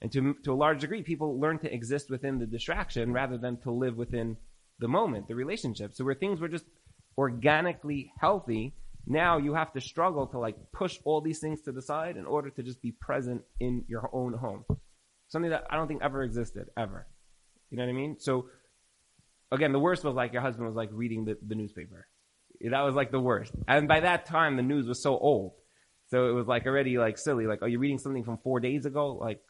And 0.00 0.12
to, 0.12 0.34
to 0.44 0.52
a 0.52 0.54
large 0.54 0.80
degree, 0.80 1.02
people 1.02 1.40
learn 1.40 1.58
to 1.60 1.72
exist 1.72 2.08
within 2.08 2.38
the 2.38 2.46
distraction 2.46 3.12
rather 3.12 3.36
than 3.36 3.56
to 3.62 3.70
live 3.70 3.96
within 3.96 4.36
the 4.78 4.88
moment, 4.88 5.26
the 5.26 5.34
relationship. 5.34 5.94
So 5.94 6.04
where 6.04 6.14
things 6.14 6.40
were 6.40 6.48
just 6.48 6.64
organically 7.16 8.12
healthy, 8.20 8.74
now 9.06 9.38
you 9.38 9.54
have 9.54 9.72
to 9.72 9.80
struggle 9.80 10.26
to 10.28 10.38
like 10.38 10.56
push 10.72 10.98
all 11.04 11.20
these 11.20 11.40
things 11.40 11.62
to 11.62 11.72
the 11.72 11.82
side 11.82 12.16
in 12.16 12.26
order 12.26 12.50
to 12.50 12.62
just 12.62 12.80
be 12.80 12.92
present 12.92 13.42
in 13.58 13.84
your 13.88 14.08
own 14.12 14.34
home. 14.34 14.64
Something 15.28 15.50
that 15.50 15.64
I 15.68 15.76
don't 15.76 15.88
think 15.88 16.02
ever 16.02 16.22
existed, 16.22 16.68
ever. 16.76 17.06
You 17.70 17.78
know 17.78 17.84
what 17.84 17.90
I 17.90 17.94
mean? 17.94 18.16
So 18.20 18.46
again, 19.50 19.72
the 19.72 19.78
worst 19.78 20.04
was 20.04 20.14
like 20.14 20.32
your 20.32 20.42
husband 20.42 20.66
was 20.66 20.76
like 20.76 20.90
reading 20.92 21.24
the, 21.24 21.36
the 21.46 21.54
newspaper. 21.54 22.06
That 22.60 22.82
was 22.82 22.94
like 22.94 23.10
the 23.10 23.20
worst. 23.20 23.52
And 23.66 23.88
by 23.88 24.00
that 24.00 24.26
time, 24.26 24.56
the 24.56 24.62
news 24.62 24.86
was 24.86 25.02
so 25.02 25.16
old. 25.16 25.52
So 26.08 26.28
it 26.28 26.32
was 26.32 26.46
like 26.46 26.66
already 26.66 26.98
like 26.98 27.18
silly. 27.18 27.46
Like, 27.46 27.62
are 27.62 27.68
you 27.68 27.78
reading 27.78 27.98
something 27.98 28.24
from 28.24 28.38
four 28.38 28.60
days 28.60 28.86
ago? 28.86 29.14
Like, 29.14 29.40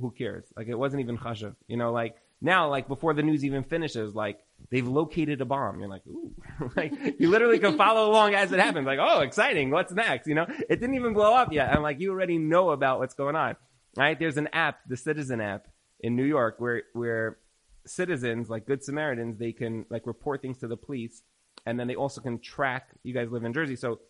who 0.00 0.10
cares? 0.10 0.44
Like, 0.56 0.68
it 0.68 0.78
wasn't 0.78 1.00
even 1.00 1.18
chashav. 1.18 1.54
You 1.68 1.76
know, 1.76 1.92
like 1.92 2.16
now, 2.42 2.68
like 2.68 2.88
before 2.88 3.14
the 3.14 3.22
news 3.22 3.44
even 3.44 3.62
finishes, 3.62 4.14
like 4.14 4.40
they've 4.70 4.86
located 4.86 5.40
a 5.40 5.44
bomb. 5.44 5.78
You're 5.78 5.88
like, 5.88 6.06
ooh, 6.08 6.34
like 6.76 6.92
you 7.18 7.30
literally 7.30 7.60
can 7.60 7.76
follow 7.76 8.10
along 8.10 8.34
as 8.34 8.52
it 8.52 8.58
happens. 8.58 8.84
Like, 8.84 8.98
oh, 9.00 9.20
exciting. 9.20 9.70
What's 9.70 9.92
next? 9.92 10.26
You 10.26 10.34
know, 10.34 10.46
it 10.48 10.80
didn't 10.80 10.94
even 10.96 11.14
blow 11.14 11.34
up 11.34 11.52
yet. 11.52 11.72
And 11.72 11.82
like, 11.82 12.00
you 12.00 12.10
already 12.10 12.38
know 12.38 12.70
about 12.70 12.98
what's 12.98 13.14
going 13.14 13.36
on, 13.36 13.56
right? 13.96 14.18
There's 14.18 14.36
an 14.36 14.48
app, 14.52 14.80
the 14.88 14.96
Citizen 14.96 15.40
app 15.40 15.68
in 16.00 16.16
New 16.16 16.24
York 16.24 16.56
where, 16.58 16.82
where 16.94 17.38
citizens, 17.86 18.50
like 18.50 18.66
good 18.66 18.82
Samaritans, 18.82 19.38
they 19.38 19.52
can 19.52 19.86
like 19.88 20.06
report 20.06 20.42
things 20.42 20.58
to 20.58 20.68
the 20.68 20.76
police. 20.76 21.22
And 21.64 21.78
then 21.78 21.86
they 21.86 21.94
also 21.94 22.20
can 22.20 22.40
track, 22.40 22.88
you 23.04 23.14
guys 23.14 23.30
live 23.30 23.44
in 23.44 23.52
Jersey. 23.52 23.76
So 23.76 24.00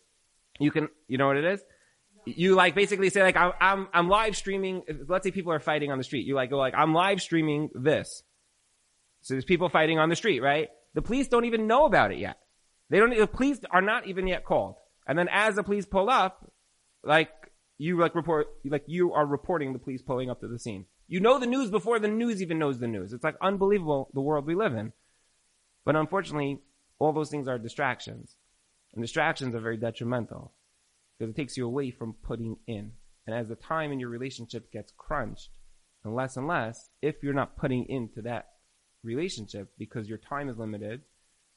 you 0.59 0.71
can, 0.71 0.89
you 1.07 1.19
know 1.19 1.27
what 1.27 1.37
it 1.37 1.45
is? 1.45 1.61
You 2.25 2.55
like 2.55 2.75
basically 2.75 3.09
say 3.09 3.21
like 3.21 3.35
I'm, 3.35 3.53
I'm 3.59 3.87
I'm 3.93 4.09
live 4.09 4.35
streaming. 4.35 4.83
Let's 5.07 5.23
say 5.23 5.31
people 5.31 5.51
are 5.51 5.59
fighting 5.59 5.91
on 5.91 5.97
the 5.97 6.03
street. 6.03 6.25
You 6.25 6.35
like 6.35 6.49
go 6.49 6.57
like 6.57 6.73
I'm 6.75 6.93
live 6.93 7.21
streaming 7.21 7.69
this. 7.73 8.23
So 9.21 9.33
there's 9.33 9.45
people 9.45 9.69
fighting 9.69 9.99
on 9.99 10.09
the 10.09 10.15
street, 10.15 10.41
right? 10.41 10.69
The 10.93 11.01
police 11.01 11.27
don't 11.27 11.45
even 11.45 11.67
know 11.67 11.85
about 11.85 12.11
it 12.11 12.19
yet. 12.19 12.37
They 12.89 12.99
don't. 12.99 13.17
The 13.17 13.27
police 13.27 13.59
are 13.71 13.81
not 13.81 14.07
even 14.07 14.27
yet 14.27 14.45
called. 14.45 14.75
And 15.07 15.17
then 15.17 15.27
as 15.31 15.55
the 15.55 15.63
police 15.63 15.85
pull 15.85 16.09
up, 16.09 16.51
like 17.03 17.31
you 17.77 17.97
like 17.97 18.15
report 18.15 18.47
like 18.65 18.83
you 18.87 19.13
are 19.13 19.25
reporting 19.25 19.73
the 19.73 19.79
police 19.79 20.01
pulling 20.01 20.29
up 20.29 20.39
to 20.41 20.47
the 20.47 20.59
scene. 20.59 20.85
You 21.07 21.19
know 21.19 21.39
the 21.39 21.47
news 21.47 21.69
before 21.69 21.99
the 21.99 22.07
news 22.07 22.41
even 22.41 22.59
knows 22.59 22.79
the 22.79 22.87
news. 22.87 23.13
It's 23.13 23.23
like 23.23 23.35
unbelievable 23.41 24.09
the 24.13 24.21
world 24.21 24.45
we 24.45 24.55
live 24.55 24.73
in. 24.73 24.93
But 25.85 25.95
unfortunately, 25.95 26.59
all 26.99 27.11
those 27.11 27.29
things 27.29 27.47
are 27.47 27.57
distractions. 27.57 28.35
And 28.93 29.03
distractions 29.03 29.55
are 29.55 29.59
very 29.59 29.77
detrimental 29.77 30.53
because 31.17 31.31
it 31.31 31.35
takes 31.35 31.57
you 31.57 31.65
away 31.65 31.91
from 31.91 32.15
putting 32.23 32.57
in. 32.67 32.91
And 33.25 33.35
as 33.35 33.47
the 33.47 33.55
time 33.55 33.91
in 33.91 33.99
your 33.99 34.09
relationship 34.09 34.71
gets 34.71 34.91
crunched 34.97 35.49
and 36.03 36.15
less 36.15 36.37
and 36.37 36.47
less, 36.47 36.89
if 37.01 37.15
you're 37.21 37.33
not 37.33 37.57
putting 37.57 37.85
into 37.85 38.21
that 38.23 38.49
relationship 39.03 39.69
because 39.77 40.09
your 40.09 40.17
time 40.17 40.49
is 40.49 40.57
limited 40.57 41.01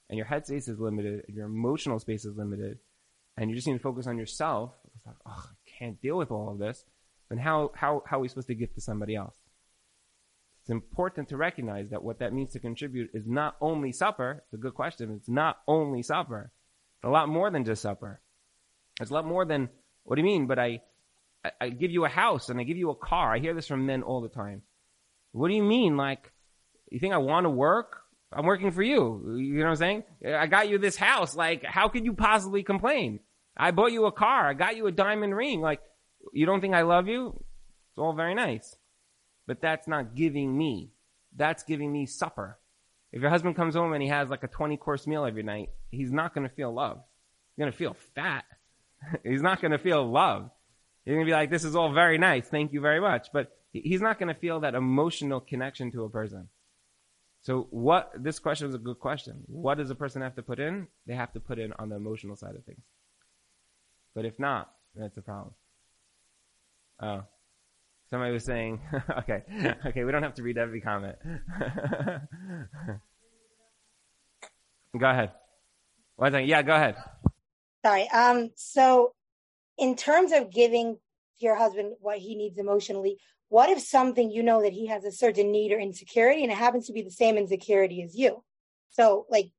and 0.08 0.16
your 0.16 0.26
headspace 0.26 0.68
is 0.68 0.78
limited 0.78 1.24
and 1.26 1.36
your 1.36 1.46
emotional 1.46 1.98
space 1.98 2.24
is 2.24 2.36
limited 2.36 2.78
and 3.36 3.50
you 3.50 3.56
just 3.56 3.66
need 3.66 3.74
to 3.74 3.82
focus 3.82 4.06
on 4.06 4.18
yourself, 4.18 4.72
it's 4.94 5.06
like, 5.06 5.16
oh, 5.26 5.44
I 5.50 5.78
can't 5.78 6.00
deal 6.00 6.16
with 6.16 6.30
all 6.30 6.50
of 6.50 6.58
this, 6.58 6.84
then 7.28 7.38
how, 7.38 7.72
how, 7.74 8.02
how 8.06 8.18
are 8.18 8.20
we 8.20 8.28
supposed 8.28 8.48
to 8.48 8.54
give 8.54 8.72
to 8.74 8.80
somebody 8.80 9.16
else? 9.16 9.36
It's 10.62 10.70
important 10.70 11.28
to 11.28 11.36
recognize 11.36 11.90
that 11.90 12.02
what 12.02 12.18
that 12.18 12.32
means 12.32 12.52
to 12.54 12.58
contribute 12.58 13.10
is 13.14 13.24
not 13.24 13.56
only 13.60 13.92
supper. 13.92 14.42
It's 14.44 14.54
a 14.54 14.56
good 14.56 14.74
question. 14.74 15.14
It's 15.16 15.28
not 15.28 15.58
only 15.68 16.02
supper. 16.02 16.50
It's 16.96 17.04
a 17.04 17.08
lot 17.08 17.28
more 17.28 17.50
than 17.50 17.64
just 17.64 17.82
supper. 17.82 18.20
It's 19.00 19.10
a 19.10 19.14
lot 19.14 19.26
more 19.26 19.44
than, 19.44 19.68
what 20.04 20.16
do 20.16 20.20
you 20.20 20.26
mean? 20.26 20.46
But 20.46 20.58
I, 20.58 20.80
I, 21.44 21.50
I 21.60 21.68
give 21.68 21.90
you 21.90 22.04
a 22.04 22.08
house 22.08 22.48
and 22.48 22.60
I 22.60 22.64
give 22.64 22.76
you 22.76 22.90
a 22.90 22.94
car. 22.94 23.34
I 23.34 23.38
hear 23.38 23.54
this 23.54 23.66
from 23.66 23.86
men 23.86 24.02
all 24.02 24.20
the 24.20 24.28
time. 24.28 24.62
What 25.32 25.48
do 25.48 25.54
you 25.54 25.62
mean? 25.62 25.96
Like, 25.96 26.32
you 26.90 26.98
think 26.98 27.12
I 27.12 27.18
want 27.18 27.44
to 27.44 27.50
work? 27.50 28.02
I'm 28.32 28.46
working 28.46 28.70
for 28.70 28.82
you. 28.82 29.36
You 29.38 29.58
know 29.58 29.64
what 29.64 29.70
I'm 29.70 29.76
saying? 29.76 30.04
I 30.26 30.46
got 30.46 30.68
you 30.68 30.78
this 30.78 30.96
house. 30.96 31.36
Like, 31.36 31.64
how 31.64 31.88
could 31.88 32.04
you 32.04 32.12
possibly 32.12 32.62
complain? 32.62 33.20
I 33.56 33.70
bought 33.70 33.92
you 33.92 34.06
a 34.06 34.12
car. 34.12 34.48
I 34.48 34.54
got 34.54 34.76
you 34.76 34.86
a 34.86 34.92
diamond 34.92 35.34
ring. 35.34 35.60
Like, 35.60 35.80
you 36.32 36.46
don't 36.46 36.60
think 36.60 36.74
I 36.74 36.82
love 36.82 37.08
you? 37.08 37.28
It's 37.28 37.98
all 37.98 38.12
very 38.12 38.34
nice. 38.34 38.76
But 39.46 39.60
that's 39.60 39.86
not 39.86 40.14
giving 40.14 40.56
me. 40.56 40.90
That's 41.34 41.62
giving 41.62 41.92
me 41.92 42.06
supper. 42.06 42.58
If 43.12 43.22
your 43.22 43.30
husband 43.30 43.56
comes 43.56 43.74
home 43.74 43.92
and 43.92 44.02
he 44.02 44.08
has 44.08 44.28
like 44.28 44.42
a 44.42 44.48
20 44.48 44.76
course 44.76 45.06
meal 45.06 45.24
every 45.24 45.42
night, 45.42 45.70
he's 45.90 46.12
not 46.12 46.34
going 46.34 46.48
to 46.48 46.54
feel 46.54 46.72
love. 46.72 46.98
He's 47.54 47.62
going 47.62 47.72
to 47.72 47.78
feel 47.78 47.96
fat. 48.14 48.44
He's 49.24 49.42
not 49.42 49.60
going 49.60 49.72
to 49.72 49.78
feel 49.78 50.08
love. 50.10 50.50
He's 51.04 51.12
going 51.12 51.24
to 51.24 51.28
be 51.28 51.34
like, 51.34 51.50
this 51.50 51.64
is 51.64 51.76
all 51.76 51.92
very 51.92 52.18
nice. 52.18 52.48
Thank 52.48 52.72
you 52.72 52.80
very 52.80 53.00
much. 53.00 53.28
But 53.32 53.56
he's 53.72 54.00
not 54.00 54.18
going 54.18 54.32
to 54.32 54.40
feel 54.40 54.60
that 54.60 54.74
emotional 54.74 55.40
connection 55.40 55.92
to 55.92 56.04
a 56.04 56.10
person. 56.10 56.48
So 57.42 57.68
what, 57.70 58.12
this 58.18 58.38
question 58.40 58.68
is 58.68 58.74
a 58.74 58.78
good 58.78 58.98
question. 58.98 59.44
What 59.46 59.78
does 59.78 59.90
a 59.90 59.94
person 59.94 60.22
have 60.22 60.34
to 60.34 60.42
put 60.42 60.58
in? 60.58 60.88
They 61.06 61.14
have 61.14 61.32
to 61.34 61.40
put 61.40 61.60
in 61.60 61.72
on 61.78 61.88
the 61.90 61.96
emotional 61.96 62.34
side 62.34 62.56
of 62.56 62.64
things. 62.64 62.82
But 64.14 64.24
if 64.24 64.38
not, 64.38 64.70
that's 64.96 65.16
a 65.16 65.22
problem. 65.22 65.54
Oh. 67.00 67.22
Somebody 68.10 68.32
was 68.32 68.44
saying, 68.44 68.80
okay, 69.18 69.42
okay, 69.86 70.04
we 70.04 70.12
don't 70.12 70.22
have 70.22 70.34
to 70.34 70.42
read 70.42 70.58
every 70.58 70.80
comment. 70.80 71.16
go 74.98 75.10
ahead. 75.10 75.32
One 76.16 76.32
thing, 76.32 76.48
yeah, 76.48 76.62
go 76.62 76.74
ahead. 76.74 76.96
Sorry. 77.86 78.08
Um, 78.08 78.50
so 78.56 79.12
in 79.78 79.94
terms 79.94 80.32
of 80.32 80.50
giving 80.50 80.98
your 81.38 81.54
husband 81.54 81.94
what 82.00 82.18
he 82.18 82.34
needs 82.34 82.58
emotionally, 82.58 83.18
what 83.48 83.70
if 83.70 83.78
something 83.78 84.28
you 84.28 84.42
know 84.42 84.60
that 84.62 84.72
he 84.72 84.86
has 84.86 85.04
a 85.04 85.12
certain 85.12 85.52
need 85.52 85.70
or 85.70 85.78
insecurity 85.78 86.42
and 86.42 86.50
it 86.50 86.58
happens 86.58 86.88
to 86.88 86.92
be 86.92 87.02
the 87.02 87.12
same 87.12 87.38
insecurity 87.38 88.02
as 88.02 88.16
you? 88.16 88.42
So 88.90 89.26
like 89.30 89.52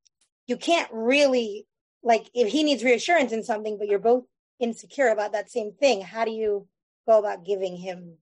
you 0.45 0.57
can't 0.57 0.89
really 0.91 1.67
like 2.03 2.29
if 2.33 2.49
he 2.49 2.65
needs 2.65 2.83
reassurance 2.83 3.31
in 3.31 3.45
something, 3.45 3.77
but 3.77 3.87
you're 3.87 3.97
both 3.97 4.25
insecure 4.59 5.07
about 5.07 5.31
that 5.31 5.49
same 5.49 5.71
thing, 5.71 6.01
how 6.01 6.25
do 6.25 6.31
you 6.31 6.67
go 7.07 7.19
about 7.19 7.45
giving 7.45 7.77
him? 7.77 8.17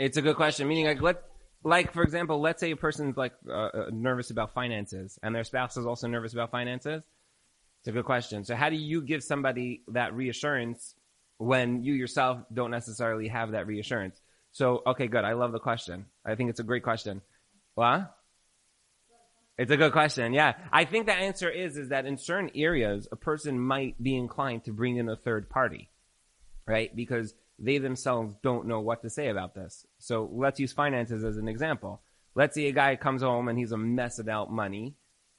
It's 0.00 0.16
a 0.16 0.22
good 0.22 0.34
question. 0.34 0.66
Meaning 0.66 0.86
like 0.86 1.00
let 1.00 1.22
like 1.62 1.92
for 1.92 2.02
example, 2.02 2.40
let's 2.40 2.58
say 2.58 2.72
a 2.72 2.76
person's 2.76 3.16
like 3.16 3.34
uh, 3.48 3.52
uh 3.52 3.90
nervous 3.92 4.32
about 4.32 4.52
finances 4.52 5.16
and 5.22 5.32
their 5.32 5.44
spouse 5.44 5.76
is 5.76 5.86
also 5.86 6.08
nervous 6.08 6.32
about 6.32 6.50
finances 6.50 7.04
it's 7.84 7.90
a 7.90 7.92
good 7.92 8.06
question. 8.06 8.46
So 8.46 8.56
how 8.56 8.70
do 8.70 8.76
you 8.76 9.02
give 9.02 9.22
somebody 9.22 9.82
that 9.88 10.14
reassurance 10.14 10.94
when 11.36 11.84
you 11.84 11.92
yourself 11.92 12.38
don't 12.50 12.70
necessarily 12.70 13.28
have 13.28 13.50
that 13.50 13.66
reassurance? 13.66 14.18
So, 14.52 14.80
okay, 14.86 15.06
good. 15.06 15.22
I 15.22 15.34
love 15.34 15.52
the 15.52 15.58
question. 15.58 16.06
I 16.24 16.34
think 16.34 16.48
it's 16.48 16.60
a 16.60 16.64
great 16.64 16.82
question. 16.82 17.20
What? 17.74 18.16
It's 19.58 19.70
a 19.70 19.76
good 19.76 19.92
question. 19.92 20.32
Yeah. 20.32 20.54
I 20.72 20.86
think 20.86 21.04
the 21.04 21.12
answer 21.12 21.50
is, 21.50 21.76
is 21.76 21.90
that 21.90 22.06
in 22.06 22.16
certain 22.16 22.50
areas, 22.54 23.06
a 23.12 23.16
person 23.16 23.60
might 23.60 24.02
be 24.02 24.16
inclined 24.16 24.64
to 24.64 24.72
bring 24.72 24.96
in 24.96 25.10
a 25.10 25.16
third 25.16 25.50
party, 25.50 25.90
right? 26.66 26.96
Because 26.96 27.34
they 27.58 27.76
themselves 27.76 28.34
don't 28.42 28.66
know 28.66 28.80
what 28.80 29.02
to 29.02 29.10
say 29.10 29.28
about 29.28 29.54
this. 29.54 29.86
So 29.98 30.30
let's 30.32 30.58
use 30.58 30.72
finances 30.72 31.22
as 31.22 31.36
an 31.36 31.48
example. 31.48 32.00
Let's 32.34 32.54
say 32.54 32.68
a 32.68 32.72
guy 32.72 32.96
comes 32.96 33.20
home 33.20 33.48
and 33.48 33.58
he's 33.58 33.72
a 33.72 33.76
mess 33.76 34.18
about 34.18 34.50
money 34.50 34.94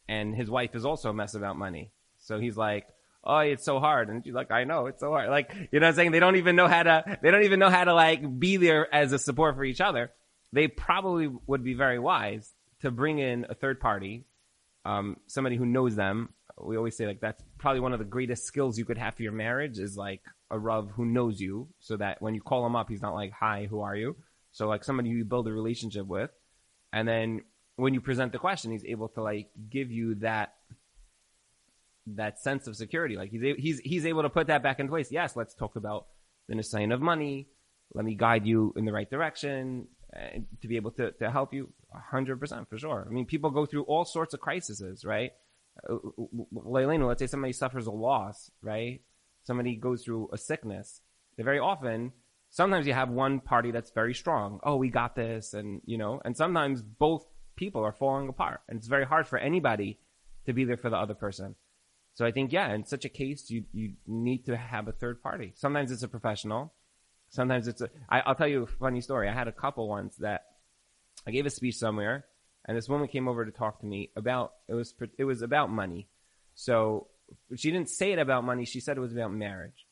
and 0.07 0.35
his 0.35 0.47
wife 0.47 0.75
is 0.75 0.85
also 0.85 1.09
a 1.09 1.13
mess 1.13 1.33
about 1.33 1.57
money. 1.57 1.89
So 2.25 2.39
he's 2.39 2.57
like, 2.57 2.87
oh, 3.23 3.39
it's 3.39 3.63
so 3.63 3.79
hard. 3.79 4.09
And 4.09 4.23
she's 4.23 4.33
like, 4.33 4.51
I 4.51 4.63
know, 4.63 4.87
it's 4.87 4.99
so 4.99 5.11
hard. 5.11 5.29
Like, 5.29 5.51
you 5.71 5.79
know 5.79 5.85
what 5.85 5.89
I'm 5.89 5.95
saying? 5.95 6.11
They 6.11 6.19
don't 6.19 6.35
even 6.35 6.55
know 6.55 6.67
how 6.67 6.83
to, 6.83 7.17
they 7.21 7.31
don't 7.31 7.43
even 7.43 7.59
know 7.59 7.69
how 7.69 7.83
to 7.83 7.93
like 7.93 8.39
be 8.39 8.57
there 8.57 8.93
as 8.93 9.11
a 9.11 9.19
support 9.19 9.55
for 9.55 9.63
each 9.63 9.81
other. 9.81 10.11
They 10.51 10.67
probably 10.67 11.29
would 11.47 11.63
be 11.63 11.73
very 11.73 11.99
wise 11.99 12.53
to 12.81 12.91
bring 12.91 13.19
in 13.19 13.45
a 13.49 13.55
third 13.55 13.79
party, 13.79 14.25
um, 14.85 15.17
somebody 15.27 15.55
who 15.55 15.65
knows 15.65 15.95
them. 15.95 16.29
We 16.57 16.77
always 16.77 16.95
say 16.95 17.05
like 17.05 17.19
that's 17.19 17.43
probably 17.57 17.81
one 17.81 17.93
of 17.93 17.99
the 17.99 18.05
greatest 18.05 18.45
skills 18.45 18.77
you 18.77 18.85
could 18.85 18.97
have 18.97 19.15
for 19.15 19.23
your 19.23 19.33
marriage 19.33 19.79
is 19.79 19.97
like 19.97 20.21
a 20.49 20.57
Rav 20.57 20.89
who 20.91 21.05
knows 21.05 21.39
you 21.39 21.67
so 21.79 21.97
that 21.97 22.21
when 22.21 22.35
you 22.35 22.41
call 22.41 22.65
him 22.65 22.75
up, 22.75 22.89
he's 22.89 23.01
not 23.01 23.13
like, 23.13 23.31
hi, 23.31 23.67
who 23.69 23.81
are 23.81 23.95
you? 23.95 24.15
So 24.51 24.67
like 24.67 24.83
somebody 24.83 25.09
you 25.09 25.25
build 25.25 25.47
a 25.47 25.51
relationship 25.51 26.07
with. 26.07 26.29
And 26.93 27.07
then 27.07 27.41
when 27.75 27.93
you 27.93 27.99
present 27.99 28.31
the 28.31 28.37
question, 28.37 28.71
he's 28.71 28.85
able 28.85 29.09
to 29.09 29.21
like 29.21 29.49
give 29.69 29.91
you 29.91 30.15
that 30.15 30.53
that 32.07 32.39
sense 32.39 32.67
of 32.67 32.75
security. 32.75 33.15
Like 33.15 33.31
he's 33.31 33.41
he's 33.57 33.79
he's 33.79 34.05
able 34.05 34.23
to 34.23 34.29
put 34.29 34.47
that 34.47 34.63
back 34.63 34.79
in 34.79 34.87
place. 34.87 35.11
Yes, 35.11 35.35
let's 35.35 35.53
talk 35.53 35.75
about 35.75 36.07
the 36.47 36.61
sign 36.63 36.91
of 36.91 37.01
money. 37.01 37.47
Let 37.93 38.05
me 38.05 38.15
guide 38.15 38.45
you 38.45 38.73
in 38.75 38.85
the 38.85 38.91
right 38.91 39.09
direction. 39.09 39.87
to 40.61 40.67
be 40.67 40.75
able 40.75 40.91
to, 40.91 41.11
to 41.11 41.29
help 41.29 41.53
you 41.53 41.73
100% 42.13 42.69
for 42.69 42.77
sure. 42.77 43.05
I 43.07 43.11
mean, 43.11 43.25
people 43.25 43.51
go 43.51 43.65
through 43.65 43.83
all 43.83 44.05
sorts 44.05 44.33
of 44.33 44.39
crises, 44.39 45.03
right? 45.05 45.31
Uh, 45.89 45.97
Leilenu, 46.53 47.07
let's 47.07 47.19
say 47.19 47.27
somebody 47.27 47.53
suffers 47.53 47.87
a 47.87 47.91
loss, 47.91 48.49
right? 48.61 49.01
Somebody 49.43 49.75
goes 49.75 50.03
through 50.03 50.29
a 50.33 50.37
sickness. 50.37 51.01
They 51.37 51.43
very 51.43 51.59
often, 51.59 52.13
sometimes 52.49 52.87
you 52.87 52.93
have 52.93 53.09
one 53.09 53.39
party 53.39 53.71
that's 53.71 53.91
very 53.91 54.13
strong. 54.13 54.59
Oh, 54.63 54.77
we 54.77 54.89
got 54.89 55.15
this. 55.15 55.53
And, 55.53 55.81
you 55.85 55.97
know, 55.97 56.21
and 56.23 56.35
sometimes 56.35 56.81
both 56.81 57.25
people 57.55 57.83
are 57.83 57.93
falling 57.93 58.29
apart. 58.29 58.61
And 58.69 58.77
it's 58.77 58.87
very 58.87 59.05
hard 59.05 59.27
for 59.27 59.37
anybody 59.37 59.99
to 60.45 60.53
be 60.53 60.65
there 60.65 60.77
for 60.77 60.89
the 60.89 60.97
other 60.97 61.15
person. 61.15 61.55
So 62.15 62.25
I 62.25 62.31
think, 62.31 62.53
yeah, 62.53 62.73
in 62.73 62.85
such 62.85 63.03
a 63.03 63.09
case, 63.09 63.49
you, 63.49 63.65
you 63.73 63.93
need 64.07 64.45
to 64.45 64.55
have 64.55 64.87
a 64.87 64.93
third 64.93 65.21
party. 65.21 65.51
Sometimes 65.55 65.91
it's 65.91 66.01
a 66.01 66.07
professional. 66.07 66.73
Sometimes 67.29 67.67
it's 67.67 67.81
a, 67.81 67.89
I, 68.09 68.21
I'll 68.21 68.35
tell 68.35 68.47
you 68.47 68.63
a 68.63 68.67
funny 68.67 69.01
story. 69.01 69.27
I 69.27 69.33
had 69.33 69.49
a 69.49 69.51
couple 69.51 69.89
once 69.89 70.15
that 70.17 70.45
I 71.27 71.31
gave 71.31 71.45
a 71.45 71.49
speech 71.49 71.75
somewhere 71.75 72.25
and 72.63 72.77
this 72.77 72.87
woman 72.87 73.09
came 73.09 73.27
over 73.27 73.45
to 73.45 73.51
talk 73.51 73.81
to 73.81 73.85
me 73.85 74.11
about, 74.15 74.53
it 74.69 74.73
was, 74.73 74.93
it 75.17 75.25
was 75.25 75.41
about 75.41 75.69
money. 75.69 76.07
So 76.55 77.07
she 77.57 77.69
didn't 77.69 77.89
say 77.89 78.13
it 78.13 78.19
about 78.19 78.45
money. 78.45 78.63
She 78.63 78.79
said 78.79 78.95
it 78.95 79.01
was 79.01 79.11
about 79.11 79.33
marriage. 79.33 79.85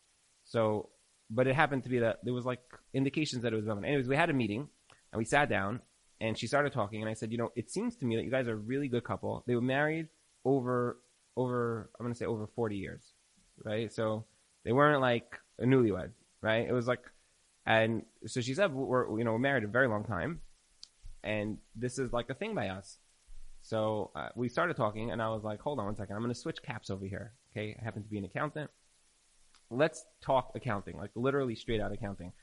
So, 0.46 0.90
but 1.30 1.48
it 1.48 1.56
happened 1.56 1.84
to 1.84 1.90
be 1.90 2.00
that 2.00 2.20
there 2.24 2.34
was 2.34 2.46
like 2.46 2.62
indications 2.94 3.44
that 3.44 3.52
it 3.52 3.58
was 3.58 3.66
about 3.66 3.76
money. 3.76 3.90
Anyways, 3.90 4.08
we 4.08 4.16
had 4.16 4.30
a 4.30 4.34
meeting 4.34 4.70
and 5.12 5.18
we 5.18 5.26
sat 5.26 5.50
down 5.50 5.82
and 6.22 6.38
she 6.38 6.48
started 6.48 6.72
talking 6.72 7.02
and 7.02 7.10
I 7.10 7.16
said, 7.16 7.34
you 7.34 7.38
know, 7.38 7.52
it 7.58 7.70
seems 7.70 7.98
to 7.98 8.06
me 8.06 8.16
that 8.16 8.24
you 8.24 8.32
guys 8.32 8.48
are 8.48 8.54
a 8.54 8.56
really 8.56 8.88
good 8.88 9.04
couple. 9.04 9.44
They 9.46 9.56
were 9.56 9.62
married 9.62 10.08
over 10.46 11.00
over 11.36 11.90
I'm 12.00 12.06
gonna 12.06 12.16
say 12.16 12.26
over 12.26 12.48
40 12.48 12.76
years, 12.76 13.02
right? 13.64 13.92
So 13.92 14.26
they 14.64 14.72
weren't 14.72 15.02
like 15.02 15.40
a 15.60 15.66
newlywed, 15.66 16.12
right? 16.42 16.68
It 16.68 16.74
was 16.74 16.88
like, 16.88 17.02
and 17.66 18.04
so 18.26 18.42
she 18.42 18.54
said 18.54 18.74
we're 18.74 19.18
you 19.18 19.24
know 19.24 19.34
we're 19.34 19.40
married 19.40 19.64
a 19.64 19.68
very 19.68 19.88
long 19.88 20.04
time, 20.04 20.42
and 21.24 21.58
this 21.76 22.00
is 22.00 22.14
like 22.14 22.30
a 22.30 22.34
thing 22.34 22.56
by 22.56 22.70
us. 22.70 22.98
So 23.62 24.12
uh, 24.16 24.30
we 24.36 24.50
started 24.50 24.76
talking, 24.76 25.12
and 25.12 25.22
I 25.22 25.30
was 25.30 25.44
like, 25.44 25.62
hold 25.62 25.80
on 25.80 25.86
one 25.86 25.96
second, 25.96 26.16
I'm 26.16 26.22
gonna 26.22 26.36
switch 26.36 26.62
caps 26.62 26.90
over 26.90 27.06
here. 27.06 27.34
Okay, 27.52 27.78
I 27.80 27.84
happen 27.84 28.04
to 28.04 28.10
be 28.10 28.18
an 28.18 28.26
accountant. 28.26 28.70
Let's 29.70 30.06
talk 30.22 30.52
accounting, 30.56 30.98
like 30.98 31.12
literally 31.16 31.56
straight 31.56 31.82
out 31.82 31.92
accounting. 31.92 32.34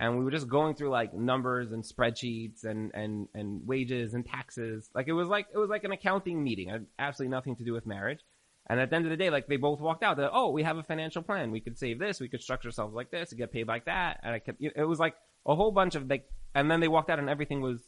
And 0.00 0.18
we 0.18 0.24
were 0.24 0.30
just 0.30 0.48
going 0.48 0.74
through 0.74 0.90
like 0.90 1.14
numbers 1.14 1.70
and 1.72 1.84
spreadsheets 1.84 2.64
and, 2.64 2.90
and, 2.94 3.28
and 3.32 3.66
wages 3.66 4.14
and 4.14 4.26
taxes. 4.26 4.90
Like 4.92 5.06
it 5.06 5.12
was 5.12 5.28
like, 5.28 5.46
it 5.54 5.56
was 5.56 5.70
like 5.70 5.84
an 5.84 5.92
accounting 5.92 6.42
meeting. 6.42 6.68
It 6.68 6.72
had 6.72 6.86
absolutely 6.98 7.30
nothing 7.30 7.56
to 7.56 7.64
do 7.64 7.72
with 7.72 7.86
marriage. 7.86 8.18
And 8.66 8.80
at 8.80 8.90
the 8.90 8.96
end 8.96 9.04
of 9.04 9.10
the 9.10 9.16
day, 9.16 9.30
like 9.30 9.46
they 9.46 9.56
both 9.56 9.80
walked 9.80 10.02
out. 10.02 10.18
Oh, 10.32 10.50
we 10.50 10.62
have 10.62 10.78
a 10.78 10.82
financial 10.82 11.22
plan. 11.22 11.50
We 11.50 11.60
could 11.60 11.78
save 11.78 11.98
this. 11.98 12.20
We 12.20 12.28
could 12.28 12.42
structure 12.42 12.68
ourselves 12.68 12.94
like 12.94 13.10
this. 13.10 13.30
and 13.30 13.38
get 13.38 13.52
paid 13.52 13.68
like 13.68 13.84
that. 13.86 14.20
And 14.22 14.34
I 14.34 14.38
kept. 14.38 14.62
It 14.62 14.88
was 14.88 14.98
like 14.98 15.14
a 15.46 15.54
whole 15.54 15.70
bunch 15.70 15.94
of 15.94 16.08
like. 16.08 16.28
And 16.54 16.70
then 16.70 16.80
they 16.80 16.88
walked 16.88 17.10
out, 17.10 17.18
and 17.18 17.28
everything 17.28 17.60
was 17.60 17.80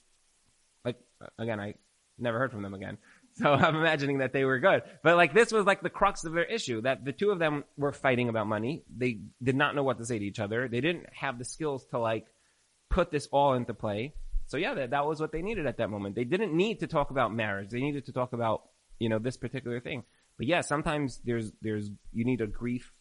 like 0.84 0.96
again. 1.38 1.60
I 1.60 1.74
never 2.18 2.38
heard 2.38 2.52
from 2.52 2.62
them 2.62 2.74
again. 2.74 2.98
So 3.38 3.52
I'm 3.52 3.76
imagining 3.76 4.20
that 4.20 4.32
they 4.32 4.46
were 4.46 4.58
good. 4.60 4.80
But 5.02 5.16
like 5.18 5.34
this 5.34 5.52
was 5.52 5.66
like 5.66 5.82
the 5.82 5.90
crux 5.90 6.24
of 6.24 6.32
their 6.32 6.46
issue 6.46 6.80
that 6.80 7.04
the 7.04 7.12
two 7.12 7.32
of 7.32 7.38
them 7.38 7.64
were 7.76 7.92
fighting 7.92 8.30
about 8.30 8.46
money. 8.46 8.82
They 8.96 9.18
did 9.42 9.54
not 9.56 9.74
know 9.74 9.82
what 9.82 9.98
to 9.98 10.06
say 10.06 10.18
to 10.18 10.24
each 10.24 10.40
other. 10.40 10.68
They 10.68 10.80
didn't 10.80 11.04
have 11.12 11.38
the 11.38 11.44
skills 11.44 11.84
to 11.90 11.98
like 11.98 12.24
put 12.88 13.10
this 13.10 13.28
all 13.30 13.52
into 13.52 13.74
play. 13.74 14.14
So 14.46 14.56
yeah, 14.56 14.72
that, 14.72 14.90
that 14.90 15.04
was 15.04 15.20
what 15.20 15.32
they 15.32 15.42
needed 15.42 15.66
at 15.66 15.76
that 15.76 15.90
moment. 15.90 16.14
They 16.14 16.24
didn't 16.24 16.56
need 16.56 16.80
to 16.80 16.86
talk 16.86 17.10
about 17.10 17.34
marriage. 17.34 17.68
They 17.68 17.80
needed 17.80 18.06
to 18.06 18.12
talk 18.12 18.32
about, 18.32 18.62
you 18.98 19.10
know, 19.10 19.18
this 19.18 19.36
particular 19.36 19.80
thing. 19.80 20.04
But 20.38 20.46
yeah, 20.46 20.60
sometimes 20.60 21.20
there's 21.24 21.52
there's 21.62 21.90
you 22.12 22.24
need 22.24 22.40
a 22.40 22.46
grief. 22.46 22.92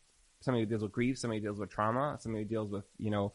Somebody 0.41 0.63
who 0.63 0.69
deals 0.69 0.83
with 0.83 0.91
grief. 0.91 1.17
Somebody 1.17 1.41
deals 1.41 1.59
with 1.59 1.69
trauma. 1.69 2.17
Somebody 2.19 2.43
who 2.43 2.49
deals 2.49 2.71
with 2.71 2.85
you 2.97 3.11
know 3.11 3.33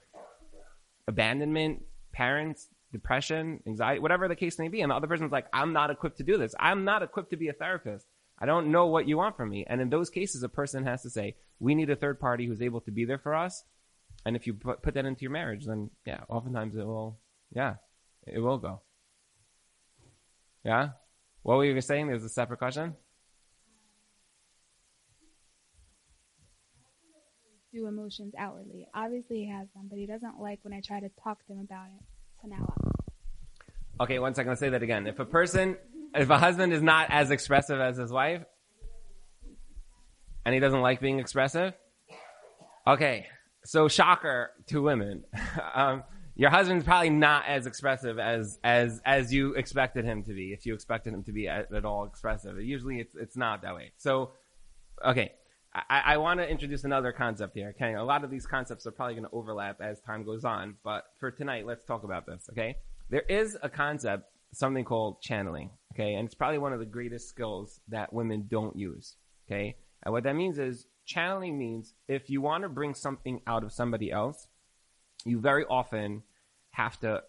abandonment, 1.08 1.82
parents, 2.12 2.68
depression, 2.92 3.62
anxiety, 3.66 4.00
whatever 4.00 4.28
the 4.28 4.36
case 4.36 4.58
may 4.58 4.68
be. 4.68 4.80
And 4.80 4.90
the 4.90 4.96
other 4.96 5.06
person's 5.06 5.32
like, 5.32 5.46
I'm 5.52 5.72
not 5.72 5.90
equipped 5.90 6.18
to 6.18 6.24
do 6.24 6.38
this. 6.38 6.54
I'm 6.58 6.84
not 6.84 7.02
equipped 7.02 7.30
to 7.30 7.36
be 7.36 7.48
a 7.48 7.52
therapist. 7.52 8.06
I 8.38 8.46
don't 8.46 8.72
know 8.72 8.86
what 8.86 9.06
you 9.06 9.18
want 9.18 9.36
from 9.36 9.50
me. 9.50 9.66
And 9.68 9.80
in 9.80 9.90
those 9.90 10.08
cases, 10.08 10.42
a 10.42 10.48
person 10.48 10.86
has 10.86 11.02
to 11.02 11.10
say, 11.10 11.36
we 11.58 11.74
need 11.74 11.90
a 11.90 11.96
third 11.96 12.18
party 12.18 12.46
who's 12.46 12.62
able 12.62 12.80
to 12.82 12.90
be 12.90 13.04
there 13.04 13.18
for 13.18 13.34
us. 13.34 13.64
And 14.24 14.34
if 14.34 14.46
you 14.46 14.54
put, 14.54 14.82
put 14.82 14.94
that 14.94 15.04
into 15.04 15.22
your 15.22 15.30
marriage, 15.30 15.66
then 15.66 15.90
yeah, 16.06 16.20
oftentimes 16.28 16.74
it 16.76 16.86
will, 16.86 17.18
yeah, 17.52 17.74
it 18.26 18.38
will 18.38 18.58
go. 18.58 18.80
Yeah? 20.64 20.90
What 21.42 21.56
were 21.56 21.64
you 21.64 21.80
saying? 21.80 22.06
There's 22.06 22.24
a 22.24 22.28
separate 22.28 22.58
question? 22.58 22.94
Do 27.72 27.86
emotions 27.86 28.34
outwardly. 28.38 28.86
Obviously, 28.94 29.38
he 29.38 29.48
has 29.48 29.68
them, 29.74 29.86
but 29.88 29.98
he 29.98 30.06
doesn't 30.06 30.40
like 30.40 30.58
when 30.62 30.72
I 30.72 30.80
try 30.80 31.00
to 31.00 31.10
talk 31.22 31.44
to 31.46 31.52
him 31.52 31.60
about 31.60 31.86
it. 31.86 32.04
So 32.42 32.48
now. 32.48 32.74
Okay, 34.00 34.18
one 34.18 34.34
second. 34.34 34.48
Let's 34.48 34.60
say 34.60 34.70
that 34.70 34.82
again. 34.82 35.06
If 35.06 35.18
a 35.18 35.24
person, 35.24 35.76
if 36.14 36.30
a 36.30 36.38
husband 36.38 36.72
is 36.72 36.82
not 36.82 37.08
as 37.10 37.30
expressive 37.30 37.80
as 37.80 37.96
his 37.96 38.10
wife, 38.10 38.42
and 40.44 40.54
he 40.54 40.60
doesn't 40.60 40.80
like 40.80 41.00
being 41.00 41.18
expressive, 41.18 41.74
okay. 42.86 43.26
So 43.64 43.88
shocker 43.88 44.52
to 44.68 44.80
women, 44.80 45.24
um, 45.74 46.02
your 46.34 46.48
husband's 46.50 46.84
probably 46.84 47.10
not 47.10 47.44
as 47.46 47.66
expressive 47.66 48.18
as 48.18 48.58
as 48.64 49.02
as 49.04 49.32
you 49.32 49.54
expected 49.54 50.06
him 50.06 50.22
to 50.24 50.32
be. 50.32 50.52
If 50.52 50.64
you 50.64 50.72
expected 50.72 51.12
him 51.12 51.22
to 51.24 51.32
be 51.32 51.46
at, 51.46 51.70
at 51.72 51.84
all 51.84 52.04
expressive, 52.04 52.58
usually 52.62 53.00
it's 53.00 53.14
it's 53.14 53.36
not 53.36 53.62
that 53.62 53.74
way. 53.74 53.92
So, 53.98 54.30
okay. 55.04 55.32
I, 55.72 56.02
I 56.04 56.16
want 56.16 56.40
to 56.40 56.48
introduce 56.48 56.84
another 56.84 57.12
concept 57.12 57.54
here. 57.54 57.74
Okay, 57.76 57.94
a 57.94 58.02
lot 58.02 58.24
of 58.24 58.30
these 58.30 58.46
concepts 58.46 58.86
are 58.86 58.90
probably 58.90 59.14
going 59.14 59.26
to 59.26 59.30
overlap 59.32 59.80
as 59.80 60.00
time 60.00 60.24
goes 60.24 60.44
on, 60.44 60.76
but 60.82 61.04
for 61.18 61.30
tonight, 61.30 61.66
let's 61.66 61.84
talk 61.84 62.02
about 62.02 62.26
this. 62.26 62.48
Okay, 62.50 62.76
there 63.08 63.24
is 63.28 63.56
a 63.62 63.68
concept, 63.68 64.24
something 64.52 64.84
called 64.84 65.20
channeling. 65.22 65.70
Okay, 65.94 66.14
and 66.14 66.26
it's 66.26 66.34
probably 66.34 66.58
one 66.58 66.72
of 66.72 66.80
the 66.80 66.86
greatest 66.86 67.28
skills 67.28 67.80
that 67.88 68.12
women 68.12 68.46
don't 68.48 68.76
use. 68.76 69.16
Okay, 69.48 69.76
and 70.02 70.12
what 70.12 70.24
that 70.24 70.34
means 70.34 70.58
is 70.58 70.86
channeling 71.06 71.58
means 71.58 71.94
if 72.08 72.28
you 72.28 72.40
want 72.40 72.62
to 72.62 72.68
bring 72.68 72.94
something 72.94 73.40
out 73.46 73.62
of 73.62 73.72
somebody 73.72 74.10
else, 74.10 74.48
you 75.24 75.40
very 75.40 75.64
often 75.66 76.22
have 76.72 76.98
to 77.00 77.22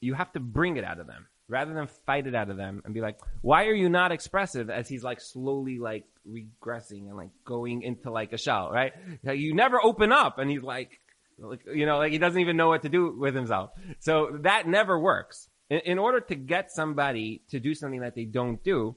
you 0.00 0.14
have 0.14 0.32
to 0.32 0.40
bring 0.40 0.76
it 0.76 0.84
out 0.84 1.00
of 1.00 1.06
them 1.06 1.26
rather 1.48 1.72
than 1.72 1.86
fight 2.06 2.26
it 2.26 2.34
out 2.34 2.50
of 2.50 2.56
them 2.56 2.82
and 2.84 2.92
be 2.92 3.00
like, 3.00 3.18
why 3.40 3.66
are 3.66 3.74
you 3.74 3.88
not 3.88 4.12
expressive? 4.12 4.68
As 4.70 4.88
he's 4.88 5.02
like 5.02 5.20
slowly 5.20 5.78
like 5.78 6.04
regressing 6.28 7.08
and 7.08 7.16
like 7.16 7.30
going 7.44 7.82
into 7.82 8.10
like 8.10 8.32
a 8.32 8.38
shell, 8.38 8.70
right? 8.70 8.92
You 9.22 9.54
never 9.54 9.82
open 9.82 10.12
up 10.12 10.38
and 10.38 10.50
he's 10.50 10.62
like, 10.62 11.00
like, 11.38 11.60
you 11.72 11.86
know, 11.86 11.98
like 11.98 12.12
he 12.12 12.18
doesn't 12.18 12.40
even 12.40 12.56
know 12.56 12.68
what 12.68 12.82
to 12.82 12.88
do 12.88 13.16
with 13.18 13.34
himself. 13.34 13.70
So 14.00 14.38
that 14.42 14.66
never 14.66 14.98
works. 14.98 15.48
In, 15.70 15.80
in 15.80 15.98
order 15.98 16.20
to 16.20 16.34
get 16.34 16.70
somebody 16.70 17.42
to 17.50 17.60
do 17.60 17.74
something 17.74 18.00
that 18.00 18.14
they 18.14 18.24
don't 18.24 18.62
do, 18.62 18.96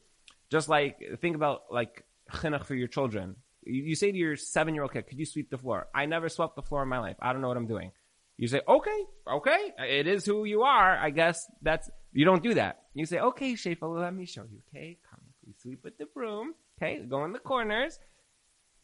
just 0.49 0.67
like 0.67 0.97
think 1.21 1.35
about 1.35 1.63
like 1.71 2.03
chinuch 2.33 2.65
for 2.65 2.75
your 2.75 2.87
children. 2.87 3.35
You, 3.63 3.83
you 3.83 3.95
say 3.95 4.11
to 4.11 4.17
your 4.17 4.35
seven 4.35 4.73
year 4.73 4.83
old 4.83 4.91
kid, 4.91 5.07
could 5.07 5.19
you 5.19 5.25
sweep 5.25 5.49
the 5.49 5.57
floor? 5.57 5.87
I 5.93 6.05
never 6.05 6.29
swept 6.29 6.55
the 6.55 6.63
floor 6.63 6.83
in 6.83 6.89
my 6.89 6.99
life. 6.99 7.15
I 7.21 7.31
don't 7.31 7.41
know 7.41 7.47
what 7.47 7.57
I'm 7.57 7.67
doing. 7.67 7.91
You 8.37 8.47
say, 8.47 8.61
okay, 8.67 9.05
okay, 9.31 9.73
it 9.87 10.07
is 10.07 10.25
who 10.25 10.45
you 10.45 10.63
are. 10.63 10.97
I 10.97 11.11
guess 11.11 11.45
that's, 11.61 11.89
you 12.13 12.25
don't 12.25 12.43
do 12.43 12.53
that. 12.55 12.83
You 12.93 13.05
say, 13.05 13.19
okay, 13.19 13.53
Shafel, 13.53 13.99
let 13.99 14.13
me 14.13 14.25
show 14.25 14.43
you. 14.43 14.61
Okay, 14.69 14.97
come, 15.09 15.19
we 15.45 15.53
sweep 15.57 15.83
with 15.83 15.97
the 15.97 16.05
broom. 16.05 16.53
Okay, 16.81 17.01
go 17.07 17.23
in 17.25 17.31
the 17.31 17.39
corners. 17.39 17.99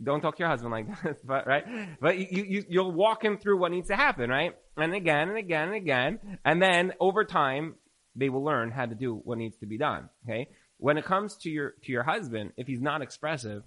Don't 0.02 0.22
talk 0.22 0.36
to 0.38 0.42
your 0.42 0.50
husband 0.50 0.72
like 0.72 0.88
that, 1.04 1.26
but 1.26 1.48
right? 1.48 1.66
But 2.00 2.18
you, 2.18 2.44
you, 2.44 2.66
you'll 2.70 2.92
walk 2.92 3.24
him 3.24 3.38
through 3.38 3.60
what 3.60 3.72
needs 3.72 3.88
to 3.88 3.96
happen, 3.96 4.30
right? 4.30 4.56
And 4.78 4.94
again 4.94 5.30
and 5.30 5.38
again 5.38 5.70
and 5.70 5.76
again. 5.76 6.40
And 6.46 6.62
then 6.62 6.94
over 7.00 7.26
time, 7.26 7.76
they 8.16 8.30
will 8.30 8.44
learn 8.44 8.72
how 8.72 8.86
to 8.86 8.96
do 8.96 9.16
what 9.16 9.38
needs 9.38 9.58
to 9.58 9.66
be 9.66 9.78
done. 9.78 10.10
Okay. 10.28 10.50
When 10.78 10.98
it 10.98 11.06
comes 11.06 11.36
to 11.38 11.50
your, 11.50 11.74
to 11.84 11.92
your 11.92 12.04
husband, 12.04 12.52
if 12.58 12.68
he's 12.68 12.82
not 12.82 13.02
expressive, 13.02 13.64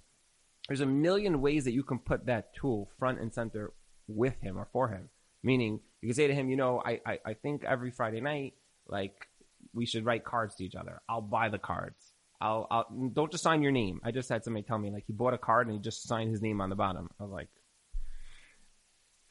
there's 0.67 0.81
a 0.81 0.85
million 0.85 1.41
ways 1.41 1.65
that 1.65 1.73
you 1.73 1.83
can 1.83 1.99
put 1.99 2.27
that 2.27 2.53
tool 2.53 2.89
front 2.97 3.19
and 3.19 3.33
center 3.33 3.73
with 4.07 4.39
him 4.41 4.57
or 4.57 4.67
for 4.71 4.87
him. 4.87 5.09
Meaning, 5.43 5.81
you 6.01 6.09
can 6.09 6.15
say 6.15 6.27
to 6.27 6.33
him, 6.33 6.49
you 6.49 6.55
know, 6.55 6.81
I, 6.85 7.01
I, 7.05 7.19
I 7.25 7.33
think 7.33 7.65
every 7.65 7.91
Friday 7.91 8.21
night, 8.21 8.53
like, 8.87 9.27
we 9.73 9.85
should 9.85 10.05
write 10.05 10.23
cards 10.23 10.55
to 10.55 10.65
each 10.65 10.75
other. 10.75 11.01
I'll 11.07 11.21
buy 11.21 11.49
the 11.49 11.59
cards. 11.59 12.13
I'll, 12.41 12.67
I'll 12.71 12.85
don't 13.13 13.31
just 13.31 13.43
sign 13.43 13.61
your 13.61 13.71
name. 13.71 14.01
I 14.03 14.11
just 14.11 14.27
had 14.27 14.43
somebody 14.43 14.63
tell 14.63 14.77
me 14.77 14.89
like 14.89 15.03
he 15.05 15.13
bought 15.13 15.33
a 15.33 15.37
card 15.37 15.67
and 15.67 15.75
he 15.75 15.81
just 15.81 16.07
signed 16.07 16.31
his 16.31 16.41
name 16.41 16.59
on 16.59 16.69
the 16.69 16.75
bottom. 16.75 17.07
I 17.19 17.23
was 17.23 17.31
like, 17.31 17.49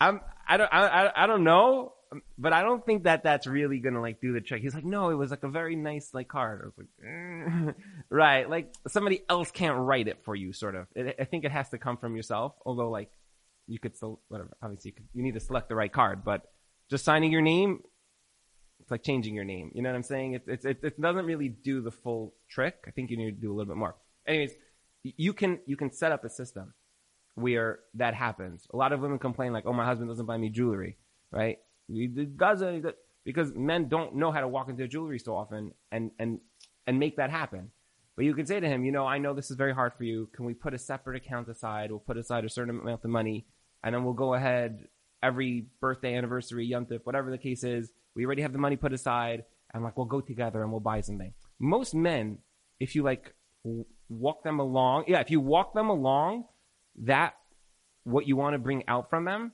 I'm 0.01 0.21
I 0.49 0.57
don't 0.57 0.73
I, 0.73 1.11
I 1.15 1.27
don't 1.27 1.43
know, 1.43 1.95
but 2.39 2.53
I 2.53 2.63
don't 2.63 2.87
think 2.87 3.05
that 3.05 3.25
that's 3.25 3.49
really 3.49 3.81
gonna 3.81 4.01
like 4.01 4.21
do 4.21 4.33
the 4.33 4.41
trick. 4.41 4.63
He's 4.63 4.75
like, 4.75 4.85
no, 4.85 5.11
it 5.11 5.15
was 5.15 5.33
like 5.33 5.43
a 5.43 5.49
very 5.49 5.75
nice 5.75 6.11
like 6.15 6.29
card. 6.29 6.61
I 6.63 6.67
was 6.67 6.75
like, 6.79 6.87
mm. 7.05 7.75
right, 8.11 8.49
like 8.49 8.73
somebody 8.87 9.23
else 9.29 9.51
can't 9.51 9.77
write 9.77 10.07
it 10.07 10.25
for 10.25 10.37
you, 10.37 10.53
sort 10.53 10.77
of. 10.77 10.87
It, 10.95 11.17
I 11.19 11.25
think 11.25 11.45
it 11.45 11.51
has 11.51 11.69
to 11.71 11.79
come 11.79 11.97
from 11.97 12.15
yourself. 12.15 12.55
Although 12.65 12.91
like 12.91 13.11
you 13.67 13.81
could 13.81 13.97
still 13.97 14.21
whatever. 14.29 14.57
Obviously, 14.63 14.91
you, 14.91 14.95
could, 14.95 15.09
you 15.15 15.23
need 15.25 15.35
to 15.35 15.41
select 15.41 15.69
the 15.69 15.75
right 15.75 15.93
card, 15.93 16.25
but 16.25 16.43
just 16.89 17.05
signing 17.05 17.33
your 17.33 17.43
name 17.43 17.81
it's 18.91 18.93
like 18.93 19.05
changing 19.05 19.37
your 19.37 19.45
name. 19.45 19.71
You 19.73 19.83
know 19.83 19.91
what 19.91 19.97
I'm 19.97 20.03
saying? 20.03 20.35
It, 20.35 20.43
it, 20.49 20.65
it, 20.65 20.79
it 20.83 21.01
doesn't 21.01 21.25
really 21.25 21.49
do 21.49 21.81
the 21.81 21.93
full 21.93 22.35
trick. 22.49 22.75
I 22.89 22.91
think 22.91 23.11
you 23.11 23.17
need 23.17 23.37
to 23.37 23.41
do 23.41 23.53
a 23.53 23.55
little 23.55 23.73
bit 23.73 23.77
more. 23.77 23.95
Anyways, 24.27 24.53
you 25.05 25.33
can, 25.33 25.61
you 25.65 25.77
can 25.77 25.93
set 25.93 26.11
up 26.11 26.25
a 26.25 26.29
system 26.29 26.75
where 27.37 27.79
that 27.95 28.15
happens. 28.15 28.67
A 28.75 28.77
lot 28.77 28.93
of 28.93 28.99
women 28.99 29.21
complain 29.21 29.53
like, 29.53 29.65
oh, 29.65 29.73
my 29.73 29.85
husband 29.85 30.11
doesn't 30.11 30.27
buy 30.27 30.37
me 30.37 30.49
jewelry, 30.49 30.97
right? 31.31 31.59
He 31.87 32.09
doesn't. 32.09 32.85
because 33.25 33.53
men 33.55 33.89
don't 33.89 34.17
know 34.17 34.33
how 34.33 34.41
to 34.41 34.49
walk 34.49 34.69
into 34.69 34.83
a 34.83 34.89
jewelry 34.89 35.21
store 35.21 35.41
often 35.41 35.73
and 35.93 36.11
and 36.19 36.41
and 36.87 36.99
make 36.99 37.17
that 37.17 37.31
happen. 37.31 37.71
But 38.17 38.25
you 38.25 38.35
can 38.35 38.47
say 38.47 38.59
to 38.59 38.69
him, 38.69 38.85
you 38.85 38.93
know, 38.93 39.07
I 39.07 39.19
know 39.19 39.35
this 39.35 39.51
is 39.51 39.57
very 39.57 39.73
hard 39.73 39.93
for 39.95 40.05
you. 40.05 40.29
Can 40.35 40.45
we 40.45 40.55
put 40.55 40.75
a 40.75 40.79
separate 40.79 41.17
account 41.17 41.49
aside? 41.49 41.91
We'll 41.91 42.01
put 42.01 42.19
aside 42.19 42.45
a 42.45 42.51
certain 42.51 42.79
amount 42.79 43.05
of 43.05 43.11
money, 43.11 43.47
and 43.83 43.95
then 43.95 44.05
we'll 44.05 44.15
go 44.15 44.35
ahead 44.35 44.89
every 45.23 45.67
birthday, 45.81 46.17
anniversary, 46.17 46.67
yom 46.67 46.87
tov, 46.87 47.01
whatever 47.05 47.31
the 47.31 47.39
case 47.39 47.65
is. 47.65 47.93
We 48.15 48.25
already 48.25 48.43
have 48.43 48.53
the 48.53 48.59
money 48.59 48.77
put 48.77 48.93
aside, 48.93 49.45
and 49.73 49.83
like 49.83 49.97
we'll 49.97 50.07
go 50.07 50.21
together 50.21 50.63
and 50.63 50.71
we'll 50.71 50.81
buy 50.81 51.01
something. 51.01 51.33
Most 51.59 51.95
men, 51.95 52.39
if 52.79 52.95
you 52.95 53.03
like 53.03 53.35
walk 54.09 54.43
them 54.43 54.59
along, 54.59 55.05
yeah, 55.07 55.21
if 55.21 55.31
you 55.31 55.41
walk 55.41 55.75
them 55.75 55.89
along, 55.89 56.45
that 57.05 57.35
what 58.05 58.27
you 58.27 58.37
want 58.37 58.55
to 58.55 58.59
bring 58.59 58.85
out 58.89 59.11
from 59.11 59.25
them, 59.25 59.53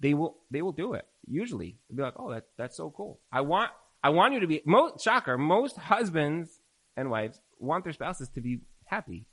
they 0.00 0.14
will 0.14 0.36
they 0.50 0.62
will 0.62 0.72
do 0.72 0.94
it. 0.94 1.06
Usually, 1.26 1.76
they'll 1.88 1.96
be 1.96 2.02
like, 2.02 2.14
oh, 2.18 2.32
that 2.32 2.44
that's 2.56 2.76
so 2.76 2.90
cool. 2.90 3.20
I 3.32 3.40
want 3.40 3.70
I 4.02 4.10
want 4.10 4.34
you 4.34 4.40
to 4.40 4.46
be 4.46 4.62
most 4.64 5.02
shocker. 5.02 5.36
Most 5.36 5.76
husbands 5.76 6.60
and 6.96 7.10
wives 7.10 7.40
want 7.58 7.84
their 7.84 7.92
spouses 7.92 8.28
to 8.30 8.40
be 8.40 8.60
happy. 8.84 9.26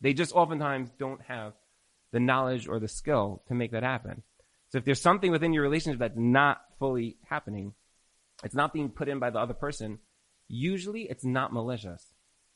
They 0.00 0.12
just 0.12 0.32
oftentimes 0.34 0.90
don't 0.98 1.22
have 1.22 1.54
the 2.12 2.20
knowledge 2.20 2.68
or 2.68 2.78
the 2.78 2.88
skill 2.88 3.42
to 3.48 3.54
make 3.54 3.72
that 3.72 3.82
happen. 3.82 4.22
So 4.68 4.78
if 4.78 4.84
there's 4.84 5.00
something 5.00 5.30
within 5.30 5.52
your 5.52 5.62
relationship 5.62 6.00
that's 6.00 6.16
not 6.16 6.60
fully 6.84 7.16
happening, 7.30 7.72
it's 8.44 8.54
not 8.54 8.74
being 8.74 8.90
put 8.90 9.08
in 9.08 9.18
by 9.18 9.30
the 9.30 9.38
other 9.38 9.54
person, 9.54 10.00
usually 10.48 11.04
it's 11.04 11.24
not 11.24 11.50
malicious. 11.50 12.12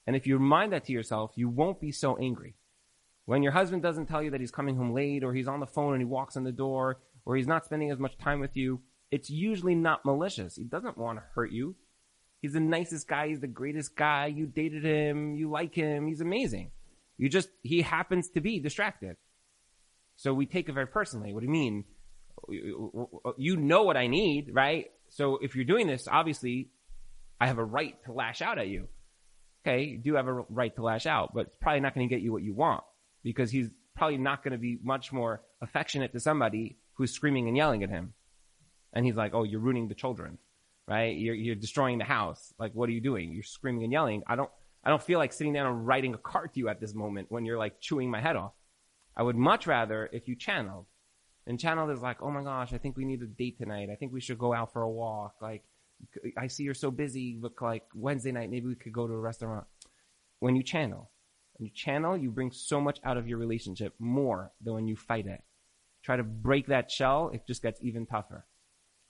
And 0.06 0.14
if 0.14 0.26
you 0.26 0.36
remind 0.36 0.74
that 0.74 0.84
to 0.84 0.92
yourself, 0.92 1.32
you 1.34 1.48
won't 1.48 1.80
be 1.80 1.92
so 1.92 2.18
angry. 2.18 2.56
When 3.24 3.42
your 3.42 3.52
husband 3.52 3.82
doesn't 3.82 4.04
tell 4.04 4.22
you 4.22 4.32
that 4.32 4.40
he's 4.40 4.50
coming 4.50 4.76
home 4.76 4.92
late 4.92 5.24
or 5.24 5.32
he's 5.32 5.48
on 5.48 5.60
the 5.60 5.66
phone 5.66 5.94
and 5.94 6.02
he 6.02 6.04
walks 6.04 6.36
in 6.36 6.44
the 6.44 6.52
door 6.52 6.98
or 7.24 7.36
he's 7.36 7.46
not 7.46 7.64
spending 7.64 7.90
as 7.90 7.98
much 7.98 8.18
time 8.18 8.38
with 8.38 8.54
you, 8.54 8.82
it's 9.10 9.30
usually 9.30 9.74
not 9.74 10.04
malicious. 10.04 10.56
He 10.56 10.64
doesn't 10.64 10.98
want 10.98 11.18
to 11.18 11.24
hurt 11.34 11.50
you. 11.50 11.74
He's 12.42 12.52
the 12.52 12.60
nicest 12.60 13.08
guy. 13.08 13.28
He's 13.28 13.40
the 13.40 13.46
greatest 13.46 13.96
guy. 13.96 14.26
You 14.26 14.44
dated 14.44 14.84
him. 14.84 15.36
You 15.36 15.50
like 15.50 15.74
him. 15.74 16.06
He's 16.06 16.20
amazing. 16.20 16.70
You 17.16 17.30
just, 17.30 17.48
he 17.62 17.80
happens 17.80 18.28
to 18.34 18.42
be 18.42 18.60
distracted. 18.60 19.16
So 20.16 20.34
we 20.34 20.44
take 20.44 20.68
it 20.68 20.74
very 20.74 20.86
personally. 20.86 21.32
What 21.32 21.40
do 21.40 21.46
you 21.46 21.52
mean? 21.52 21.84
You 22.48 23.56
know 23.56 23.82
what 23.82 23.96
I 23.96 24.06
need, 24.06 24.50
right? 24.52 24.86
So 25.10 25.38
if 25.38 25.56
you're 25.56 25.64
doing 25.64 25.86
this, 25.86 26.06
obviously 26.10 26.70
I 27.40 27.46
have 27.46 27.58
a 27.58 27.64
right 27.64 27.96
to 28.04 28.12
lash 28.12 28.42
out 28.42 28.58
at 28.58 28.68
you. 28.68 28.88
Okay, 29.66 29.84
you 29.84 29.98
do 29.98 30.14
have 30.14 30.28
a 30.28 30.32
right 30.32 30.74
to 30.76 30.82
lash 30.82 31.06
out, 31.06 31.34
but 31.34 31.46
it's 31.46 31.56
probably 31.60 31.80
not 31.80 31.94
going 31.94 32.08
to 32.08 32.14
get 32.14 32.22
you 32.22 32.32
what 32.32 32.42
you 32.42 32.54
want 32.54 32.84
because 33.22 33.50
he's 33.50 33.68
probably 33.96 34.16
not 34.16 34.42
going 34.42 34.52
to 34.52 34.58
be 34.58 34.78
much 34.82 35.12
more 35.12 35.42
affectionate 35.60 36.12
to 36.12 36.20
somebody 36.20 36.78
who's 36.94 37.12
screaming 37.12 37.48
and 37.48 37.56
yelling 37.56 37.82
at 37.82 37.90
him. 37.90 38.14
And 38.92 39.04
he's 39.04 39.16
like, 39.16 39.34
"Oh, 39.34 39.42
you're 39.42 39.60
ruining 39.60 39.88
the 39.88 39.94
children, 39.94 40.38
right? 40.86 41.16
You're 41.16 41.34
you're 41.34 41.54
destroying 41.54 41.98
the 41.98 42.04
house. 42.04 42.54
Like, 42.58 42.72
what 42.72 42.88
are 42.88 42.92
you 42.92 43.00
doing? 43.00 43.32
You're 43.32 43.42
screaming 43.42 43.84
and 43.84 43.92
yelling. 43.92 44.22
I 44.26 44.36
don't 44.36 44.50
I 44.84 44.90
don't 44.90 45.02
feel 45.02 45.18
like 45.18 45.32
sitting 45.32 45.52
down 45.52 45.66
and 45.66 45.86
writing 45.86 46.14
a 46.14 46.18
card 46.18 46.54
to 46.54 46.60
you 46.60 46.68
at 46.68 46.80
this 46.80 46.94
moment 46.94 47.30
when 47.30 47.44
you're 47.44 47.58
like 47.58 47.80
chewing 47.80 48.10
my 48.10 48.20
head 48.20 48.36
off. 48.36 48.52
I 49.16 49.22
would 49.22 49.36
much 49.36 49.66
rather 49.66 50.08
if 50.12 50.28
you 50.28 50.36
channeled. 50.36 50.86
And 51.48 51.58
channeled 51.58 51.90
is 51.90 52.02
like, 52.02 52.22
oh 52.22 52.30
my 52.30 52.42
gosh, 52.42 52.74
I 52.74 52.78
think 52.78 52.98
we 52.98 53.06
need 53.06 53.22
a 53.22 53.26
date 53.26 53.56
tonight. 53.58 53.88
I 53.90 53.94
think 53.94 54.12
we 54.12 54.20
should 54.20 54.38
go 54.38 54.52
out 54.52 54.74
for 54.74 54.82
a 54.82 54.90
walk. 54.90 55.36
Like, 55.40 55.64
I 56.36 56.46
see 56.46 56.62
you're 56.62 56.74
so 56.74 56.90
busy. 56.90 57.38
Look, 57.40 57.62
like 57.62 57.84
Wednesday 57.94 58.32
night, 58.32 58.50
maybe 58.50 58.66
we 58.66 58.74
could 58.74 58.92
go 58.92 59.06
to 59.06 59.14
a 59.14 59.18
restaurant. 59.18 59.64
When 60.40 60.56
you 60.56 60.62
channel, 60.62 61.10
when 61.56 61.66
you 61.66 61.72
channel, 61.74 62.18
you 62.18 62.30
bring 62.30 62.52
so 62.52 62.82
much 62.82 63.00
out 63.02 63.16
of 63.16 63.26
your 63.26 63.38
relationship 63.38 63.94
more 63.98 64.52
than 64.62 64.74
when 64.74 64.86
you 64.86 64.94
fight 64.94 65.26
it. 65.26 65.42
Try 66.04 66.16
to 66.16 66.22
break 66.22 66.66
that 66.66 66.90
shell, 66.90 67.30
it 67.32 67.46
just 67.46 67.62
gets 67.62 67.82
even 67.82 68.04
tougher. 68.04 68.46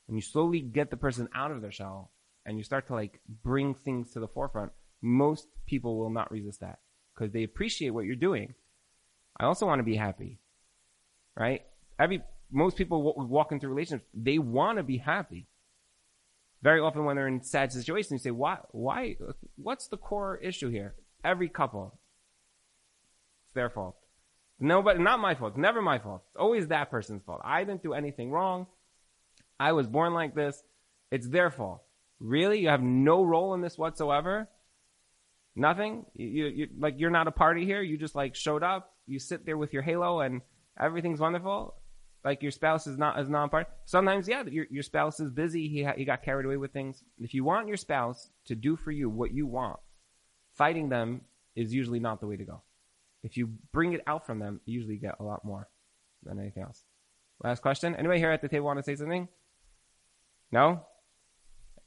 When 0.07 0.15
you 0.15 0.23
slowly 0.23 0.61
get 0.61 0.91
the 0.91 0.97
person 0.97 1.29
out 1.35 1.51
of 1.51 1.61
their 1.61 1.73
shell 1.73 2.13
and 2.47 2.57
you 2.57 2.63
start 2.63 2.87
to 2.87 2.95
like 2.95 3.21
bring 3.43 3.75
things 3.75 4.13
to 4.13 4.21
the 4.21 4.29
forefront, 4.29 4.71
most 5.03 5.49
people 5.67 5.99
will 5.99 6.09
not 6.09 6.31
resist 6.31 6.61
that 6.61 6.79
because 7.15 7.33
they 7.33 7.43
appreciate 7.43 7.91
what 7.91 8.05
you're 8.05 8.15
doing. 8.17 8.55
I 9.39 9.45
also 9.45 9.67
want 9.67 9.81
to 9.81 9.85
be 9.85 9.97
happy, 9.97 10.39
right? 11.37 11.63
Every 11.99 12.23
most 12.51 12.77
people 12.77 13.13
w- 13.13 13.29
walk 13.29 13.53
into 13.53 13.69
relationships, 13.69 14.09
they 14.15 14.39
want 14.39 14.79
to 14.79 14.83
be 14.83 14.99
happy. 14.99 15.47
Very 16.63 16.81
often, 16.81 17.05
when 17.05 17.17
they're 17.17 17.29
in 17.29 17.43
sad 17.43 17.73
situations, 17.73 18.21
you 18.21 18.31
say, 18.31 18.31
"Why? 18.31 18.59
Why? 18.73 19.17
What's 19.57 19.89
the 19.89 19.97
core 19.97 20.37
issue 20.37 20.69
here?" 20.69 20.95
Every 21.25 21.49
couple, 21.49 21.99
it's 23.47 23.55
their 23.55 23.71
fault. 23.71 23.97
Nobody, 24.61 25.01
not 25.01 25.21
my 25.21 25.35
fault. 25.35 25.57
Never 25.57 25.81
my 25.81 25.99
fault. 25.99 26.23
It's 26.29 26.37
always 26.37 26.69
that 26.69 26.91
person's 26.91 27.23
fault. 27.23 27.41
I 27.45 27.63
didn't 27.65 27.83
do 27.83 27.93
anything 27.95 28.31
wrong. 28.31 28.67
I 29.61 29.73
was 29.73 29.87
born 29.87 30.15
like 30.15 30.35
this. 30.35 30.63
It's 31.11 31.29
their 31.29 31.51
fault. 31.51 31.83
Really? 32.21 32.61
You 32.61 32.69
have 32.69 32.83
no 32.83 33.23
role 33.23 33.55
in 33.55 33.61
this 33.61 33.79
whatsoever? 33.79 34.49
Nothing? 35.55 36.07
You, 36.15 36.47
you, 36.47 36.69
like, 36.77 36.95
you're 36.99 37.11
not 37.11 37.29
a 37.29 37.33
party 37.33 37.65
here? 37.65 37.83
You 37.83 37.97
just, 37.99 38.15
like, 38.15 38.35
showed 38.35 38.63
up? 38.63 38.95
You 39.07 39.19
sit 39.19 39.47
there 39.47 39.57
with 39.57 39.73
your 39.73 39.83
halo 39.83 40.21
and 40.21 40.43
everything's 40.79 41.21
wonderful? 41.21 41.75
Like, 42.25 42.43
your 42.43 42.51
spouse 42.51 42.87
is 42.87 42.99
not, 42.99 43.19
is 43.21 43.29
not 43.29 43.51
part? 43.51 43.69
Sometimes, 43.85 44.29
yeah, 44.29 44.43
your, 44.45 44.67
your 44.71 44.83
spouse 44.83 45.21
is 45.21 45.31
busy. 45.31 45.69
He, 45.69 45.85
ha- 45.85 45.95
he 45.97 46.05
got 46.05 46.23
carried 46.23 46.47
away 46.47 46.57
with 46.57 46.73
things. 46.73 47.03
If 47.19 47.33
you 47.33 47.45
want 47.45 47.69
your 47.69 47.77
spouse 47.77 48.29
to 48.47 48.55
do 48.55 48.77
for 48.77 48.91
you 48.91 49.09
what 49.09 49.33
you 49.33 49.47
want, 49.47 49.79
fighting 50.55 50.89
them 50.89 51.23
is 51.55 51.73
usually 51.73 52.01
not 52.01 52.21
the 52.21 52.27
way 52.27 52.37
to 52.37 52.45
go. 52.45 52.63
If 53.23 53.37
you 53.37 53.51
bring 53.73 53.93
it 53.93 54.03
out 54.07 54.27
from 54.27 54.39
them, 54.39 54.61
you 54.65 54.75
usually 54.75 54.97
get 54.97 55.17
a 55.21 55.25
lot 55.25 55.45
more 55.45 55.69
than 56.25 56.39
anything 56.39 56.63
else. 56.65 56.83
Last 57.43 57.63
question. 57.63 57.95
Anybody 57.95 58.19
here 58.19 58.31
at 58.31 58.43
the 58.43 58.49
table 58.49 58.67
want 58.67 58.79
to 58.79 58.83
say 58.83 58.97
something? 58.97 59.29
No? 60.51 60.83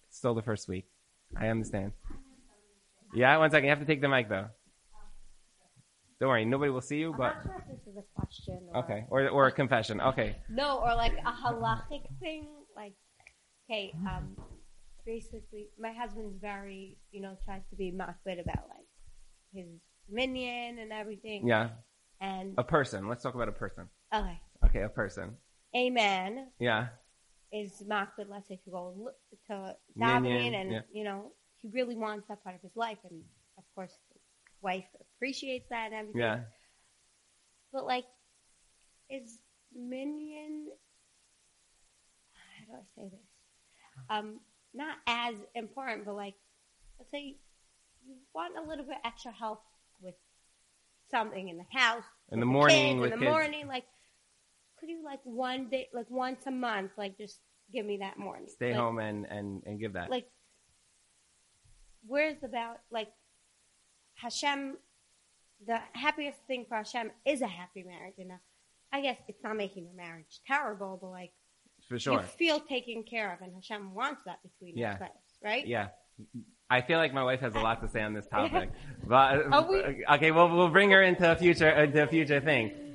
It's 0.07 0.17
still 0.17 0.33
the 0.33 0.41
first 0.41 0.67
week. 0.67 0.85
I 1.35 1.47
understand. 1.47 1.93
Yeah, 3.13 3.37
one 3.37 3.51
second. 3.51 3.65
You 3.65 3.69
have 3.71 3.79
to 3.79 3.85
take 3.85 4.01
the 4.01 4.09
mic 4.09 4.29
though. 4.29 4.47
Don't 6.21 6.29
worry, 6.29 6.45
nobody 6.45 6.69
will 6.69 6.81
see 6.81 6.99
you, 6.99 7.15
but 7.17 7.35
I'm 7.35 7.37
not 7.37 7.43
sure 7.43 7.55
if 7.67 7.79
this 7.83 7.87
is 7.87 7.97
a 7.97 8.03
question. 8.13 8.59
Or, 8.75 8.83
okay, 8.83 9.05
or 9.09 9.27
or 9.29 9.47
a 9.47 9.51
confession. 9.51 9.99
Okay, 9.99 10.35
No, 10.49 10.77
or 10.77 10.93
like 10.93 11.17
a 11.17 11.31
halachic 11.31 12.03
thing. 12.19 12.45
Like, 12.75 12.93
okay, 13.67 13.91
um, 14.07 14.37
basically, 15.03 15.69
my 15.79 15.91
husband's 15.91 16.37
very, 16.39 16.99
you 17.11 17.21
know, 17.23 17.35
tries 17.43 17.63
to 17.71 17.75
be 17.75 17.91
makpid 17.91 18.39
about 18.39 18.69
like 18.69 18.85
his 19.51 19.65
minyan 20.07 20.77
and 20.77 20.93
everything. 20.93 21.47
yeah, 21.47 21.69
And 22.21 22.53
a 22.59 22.63
person. 22.63 23.07
Let's 23.07 23.23
talk 23.23 23.33
about 23.33 23.49
a 23.49 23.53
person. 23.53 23.89
okay, 24.13 24.39
Okay, 24.63 24.81
a 24.83 24.89
person. 24.89 25.37
a 25.73 25.89
man 25.89 26.49
Yeah, 26.59 26.89
is 27.51 27.81
makpid. 27.89 28.29
Let's 28.29 28.47
say 28.47 28.59
to 28.65 28.69
go 28.69 29.09
to 29.47 29.75
davening, 29.99 30.53
and 30.53 30.71
yeah. 30.71 30.81
you 30.93 31.03
know, 31.03 31.31
he 31.63 31.69
really 31.73 31.95
wants 31.95 32.27
that 32.27 32.43
part 32.43 32.55
of 32.57 32.61
his 32.61 32.75
life, 32.75 32.99
and 33.09 33.23
of 33.57 33.63
course, 33.73 33.97
wife 34.61 34.85
appreciates 35.25 35.67
that 35.69 35.87
and 35.87 35.93
everything. 35.93 36.21
yeah. 36.21 36.39
But 37.71 37.85
like, 37.85 38.05
is 39.09 39.37
minyan? 39.73 40.67
How 42.33 42.73
do 42.75 42.79
I 42.81 42.83
say 43.03 43.09
this? 43.09 43.19
Um, 44.09 44.39
not 44.73 44.97
as 45.07 45.35
important, 45.55 46.05
but 46.05 46.15
like, 46.15 46.33
let's 46.99 47.11
say 47.11 47.35
you 48.05 48.15
want 48.33 48.55
a 48.57 48.67
little 48.67 48.85
bit 48.85 48.97
extra 49.05 49.31
help 49.31 49.61
with 50.01 50.15
something 51.11 51.49
in 51.49 51.57
the 51.57 51.79
house 51.79 52.03
In 52.31 52.39
the 52.39 52.45
morning 52.45 52.93
kids, 52.95 53.01
with 53.01 53.13
in 53.13 53.19
the 53.19 53.25
kids. 53.25 53.31
morning, 53.31 53.67
like, 53.67 53.85
could 54.79 54.89
you 54.89 55.03
like 55.05 55.19
one 55.23 55.69
day, 55.69 55.87
like 55.93 56.09
once 56.09 56.41
a 56.47 56.51
month, 56.51 56.91
like 56.97 57.17
just 57.17 57.39
give 57.71 57.85
me 57.85 57.97
that 57.97 58.17
morning? 58.17 58.47
Stay 58.49 58.69
Like- 58.71 58.75
home 58.79 58.97
and 58.99 59.25
and 59.29 59.61
and 59.65 59.79
give 59.79 59.93
that. 59.93 60.09
Like, 60.09 60.27
where's 62.05 62.39
the 62.41 62.47
about 62.47 62.77
like 62.91 63.09
Hashem? 64.15 64.77
The 65.67 65.77
happiest 65.93 66.39
thing 66.47 66.65
for 66.67 66.75
Hashem 66.75 67.11
is 67.25 67.41
a 67.41 67.47
happy 67.47 67.83
marriage, 67.83 68.15
and 68.17 68.31
uh, 68.31 68.35
I 68.91 69.01
guess 69.01 69.17
it's 69.27 69.43
not 69.43 69.55
making 69.55 69.85
the 69.85 69.93
marriage 69.95 70.41
terrible, 70.47 70.97
but 71.01 71.09
like 71.09 71.31
For 71.87 71.99
sure. 71.99 72.13
you 72.13 72.19
feel 72.21 72.59
taken 72.59 73.03
care 73.03 73.31
of, 73.33 73.41
and 73.41 73.53
Hashem 73.53 73.93
wants 73.93 74.23
that 74.25 74.39
between 74.43 74.77
Yeah. 74.77 74.89
your 74.89 74.95
spouse, 74.97 75.39
right? 75.43 75.65
Yeah. 75.67 75.89
I 76.69 76.81
feel 76.81 76.97
like 76.99 77.13
my 77.13 77.23
wife 77.23 77.41
has 77.41 77.53
a 77.55 77.59
lot 77.59 77.81
to 77.81 77.87
say 77.89 78.01
on 78.01 78.13
this 78.13 78.27
topic. 78.31 78.69
But 79.05 79.69
we- 79.69 80.05
okay, 80.09 80.31
well 80.31 80.49
we'll 80.55 80.69
bring 80.69 80.89
her 80.91 81.01
into 81.03 81.29
a 81.31 81.35
future 81.35 81.69
into 81.69 82.03
a 82.03 82.07
future 82.07 82.39
thing. 82.39 82.90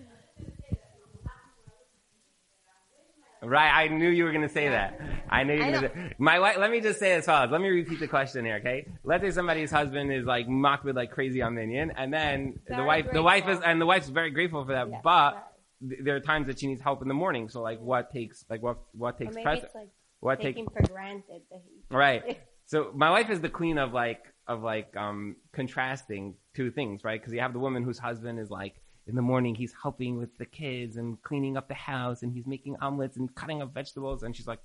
Right, 3.47 3.71
I 3.85 3.89
knew 3.89 4.09
you 4.09 4.25
were 4.25 4.33
going 4.33 4.47
to 4.47 4.53
say 4.53 4.69
that. 4.69 5.01
I 5.31 5.45
knew 5.45 5.55
you 5.55 5.65
were 5.65 5.71
going 5.71 5.83
to 5.83 5.89
say 5.89 6.15
My 6.19 6.39
wife, 6.41 6.57
let 6.59 6.71
me 6.71 6.81
just 6.81 6.99
say 6.99 7.13
as 7.15 7.27
follows. 7.27 7.51
Let 7.53 7.61
me 7.61 7.69
repeat 7.69 8.01
the 8.01 8.09
question 8.09 8.45
here, 8.45 8.57
okay? 8.57 8.87
Let's 9.05 9.23
say 9.23 9.31
somebody's 9.31 9.71
husband 9.71 10.13
is 10.13 10.25
like 10.25 10.49
mocked 10.49 10.85
with 10.85 10.97
like 10.97 11.13
crazy 11.13 11.43
on 11.43 11.55
Minyan, 11.55 11.93
and 11.97 12.13
then 12.13 12.59
the 12.67 12.75
Very 12.75 12.87
wife, 12.87 13.07
the 13.13 13.23
wife 13.23 13.49
is, 13.49 13.61
and 13.65 13.81
the 13.81 13.87
wife's 13.87 14.09
very 14.09 14.31
grateful 14.31 14.65
for 14.65 14.73
that, 14.73 14.89
Yes, 14.91 15.01
but 15.05 15.35
right. 15.35 15.99
there 16.05 16.17
are 16.17 16.21
times 16.21 16.49
that 16.49 16.59
she 16.59 16.67
needs 16.67 16.81
help 16.81 17.03
in 17.03 17.09
the 17.09 17.15
morning. 17.15 17.49
So 17.49 17.63
like, 17.63 17.81
what 17.81 18.13
takes, 18.13 18.45
like, 18.51 18.63
what, 18.63 18.79
what 18.93 19.19
takes 19.19 19.35
maybe 19.35 19.45
precedence? 19.45 19.67
it's 19.67 19.75
like 19.75 19.89
What 20.21 20.41
takes 20.41 20.57
taking 20.57 20.69
for 20.69 20.83
granted 20.93 21.43
that 21.51 21.63
Right. 21.97 22.41
So 22.69 22.91
my 22.97 23.11
wife 23.11 23.31
is 23.31 23.41
the 23.41 23.49
queen 23.49 23.79
of 23.79 23.93
like 23.93 24.25
of 24.49 24.61
like 24.61 24.97
um 24.97 25.37
contrasting 25.53 26.35
two 26.57 26.73
things, 26.73 27.05
right? 27.05 27.21
Because 27.21 27.33
you 27.33 27.39
have 27.39 27.53
the 27.53 27.61
woman 27.61 27.85
whose 27.85 27.97
husband 27.99 28.41
is 28.41 28.51
like 28.51 28.75
in 29.07 29.15
the 29.15 29.23
morning 29.23 29.55
he's 29.55 29.73
helping 29.83 30.19
with 30.19 30.37
the 30.39 30.47
kids 30.47 30.97
and 30.97 31.21
cleaning 31.23 31.57
up 31.57 31.69
the 31.69 31.75
house 31.75 32.23
and 32.23 32.33
he's 32.33 32.47
making 32.47 32.77
omelets 32.81 33.17
and 33.17 33.35
cutting 33.35 33.63
up 33.63 33.73
vegetables 33.73 34.23
and 34.23 34.35
she's 34.37 34.47
like, 34.47 34.61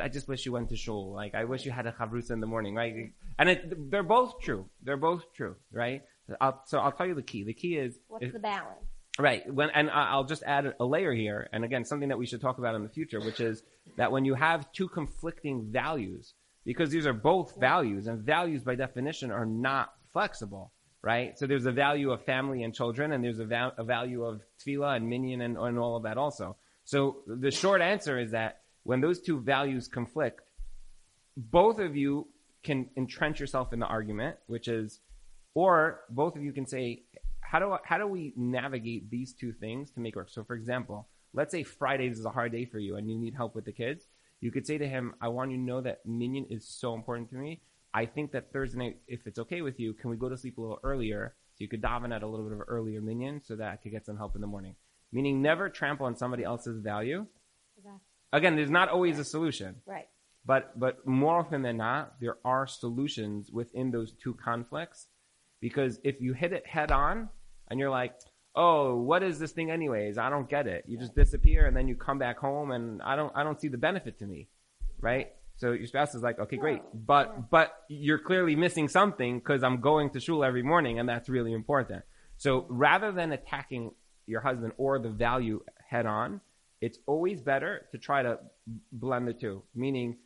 I 0.00 0.08
just 0.08 0.28
wish 0.28 0.46
you 0.46 0.52
went 0.52 0.68
to 0.68 0.76
shul. 0.76 1.12
Like, 1.12 1.34
I 1.34 1.44
wish 1.44 1.64
you 1.66 1.72
had 1.72 1.86
a 1.86 1.92
chavrusa 1.92 2.30
in 2.30 2.40
the 2.40 2.46
morning, 2.46 2.74
right? 2.74 3.12
And 3.38 3.48
it, 3.48 3.90
they're 3.90 4.04
both 4.04 4.40
true. 4.40 4.66
They're 4.82 4.96
both 4.96 5.32
true, 5.34 5.56
right? 5.72 6.02
I'll, 6.40 6.62
so 6.66 6.78
I'll 6.78 6.92
tell 6.92 7.06
you 7.06 7.14
the 7.14 7.22
key. 7.22 7.42
The 7.42 7.52
key 7.54 7.76
is, 7.76 7.98
What's 8.08 8.26
if- 8.26 8.32
the 8.32 8.38
balance? 8.38 8.84
Right. 9.16 9.42
When 9.52 9.70
and 9.70 9.90
I'll 9.90 10.24
just 10.24 10.42
add 10.42 10.74
a 10.80 10.84
layer 10.84 11.12
here, 11.12 11.48
and 11.52 11.64
again, 11.64 11.84
something 11.84 12.08
that 12.08 12.18
we 12.18 12.26
should 12.26 12.40
talk 12.40 12.58
about 12.58 12.74
in 12.74 12.82
the 12.82 12.88
future, 12.88 13.20
which 13.20 13.38
is 13.38 13.62
that 13.96 14.10
when 14.10 14.24
you 14.24 14.34
have 14.34 14.72
two 14.72 14.88
conflicting 14.88 15.66
values, 15.70 16.34
because 16.64 16.90
these 16.90 17.06
are 17.06 17.12
both 17.12 17.54
values, 17.60 18.08
and 18.08 18.22
values 18.22 18.64
by 18.64 18.74
definition 18.74 19.30
are 19.30 19.46
not 19.46 19.92
flexible, 20.12 20.72
right? 21.04 21.38
So 21.38 21.46
there's 21.46 21.66
a 21.66 21.72
value 21.72 22.10
of 22.12 22.24
family 22.24 22.62
and 22.62 22.74
children, 22.74 23.12
and 23.12 23.22
there's 23.22 23.38
a, 23.38 23.44
val- 23.44 23.74
a 23.76 23.84
value 23.84 24.24
of 24.24 24.40
tefillah 24.58 24.96
and 24.96 25.08
minyan 25.08 25.42
and, 25.42 25.58
and 25.58 25.78
all 25.78 25.96
of 25.96 26.04
that 26.04 26.16
also. 26.16 26.56
So 26.84 27.18
the 27.26 27.50
short 27.50 27.82
answer 27.82 28.18
is 28.18 28.30
that 28.30 28.62
when 28.84 29.00
those 29.00 29.20
two 29.20 29.38
values 29.38 29.86
conflict, 29.86 30.40
both 31.36 31.78
of 31.78 31.94
you 31.94 32.28
can 32.62 32.88
entrench 32.96 33.38
yourself 33.38 33.72
in 33.74 33.80
the 33.80 33.86
argument, 33.86 34.36
which 34.46 34.66
is, 34.66 35.00
or 35.54 36.00
both 36.08 36.36
of 36.36 36.42
you 36.42 36.52
can 36.52 36.66
say, 36.66 37.02
how 37.40 37.58
do 37.58 37.76
how 37.84 37.98
do 37.98 38.06
we 38.06 38.32
navigate 38.36 39.10
these 39.10 39.34
two 39.34 39.52
things 39.52 39.90
to 39.92 40.00
make 40.00 40.16
work? 40.16 40.30
So, 40.30 40.42
for 40.42 40.56
example, 40.56 41.06
let's 41.34 41.52
say 41.52 41.62
Fridays 41.62 42.18
is 42.18 42.24
a 42.24 42.30
hard 42.30 42.52
day 42.52 42.64
for 42.64 42.78
you 42.78 42.96
and 42.96 43.08
you 43.10 43.18
need 43.18 43.34
help 43.34 43.54
with 43.54 43.66
the 43.66 43.72
kids. 43.72 44.06
You 44.40 44.50
could 44.50 44.66
say 44.66 44.78
to 44.78 44.88
him, 44.88 45.14
"I 45.20 45.28
want 45.28 45.50
you 45.50 45.58
to 45.58 45.62
know 45.62 45.80
that 45.82 46.04
Minyan 46.04 46.46
is 46.50 46.66
so 46.66 46.94
important 46.94 47.30
to 47.30 47.36
me. 47.36 47.60
I 47.94 48.06
think 48.06 48.32
that 48.32 48.52
Thursday 48.52 48.78
night, 48.78 48.98
if 49.06 49.26
it's 49.26 49.38
okay 49.38 49.62
with 49.62 49.78
you, 49.78 49.94
can 49.94 50.10
we 50.10 50.16
go 50.16 50.28
to 50.28 50.36
sleep 50.36 50.58
a 50.58 50.60
little 50.60 50.80
earlier 50.82 51.36
so 51.54 51.62
you 51.62 51.68
could 51.68 51.80
daven 51.80 52.14
at 52.14 52.24
a 52.24 52.26
little 52.26 52.44
bit 52.44 52.52
of 52.54 52.58
an 52.58 52.66
earlier 52.66 53.00
Minyan 53.00 53.40
so 53.40 53.54
that 53.54 53.72
I 53.72 53.76
could 53.76 53.92
get 53.92 54.04
some 54.04 54.16
help 54.16 54.34
in 54.34 54.40
the 54.40 54.48
morning." 54.48 54.74
Meaning, 55.12 55.40
never 55.40 55.68
trample 55.68 56.06
on 56.06 56.16
somebody 56.16 56.42
else's 56.42 56.80
value. 56.80 57.26
Exactly. 57.78 58.00
Again, 58.32 58.56
there's 58.56 58.70
not 58.70 58.88
always 58.88 59.20
a 59.20 59.24
solution. 59.24 59.76
Right. 59.86 60.08
But 60.44 60.78
but 60.78 61.06
more 61.06 61.38
often 61.38 61.62
than 61.62 61.76
not, 61.76 62.20
there 62.20 62.36
are 62.44 62.66
solutions 62.66 63.50
within 63.52 63.92
those 63.92 64.12
two 64.12 64.34
conflicts. 64.34 65.06
Because 65.60 66.00
if 66.04 66.20
you 66.20 66.34
hit 66.34 66.52
it 66.52 66.66
head 66.66 66.90
on 66.90 67.30
and 67.68 67.80
you're 67.80 67.90
like, 67.90 68.14
oh, 68.54 68.96
what 68.96 69.22
is 69.22 69.38
this 69.38 69.52
thing 69.52 69.70
anyways? 69.70 70.18
I 70.18 70.28
don't 70.30 70.48
get 70.48 70.66
it. 70.66 70.84
You 70.86 70.98
just 70.98 71.14
disappear 71.14 71.66
and 71.66 71.76
then 71.76 71.88
you 71.88 71.94
come 71.94 72.18
back 72.18 72.38
home 72.38 72.70
and 72.72 73.00
I 73.02 73.16
don't 73.16 73.32
I 73.34 73.44
don't 73.44 73.60
see 73.60 73.68
the 73.68 73.78
benefit 73.78 74.18
to 74.18 74.26
me. 74.26 74.48
Right? 75.00 75.32
So 75.56 75.72
your 75.72 75.86
spouse 75.86 76.14
is 76.14 76.22
like, 76.22 76.38
okay, 76.38 76.56
great. 76.56 76.82
But 76.92 77.50
but 77.50 77.72
you're 77.88 78.18
clearly 78.18 78.56
missing 78.56 78.88
something 78.88 79.38
because 79.38 79.62
I'm 79.62 79.80
going 79.80 80.10
to 80.10 80.20
shul 80.20 80.42
every 80.44 80.62
morning 80.62 80.98
and 80.98 81.08
that's 81.08 81.28
really 81.28 81.52
important. 81.52 82.02
So 82.36 82.66
rather 82.68 83.12
than 83.12 83.32
attacking 83.32 83.92
your 84.26 84.40
husband 84.40 84.72
or 84.78 84.98
the 84.98 85.10
value 85.10 85.60
head 85.88 86.06
on, 86.06 86.40
it's 86.80 86.98
always 87.06 87.40
better 87.40 87.86
to 87.92 87.98
try 87.98 88.22
to 88.22 88.38
blend 88.92 89.28
the 89.28 89.32
two. 89.32 89.62
Meaning 89.74 90.16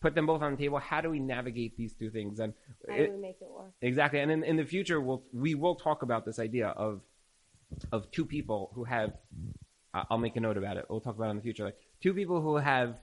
put 0.00 0.14
them 0.14 0.26
both 0.26 0.42
on 0.42 0.52
the 0.52 0.58
table. 0.58 0.78
How 0.78 1.00
do 1.00 1.10
we 1.10 1.18
navigate 1.18 1.76
these 1.76 1.94
two 1.94 2.10
things? 2.10 2.38
And 2.38 2.52
How 2.88 2.94
it- 2.94 3.06
do 3.06 3.12
we 3.14 3.20
make 3.20 3.36
it 3.40 3.48
work? 3.50 3.72
Exactly. 3.82 4.20
And 4.20 4.30
in, 4.30 4.44
in 4.44 4.56
the 4.56 4.64
future, 4.64 5.00
we'll, 5.00 5.24
we 5.32 5.54
will 5.56 5.74
talk 5.74 6.02
about 6.02 6.24
this 6.24 6.38
idea 6.38 6.68
of, 6.68 7.00
of 7.90 8.08
two 8.12 8.24
people 8.24 8.70
who 8.74 8.84
have, 8.84 9.14
I- 9.92 10.04
I'll 10.10 10.18
make 10.18 10.36
a 10.36 10.40
note 10.40 10.56
about 10.58 10.76
it. 10.76 10.84
We'll 10.88 11.00
talk 11.00 11.16
about 11.16 11.26
it 11.28 11.30
in 11.30 11.36
the 11.38 11.42
future. 11.42 11.64
Like 11.64 11.78
two 12.00 12.14
people 12.14 12.40
who 12.40 12.56
have 12.56 12.98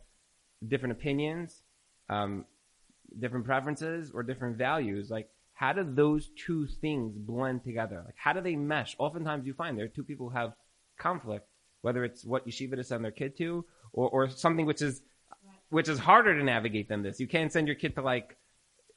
different 0.66 0.94
opinions, 0.94 1.62
um, 2.10 2.46
different 3.20 3.46
preferences 3.46 4.12
or 4.14 4.24
different 4.24 4.58
values. 4.58 5.10
Like 5.10 5.30
how 5.54 5.74
do 5.74 5.84
those 5.84 6.30
two 6.36 6.68
things 6.68 7.14
blend 7.16 7.64
together? 7.64 8.02
Like 8.06 8.16
how 8.18 8.34
do 8.34 8.42
they 8.42 8.56
mesh? 8.56 8.96
Oftentimes 9.00 9.46
you 9.46 9.54
find 9.54 9.78
there 9.78 9.86
are 9.86 9.90
two 9.90 10.04
people 10.04 10.30
who 10.30 10.36
have 10.36 10.54
conflict, 10.98 11.48
whether 11.82 12.04
it's 12.04 12.26
what 12.26 12.48
yeshiva 12.48 12.76
to 12.76 12.84
send 12.84 13.04
their 13.04 13.12
kid 13.12 13.38
to 13.38 13.66
or, 13.92 14.10
or 14.10 14.30
something 14.30 14.66
which 14.66 14.82
is, 14.82 15.02
which 15.70 15.90
is 15.90 16.00
harder 16.00 16.38
to 16.38 16.44
navigate 16.44 16.88
than 16.90 17.02
this. 17.04 17.20
You 17.20 17.28
can't 17.28 17.52
send 17.52 17.68
your 17.68 17.76
kid 17.76 17.96
to 17.96 18.02
like, 18.02 18.38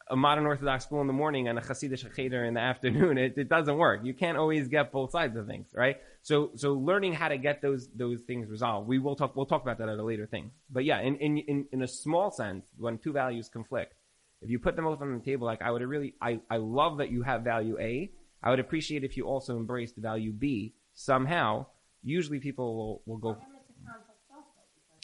a 0.08 0.16
modern 0.16 0.46
Orthodox 0.46 0.84
school 0.84 1.00
in 1.00 1.06
the 1.06 1.12
morning 1.12 1.48
and 1.48 1.58
a 1.58 1.62
Hasidic 1.62 2.14
cheder 2.14 2.44
in 2.44 2.54
the 2.54 2.60
afternoon. 2.72 3.18
It, 3.18 3.36
it 3.36 3.48
doesn't 3.48 3.76
work. 3.76 4.00
You 4.04 4.14
can't 4.14 4.38
always 4.38 4.68
get 4.68 4.92
both 4.92 5.10
sides 5.10 5.36
of 5.36 5.46
things, 5.46 5.68
right? 5.74 5.96
So, 6.22 6.50
so 6.54 6.74
learning 6.74 7.14
how 7.14 7.28
to 7.28 7.38
get 7.38 7.62
those, 7.62 7.88
those 7.94 8.20
things 8.22 8.48
resolved. 8.48 8.88
We 8.88 8.98
will 8.98 9.16
talk, 9.16 9.34
we'll 9.36 9.46
talk 9.46 9.62
about 9.62 9.78
that 9.78 9.88
at 9.88 9.98
a 9.98 10.04
later 10.04 10.26
thing. 10.26 10.52
But 10.70 10.84
yeah, 10.84 11.00
in, 11.00 11.16
in, 11.16 11.38
in, 11.38 11.66
in 11.72 11.82
a 11.82 11.88
small 11.88 12.30
sense, 12.30 12.66
when 12.76 12.98
two 12.98 13.12
values 13.12 13.48
conflict, 13.48 13.94
if 14.42 14.50
you 14.50 14.58
put 14.58 14.76
them 14.76 14.84
both 14.84 15.00
on 15.00 15.18
the 15.18 15.24
table, 15.24 15.46
like 15.46 15.62
I 15.62 15.70
would 15.70 15.82
really, 15.82 16.14
I, 16.20 16.40
I 16.50 16.58
love 16.58 16.98
that 16.98 17.10
you 17.10 17.22
have 17.22 17.42
value 17.42 17.76
A. 17.80 18.10
I 18.42 18.50
would 18.50 18.60
appreciate 18.60 19.02
if 19.02 19.16
you 19.16 19.24
also 19.24 19.56
embrace 19.56 19.92
the 19.92 20.02
value 20.02 20.32
B 20.32 20.74
somehow. 20.94 21.66
Usually 22.02 22.38
people 22.38 22.76
will, 22.76 23.02
will 23.06 23.18
go, 23.18 23.38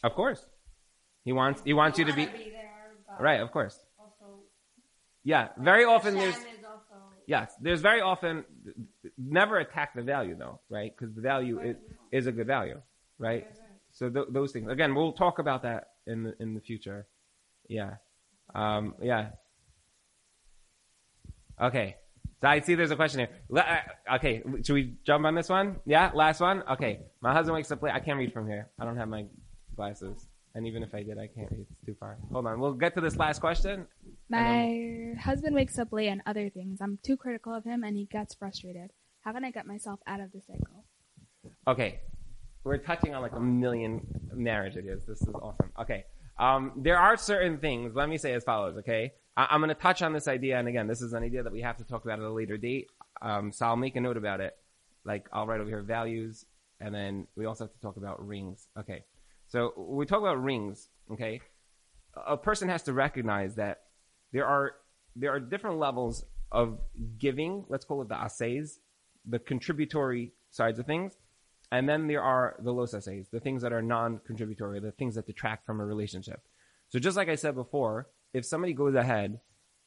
of 0.05 0.15
course. 0.15 0.45
He 1.25 1.33
wants, 1.33 1.63
he 1.65 1.73
wants 1.73 1.99
you 1.99 2.05
to 2.05 2.13
be, 2.13 2.29
right, 3.19 3.41
of 3.41 3.51
course. 3.53 3.79
Yeah, 5.25 5.49
very 5.57 5.85
often 5.85 6.15
there's 6.15 6.37
yes, 7.27 7.53
there's 7.61 7.81
very 7.81 8.01
often 8.01 8.45
never 9.17 9.59
attack 9.59 9.95
the 9.95 10.03
value 10.03 10.35
though, 10.37 10.61
right? 10.69 10.93
Because 10.97 11.15
the 11.15 11.21
value 11.21 11.61
is, 11.61 11.77
is 12.11 12.27
a 12.27 12.33
good 12.33 12.47
value, 12.47 12.81
right? 13.19 13.47
So 13.93 14.11
th- 14.11 14.27
those 14.31 14.53
things 14.53 14.71
again, 14.71 14.95
we'll 14.95 15.13
talk 15.13 15.39
about 15.39 15.63
that 15.63 15.89
in 16.07 16.25
the, 16.25 16.35
in 16.41 16.55
the 16.55 16.61
future. 16.61 17.07
Yeah, 17.69 17.97
um, 18.55 18.95
yeah. 19.01 19.31
Okay, 21.61 21.97
so 22.41 22.49
I 22.49 22.61
see 22.61 22.75
there's 22.75 22.91
a 22.91 22.97
question 22.97 23.21
here. 23.21 23.29
Uh, 23.55 24.17
okay, 24.17 24.43
should 24.65 24.75
we 24.75 24.97
jump 25.05 25.25
on 25.25 25.37
this 25.37 25.49
one? 25.49 25.77
Yeah, 25.87 26.11
last 26.15 26.41
one. 26.41 26.65
Okay, 26.73 27.01
my 27.21 27.33
husband 27.33 27.55
wakes 27.55 27.71
up 27.71 27.81
late. 27.83 27.95
I 27.95 28.01
can't 28.01 28.19
read 28.19 28.33
from 28.33 28.49
here. 28.49 28.71
I 28.81 28.85
don't 28.85 28.97
have 28.97 29.09
my 29.09 29.27
glasses, 29.77 30.27
and 30.55 30.67
even 30.67 30.83
if 30.83 30.95
I 30.95 31.03
did, 31.03 31.19
I 31.19 31.27
can't 31.29 31.51
read. 31.51 31.67
It's 31.71 31.87
too 31.87 31.97
far. 31.99 32.19
Hold 32.33 32.47
on, 32.47 32.61
we'll 32.61 32.75
get 32.75 32.95
to 32.95 33.01
this 33.01 33.17
last 33.17 33.41
question. 33.41 33.87
My 34.29 35.15
husband 35.21 35.55
wakes 35.55 35.79
up 35.79 35.93
late 35.93 36.09
on 36.11 36.23
other 36.27 36.49
things. 36.51 36.81
I'm 36.81 36.99
too 37.03 37.17
critical 37.17 37.55
of 37.55 37.65
him 37.65 37.85
and 37.85 37.97
he 37.97 38.07
gets 38.07 38.35
frustrated. 38.35 38.91
How 39.23 39.33
can 39.33 39.45
I 39.45 39.51
get 39.51 39.67
myself 39.67 40.01
out 40.07 40.21
of 40.21 40.33
the 40.33 40.41
cycle? 40.41 40.85
Okay, 41.67 42.01
we're 42.65 42.79
touching 42.79 43.15
on 43.15 43.23
like 43.23 43.33
a 43.37 43.41
million 43.41 44.07
marriage 44.35 44.77
ideas. 44.77 45.05
This 45.07 45.23
is 45.23 45.29
awesome. 45.35 45.71
Okay, 45.81 46.05
um, 46.39 46.73
there 46.77 46.99
are 46.99 47.17
certain 47.17 47.59
things. 47.59 47.95
Let 47.95 48.09
me 48.09 48.19
say 48.19 48.33
as 48.33 48.45
follows. 48.45 48.77
Okay, 48.79 49.13
I- 49.37 49.49
I'm 49.51 49.61
going 49.61 49.69
to 49.69 49.75
touch 49.75 50.03
on 50.03 50.13
this 50.13 50.29
idea, 50.29 50.59
and 50.59 50.67
again, 50.69 50.87
this 50.87 51.03
is 51.03 51.13
an 51.13 51.23
idea 51.23 51.43
that 51.43 51.53
we 51.53 51.61
have 51.63 51.77
to 51.79 51.85
talk 51.85 52.05
about 52.05 52.19
at 52.19 52.25
a 52.25 52.33
later 52.33 52.57
date. 52.57 52.89
Um, 53.21 53.53
so 53.53 53.67
I'll 53.67 53.77
make 53.77 53.95
a 53.97 54.01
note 54.01 54.17
about 54.17 54.41
it. 54.41 54.57
Like 55.05 55.29
I'll 55.33 55.47
write 55.47 55.61
over 55.61 55.69
here 55.69 55.83
values, 55.83 56.45
and 56.81 56.95
then 56.95 57.27
we 57.37 57.45
also 57.47 57.65
have 57.65 57.73
to 57.75 57.81
talk 57.81 57.97
about 57.97 58.25
rings. 58.27 58.67
Okay, 58.79 59.05
so 59.53 59.75
we 59.77 60.07
talk 60.07 60.21
about 60.21 60.43
rings. 60.43 60.89
Okay, 61.13 61.43
a 62.27 62.39
person 62.39 62.71
has 62.71 62.83
to 62.85 62.95
recognize 62.95 63.57
that 63.57 63.83
there 64.33 64.47
are 64.47 64.73
there 65.15 65.31
are 65.31 65.41
different 65.41 65.77
levels 65.77 66.25
of 66.51 66.79
giving. 67.19 67.67
Let's 67.69 67.85
call 67.85 68.01
it 68.01 68.09
the 68.09 68.17
assays, 68.17 68.79
the 69.27 69.39
contributory 69.39 70.33
sides 70.51 70.79
of 70.79 70.87
things, 70.87 71.19
and 71.71 71.87
then 71.87 72.07
there 72.07 72.23
are 72.23 72.57
the 72.61 72.73
los 72.73 72.95
assays, 72.95 73.29
the 73.31 73.41
things 73.41 73.61
that 73.61 73.75
are 73.75 73.83
non-contributory, 73.83 74.81
the 74.81 74.93
things 74.93 75.17
that 75.17 75.27
detract 75.27 75.67
from 75.67 75.81
a 75.81 75.85
relationship. 75.85 76.41
So 76.89 76.99
just 76.99 77.19
like 77.19 77.29
I 77.29 77.35
said 77.35 77.55
before, 77.55 78.09
if 78.33 78.47
somebody 78.47 78.73
goes 78.73 78.95
ahead, 78.95 79.39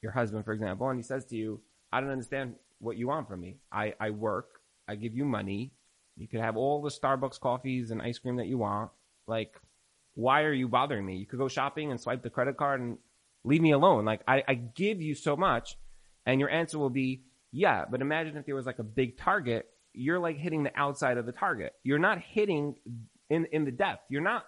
your 0.04 0.12
husband, 0.12 0.46
for 0.46 0.54
example, 0.54 0.88
and 0.90 1.00
he 1.00 1.04
says 1.04 1.26
to 1.26 1.36
you, 1.36 1.60
"I 1.92 2.02
don't 2.02 2.12
understand 2.12 2.54
what 2.78 2.98
you 2.98 3.08
want 3.08 3.28
from 3.28 3.42
me. 3.42 3.58
I, 3.72 3.96
I 4.00 4.12
work, 4.12 4.60
I 4.88 4.94
give 4.94 5.16
you 5.16 5.26
money, 5.26 5.72
you 6.18 6.28
could 6.28 6.42
have 6.42 6.56
all 6.56 6.84
the 6.84 6.90
Starbucks 6.90 7.40
coffees 7.40 7.90
and 7.90 8.00
ice 8.00 8.20
cream 8.20 8.36
that 8.36 8.46
you 8.46 8.60
want. 8.60 8.92
Like, 9.28 9.60
why 10.14 10.44
are 10.44 10.54
you 10.54 10.68
bothering 10.68 11.06
me? 11.06 11.18
You 11.18 11.26
could 11.26 11.40
go 11.40 11.48
shopping 11.48 11.92
and 11.92 12.00
swipe 12.00 12.24
the 12.24 12.30
credit 12.30 12.58
card 12.58 12.82
and 12.82 12.98
leave 13.44 13.62
me 13.62 13.72
alone. 13.72 14.06
Like, 14.06 14.22
I, 14.28 14.44
I 14.48 14.54
give 14.56 15.02
you 15.02 15.16
so 15.16 15.36
much. 15.36 15.78
And 16.26 16.40
your 16.40 16.50
answer 16.50 16.80
will 16.80 16.90
be, 16.90 17.24
yeah, 17.52 17.86
but 17.90 18.02
imagine 18.02 18.38
if 18.38 18.46
there 18.46 18.56
was 18.56 18.66
like 18.66 18.80
a 18.80 18.84
big 18.84 19.18
target, 19.18 19.68
you're 19.94 20.20
like 20.20 20.38
hitting 20.38 20.64
the 20.64 20.72
outside 20.76 21.18
of 21.18 21.26
the 21.26 21.32
target. 21.32 21.74
You're 21.84 22.00
not 22.00 22.20
hitting 22.20 22.76
in, 23.30 23.46
in 23.52 23.66
the 23.66 23.72
depth. 23.72 24.04
You're 24.10 24.22
not, 24.22 24.46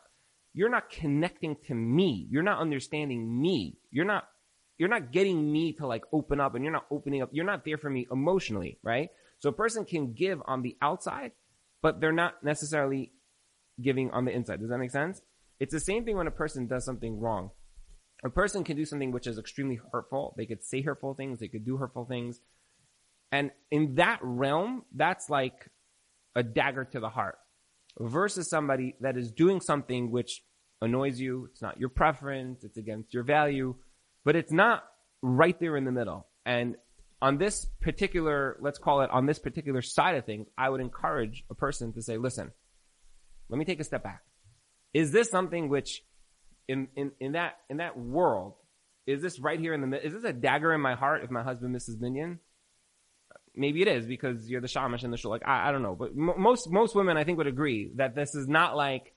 you're 0.54 0.70
not 0.70 0.90
connecting 0.90 1.56
to 1.68 1.76
me. 1.76 2.28
You're 2.30 2.44
not 2.44 2.60
understanding 2.60 3.42
me. 3.42 3.78
You're 3.92 4.06
not, 4.06 4.28
you're 4.78 4.90
not 4.90 5.12
getting 5.12 5.52
me 5.52 5.74
to 5.74 5.88
like 5.88 6.04
open 6.12 6.40
up 6.40 6.56
and 6.56 6.64
you're 6.64 6.74
not 6.74 6.86
opening 6.92 7.22
up. 7.22 7.30
You're 7.32 7.46
not 7.46 7.64
there 7.64 7.78
for 7.78 7.90
me 7.90 8.08
emotionally, 8.12 8.80
right? 8.84 9.10
So 9.40 9.50
a 9.50 9.54
person 9.54 9.86
can 9.86 10.14
give 10.14 10.42
on 10.46 10.62
the 10.62 10.76
outside, 10.82 11.32
but 11.82 12.02
they're 12.02 12.12
not 12.12 12.44
necessarily 12.44 13.12
giving 13.82 14.12
on 14.12 14.26
the 14.26 14.32
inside. 14.32 14.60
Does 14.60 14.70
that 14.70 14.78
make 14.78 14.92
sense? 14.92 15.22
It's 15.60 15.74
the 15.74 15.80
same 15.80 16.06
thing 16.06 16.18
when 16.18 16.28
a 16.28 16.32
person 16.32 16.68
does 16.68 16.86
something 16.86 17.20
wrong. 17.20 17.52
A 18.24 18.30
person 18.30 18.64
can 18.64 18.76
do 18.76 18.86
something 18.86 19.12
which 19.12 19.28
is 19.28 19.38
extremely 19.38 19.80
hurtful. 19.92 20.34
They 20.38 20.46
could 20.46 20.64
say 20.64 20.82
hurtful 20.82 21.14
things. 21.14 21.40
They 21.40 21.48
could 21.48 21.66
do 21.66 21.78
hurtful 21.78 22.06
things. 22.06 22.40
And 23.32 23.52
in 23.72 23.96
that 23.96 24.20
realm, 24.22 24.84
that's 24.96 25.30
like 25.30 25.70
a 26.36 26.44
dagger 26.44 26.86
to 26.86 27.00
the 27.00 27.10
heart 27.10 27.38
versus 28.00 28.50
somebody 28.50 28.96
that 29.02 29.18
is 29.18 29.32
doing 29.32 29.60
something 29.62 30.12
which 30.12 30.44
annoys 30.82 31.20
you. 31.20 31.50
It's 31.52 31.62
not 31.62 31.80
your 31.80 31.90
preference. 31.90 32.64
It's 32.64 32.78
against 32.78 33.14
your 33.14 33.24
value, 33.24 33.76
but 34.24 34.36
it's 34.36 34.52
not 34.52 34.84
right 35.22 35.60
there 35.60 35.78
in 35.78 35.86
the 35.86 35.92
middle. 35.92 36.28
And 36.46 36.76
on 37.22 37.38
this 37.38 37.66
particular, 37.82 38.58
let's 38.62 38.78
call 38.78 39.02
it 39.02 39.10
on 39.10 39.26
this 39.26 39.40
particular 39.40 39.82
side 39.82 40.16
of 40.16 40.26
things, 40.26 40.48
I 40.58 40.70
would 40.70 40.82
encourage 40.82 41.44
a 41.50 41.56
person 41.56 41.94
to 41.94 42.02
say, 42.02 42.18
listen, 42.18 42.52
let 43.50 43.58
me 43.58 43.66
take 43.66 43.80
a 43.80 43.84
step 43.84 44.04
back. 44.04 44.24
Is 44.94 45.12
this 45.12 45.30
something 45.30 45.70
which 45.70 46.04
in, 46.68 46.88
in, 46.96 47.12
in 47.20 47.32
that, 47.34 47.58
in 47.70 47.78
that 47.78 47.98
world, 47.98 48.56
is 49.06 49.22
this 49.22 49.40
right 49.40 49.60
here 49.60 49.74
in 49.74 49.90
the, 49.90 50.06
is 50.06 50.14
this 50.14 50.24
a 50.24 50.34
dagger 50.34 50.74
in 50.74 50.82
my 50.82 50.96
heart 50.96 51.24
if 51.24 51.32
my 51.32 51.44
husband 51.44 51.72
misses 51.72 52.00
minyan? 52.00 52.40
Maybe 53.56 53.82
it 53.82 53.88
is 53.88 54.06
because 54.06 54.50
you're 54.50 54.62
the 54.62 54.68
shamash 54.68 55.04
in 55.04 55.12
the 55.12 55.18
shul. 55.18 55.32
Like, 55.32 55.48
I, 55.48 55.70
I 55.70 55.72
don't 55.72 55.82
know. 55.82 55.96
But 55.96 56.16
mo 56.16 56.36
most, 56.38 56.70
most 56.70 56.94
women 56.94 57.18
I 57.18 57.24
think 57.24 57.38
would 57.38 57.48
agree 57.48 57.92
that 57.96 58.16
this 58.16 58.36
is 58.36 58.48
not 58.48 58.76
like, 58.76 59.14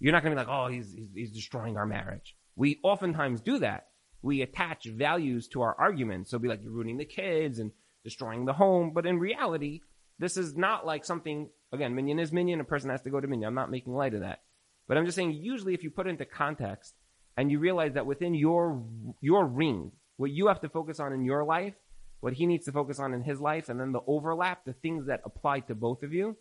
you're 0.00 0.12
not 0.12 0.22
going 0.22 0.36
to 0.36 0.42
be 0.42 0.46
like, 0.46 0.54
oh, 0.54 0.68
he's, 0.68 0.92
he's, 0.92 1.08
he's 1.14 1.30
destroying 1.30 1.76
our 1.76 1.86
marriage. 1.86 2.34
We 2.56 2.80
oftentimes 2.82 3.40
do 3.40 3.58
that. 3.60 3.88
We 4.22 4.42
attach 4.42 4.86
values 4.86 5.48
to 5.48 5.62
our 5.62 5.76
arguments. 5.78 6.30
So 6.30 6.38
be 6.38 6.48
like, 6.48 6.62
you're 6.62 6.72
ruining 6.72 6.96
the 6.96 7.04
kids 7.04 7.58
and 7.58 7.70
destroying 8.02 8.46
the 8.46 8.52
home. 8.52 8.92
But 8.94 9.06
in 9.06 9.18
reality, 9.18 9.80
this 10.18 10.36
is 10.36 10.56
not 10.56 10.86
like 10.86 11.04
something, 11.04 11.50
again, 11.72 11.94
minyan 11.94 12.18
is 12.18 12.32
minyan. 12.32 12.60
A 12.60 12.64
person 12.64 12.90
has 12.90 13.02
to 13.02 13.10
go 13.10 13.20
to 13.20 13.26
minyan. 13.26 13.48
I'm 13.48 13.54
not 13.54 13.70
making 13.70 13.94
light 13.94 14.14
of 14.14 14.20
that. 14.20 14.40
But 14.86 14.98
I'm 14.98 15.06
just 15.06 15.16
saying, 15.16 15.32
usually 15.32 15.74
if 15.74 15.82
you 15.82 15.90
put 15.90 16.06
it 16.06 16.10
into 16.10 16.24
context 16.24 16.94
and 17.36 17.50
you 17.50 17.58
realize 17.58 17.94
that 17.94 18.06
within 18.06 18.34
your, 18.34 18.84
your 19.20 19.46
ring, 19.46 19.92
what 20.16 20.30
you 20.30 20.48
have 20.48 20.60
to 20.60 20.68
focus 20.68 21.00
on 21.00 21.12
in 21.12 21.24
your 21.24 21.44
life, 21.44 21.74
what 22.20 22.34
he 22.34 22.46
needs 22.46 22.66
to 22.66 22.72
focus 22.72 22.98
on 22.98 23.12
in 23.12 23.22
his 23.22 23.40
life, 23.40 23.68
and 23.68 23.80
then 23.80 23.92
the 23.92 24.00
overlap, 24.06 24.64
the 24.64 24.72
things 24.72 25.06
that 25.06 25.20
apply 25.24 25.60
to 25.60 25.74
both 25.74 26.02
of 26.02 26.12
you, 26.12 26.36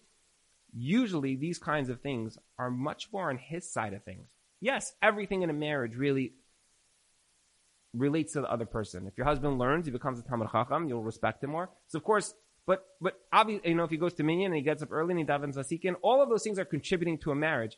usually 0.76 1.36
these 1.36 1.58
kinds 1.58 1.90
of 1.90 2.02
things 2.02 2.38
are 2.58 2.72
much 2.72 3.10
more 3.12 3.30
on 3.30 3.38
his 3.38 3.72
side 3.72 3.94
of 3.94 4.04
things. 4.04 4.28
Yes, 4.62 4.94
everything 5.02 5.42
in 5.42 5.50
a 5.50 5.54
marriage 5.54 5.96
really 5.96 6.34
relates 7.94 8.34
to 8.34 8.42
the 8.42 8.52
other 8.52 8.66
person. 8.66 9.08
If 9.08 9.18
your 9.18 9.28
husband 9.28 9.60
learns, 9.60 9.86
he 9.86 9.92
becomes 9.92 10.20
a 10.20 10.24
Talmud 10.24 10.50
Chacham, 10.52 10.88
you'll 10.88 11.04
respect 11.04 11.44
him 11.44 11.52
more. 11.52 11.70
So 11.88 11.98
of 11.98 12.04
course, 12.04 12.34
but, 12.66 12.86
but 13.02 13.20
obviously, 13.32 13.70
you 13.70 13.76
know, 13.76 13.84
if 13.84 13.90
he 13.90 13.98
goes 13.98 14.14
to 14.16 14.24
Minyan 14.24 14.48
and 14.48 14.56
he 14.56 14.62
gets 14.62 14.82
up 14.82 14.92
early 14.92 15.12
and 15.12 15.20
he 15.20 15.26
davens 15.26 15.56
Vasikin, 15.56 15.96
all 16.02 16.22
of 16.22 16.30
those 16.30 16.44
things 16.44 16.60
are 16.60 16.66
contributing 16.66 17.18
to 17.20 17.32
a 17.32 17.36
marriage. 17.36 17.78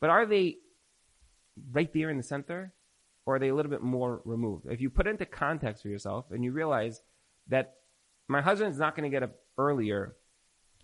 But 0.00 0.10
are 0.10 0.26
they 0.26 0.56
right 1.70 1.92
there 1.92 2.10
in 2.10 2.16
the 2.16 2.22
center? 2.22 2.72
Or 3.24 3.36
are 3.36 3.38
they 3.38 3.48
a 3.48 3.54
little 3.54 3.70
bit 3.70 3.82
more 3.82 4.20
removed? 4.24 4.66
If 4.68 4.80
you 4.80 4.90
put 4.90 5.06
into 5.06 5.26
context 5.26 5.82
for 5.82 5.88
yourself 5.88 6.26
and 6.30 6.42
you 6.42 6.50
realize 6.50 7.00
that 7.48 7.74
my 8.28 8.40
husband 8.40 8.72
is 8.72 8.78
not 8.78 8.96
going 8.96 9.08
to 9.08 9.14
get 9.14 9.22
up 9.22 9.34
earlier 9.58 10.16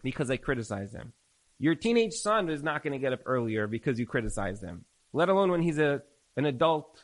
because 0.03 0.31
I 0.31 0.37
criticized 0.37 0.95
him. 0.95 1.13
Your 1.59 1.75
teenage 1.75 2.15
son 2.15 2.49
is 2.49 2.63
not 2.63 2.85
going 2.85 2.93
to 2.93 2.99
get 2.99 3.13
up 3.13 3.21
earlier 3.27 3.67
because 3.67 3.99
you 3.99 4.07
criticized 4.07 4.63
him, 4.63 4.85
let 5.13 5.29
alone 5.29 5.51
when 5.51 5.63
he's 5.63 5.79
a, 5.79 6.03
an 6.37 6.47
adult 6.47 7.03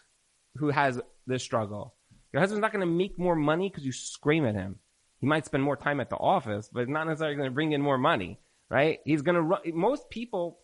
who 0.57 0.71
has 0.71 1.01
this 1.27 1.43
struggle. 1.43 1.95
Your 2.33 2.41
husband's 2.41 2.63
not 2.63 2.73
going 2.73 2.87
to 2.87 2.93
make 2.93 3.19
more 3.19 3.35
money 3.35 3.69
because 3.69 3.85
you 3.85 3.93
scream 3.93 4.47
at 4.47 4.55
him. 4.55 4.79
He 5.21 5.27
might 5.27 5.47
spend 5.47 5.63
more 5.63 5.77
time 5.77 6.01
at 6.01 6.11
the 6.11 6.17
office, 6.17 6.69
but 6.73 6.81
it's 6.81 6.91
not 6.91 7.07
necessarily 7.07 7.37
going 7.37 7.49
to 7.49 7.55
bring 7.55 7.73
in 7.73 7.81
more 7.81 7.99
money, 7.99 8.41
right? 8.69 9.01
He's 9.05 9.23
going 9.23 9.37
to 9.37 9.43
run. 9.43 9.61
Most 9.73 10.11
people, 10.11 10.59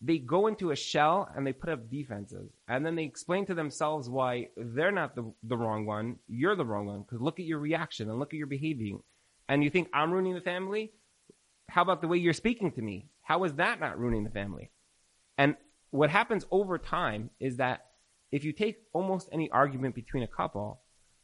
they 0.00 0.18
go 0.18 0.46
into 0.46 0.70
a 0.70 0.76
shell 0.76 1.28
and 1.34 1.46
they 1.46 1.52
put 1.52 1.70
up 1.70 1.90
defenses 1.90 2.50
and 2.68 2.86
then 2.86 2.96
they 2.96 3.04
explain 3.04 3.46
to 3.46 3.54
themselves 3.54 4.08
why 4.08 4.48
they're 4.56 4.92
not 4.92 5.14
the, 5.14 5.32
the 5.42 5.56
wrong 5.56 5.86
one. 5.86 6.16
You're 6.28 6.56
the 6.56 6.64
wrong 6.64 6.86
one 6.86 7.02
because 7.02 7.20
look 7.20 7.40
at 7.40 7.46
your 7.46 7.58
reaction 7.58 8.08
and 8.08 8.18
look 8.18 8.32
at 8.32 8.38
your 8.38 8.46
behavior. 8.46 8.96
And 9.48 9.64
you 9.64 9.70
think 9.70 9.88
I'm 9.92 10.12
ruining 10.12 10.34
the 10.34 10.40
family? 10.40 10.92
How 11.68 11.82
about 11.82 12.00
the 12.00 12.08
way 12.08 12.18
you're 12.18 12.32
speaking 12.32 12.72
to 12.72 12.82
me? 12.82 13.08
How 13.22 13.44
is 13.44 13.54
that 13.54 13.80
not 13.80 13.98
ruining 13.98 14.24
the 14.24 14.30
family? 14.30 14.70
And 15.36 15.56
what 15.90 16.10
happens 16.10 16.44
over 16.50 16.78
time 16.78 17.30
is 17.40 17.56
that 17.56 17.86
if 18.30 18.44
you 18.44 18.52
take 18.52 18.82
almost 18.92 19.28
any 19.32 19.50
argument 19.50 19.94
between 19.94 20.22
a 20.22 20.28
couple, 20.28 20.80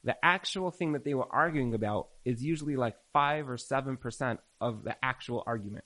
the 0.06 0.16
actual 0.24 0.70
thing 0.70 0.92
that 0.92 1.04
they 1.04 1.14
were 1.14 1.26
arguing 1.28 1.74
about 1.74 2.06
is 2.24 2.42
usually 2.42 2.76
like 2.76 2.94
five 3.12 3.50
or 3.50 3.58
seven 3.58 3.96
percent 3.96 4.38
of 4.60 4.84
the 4.84 4.94
actual 5.02 5.42
argument. 5.44 5.84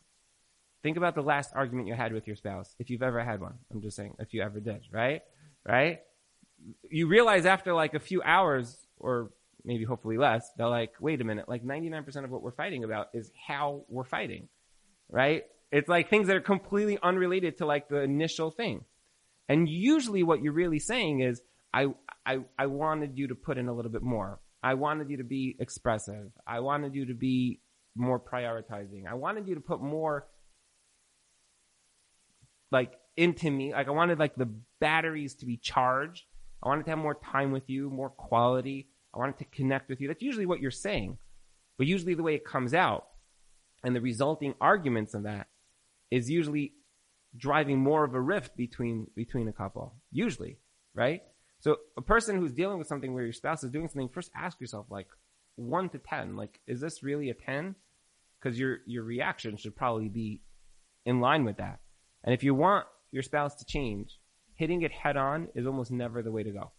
Think 0.83 0.99
about 0.99 1.15
the 1.15 1.23
last 1.23 1.53
argument 1.55 1.89
you 1.89 1.95
had 1.95 2.13
with 2.13 2.27
your 2.27 2.37
spouse, 2.37 2.75
if 2.79 2.91
you've 2.91 3.03
ever 3.03 3.25
had 3.25 3.41
one. 3.41 3.55
I'm 3.73 3.81
just 3.81 3.97
saying, 3.97 4.17
if 4.19 4.35
you 4.35 4.43
ever 4.43 4.61
did, 4.61 4.83
right? 4.93 5.23
Right? 5.67 6.01
You 6.91 7.09
realize 7.09 7.47
after 7.47 7.73
like 7.73 7.95
a 7.95 7.99
few 7.99 8.23
hours, 8.23 8.77
or 8.99 9.31
maybe 9.65 9.85
hopefully 9.85 10.19
less, 10.19 10.47
they're 10.59 10.69
like, 10.69 10.93
wait 11.01 11.23
a 11.23 11.25
minute, 11.25 11.49
like 11.49 11.65
99% 11.65 12.25
of 12.25 12.31
what 12.31 12.43
we're 12.43 12.51
fighting 12.51 12.85
about 12.85 13.09
is 13.15 13.33
how 13.49 13.85
we're 13.89 14.05
fighting, 14.05 14.49
right? 15.09 15.45
It's 15.73 15.89
like 15.89 16.11
things 16.11 16.29
that 16.29 16.37
are 16.37 16.43
completely 16.43 16.99
unrelated 17.03 17.59
to 17.59 17.67
like 17.67 17.89
the 17.89 18.03
initial 18.03 18.51
thing. 18.51 18.85
And 19.49 19.67
usually 19.67 20.23
what 20.23 20.43
you're 20.43 20.53
really 20.53 20.79
saying 20.79 21.21
is, 21.21 21.41
I, 21.73 21.89
I, 22.27 22.41
I 22.59 22.67
wanted 22.67 23.17
you 23.17 23.29
to 23.29 23.35
put 23.35 23.59
in 23.59 23.69
a 23.69 23.73
little 23.73 23.91
bit 23.91 24.03
more. 24.03 24.41
I 24.63 24.75
wanted 24.75 25.11
you 25.11 25.19
to 25.19 25.25
be 25.25 25.57
expressive. 25.59 26.33
I 26.47 26.61
wanted 26.61 26.95
you 26.95 27.07
to 27.07 27.15
be 27.15 27.61
more 27.97 28.21
prioritizing. 28.21 29.07
I 29.09 29.15
wanted 29.15 29.49
you 29.49 29.55
to 29.55 29.61
put 29.61 29.81
more 29.81 30.27
like 32.71 32.93
into 33.17 33.51
me. 33.51 33.73
Like 33.73 33.89
I 33.89 33.93
wanted 33.93 34.19
like 34.19 34.37
the 34.37 34.51
batteries 34.81 35.35
to 35.37 35.47
be 35.47 35.57
charged. 35.57 36.25
I 36.63 36.69
wanted 36.69 36.85
to 36.85 36.91
have 36.91 36.99
more 36.99 37.19
time 37.33 37.53
with 37.53 37.69
you, 37.69 37.91
more 37.91 38.11
quality. 38.11 38.89
I 39.15 39.19
wanted 39.19 39.39
to 39.39 39.45
connect 39.47 39.89
with 39.89 40.01
you. 40.01 40.09
That's 40.09 40.23
usually 40.23 40.47
what 40.47 40.61
you're 40.61 40.71
saying. 40.71 41.19
But 41.79 41.87
usually 41.87 42.15
the 42.15 42.23
way 42.23 42.35
it 42.35 42.45
comes 42.45 42.75
out 42.75 43.07
and 43.83 43.97
the 43.97 44.01
resulting 44.01 44.55
arguments 44.61 45.15
of 45.15 45.23
that 45.23 45.49
is 46.11 46.29
usually 46.31 46.75
driving 47.37 47.79
more 47.79 48.05
of 48.05 48.15
a 48.15 48.21
rift 48.21 48.57
between 48.57 49.07
between 49.17 49.49
a 49.49 49.53
couple. 49.53 49.95
Usually, 50.13 50.59
right? 50.95 51.23
So 51.61 51.77
a 51.97 52.03
person 52.03 52.39
who's 52.39 52.53
dealing 52.53 52.79
with 52.79 52.87
something 52.87 53.13
where 53.13 53.25
your 53.25 53.33
spouse 53.33 53.63
is 53.63 53.71
doing 53.71 53.89
something, 53.89 54.09
first 54.09 54.31
ask 54.35 54.61
yourself 54.61 54.87
like 54.91 55.09
one 55.57 55.89
to 55.91 55.99
ten, 55.99 56.37
like 56.37 56.61
is 56.67 56.81
this 56.81 57.03
really 57.03 57.31
a 57.31 57.35
ten? 57.35 57.75
Because 58.41 58.59
your 58.59 58.79
your 58.87 59.05
reaction 59.05 59.57
should 59.57 59.77
probably 59.77 60.09
be 60.09 60.41
in 61.05 61.21
line 61.21 61.45
with 61.45 61.59
that. 61.59 61.81
And 62.25 62.35
if 62.35 62.43
you 62.43 62.55
want 62.55 62.87
your 63.13 63.23
spouse 63.23 63.55
to 63.57 63.65
change, 63.65 64.19
hitting 64.55 64.83
it 64.83 64.93
head 64.93 65.17
on 65.17 65.49
is 65.55 65.67
almost 65.67 65.91
never 65.91 66.23
the 66.23 66.33
way 66.33 66.43
to 66.43 66.51
go. 66.51 66.73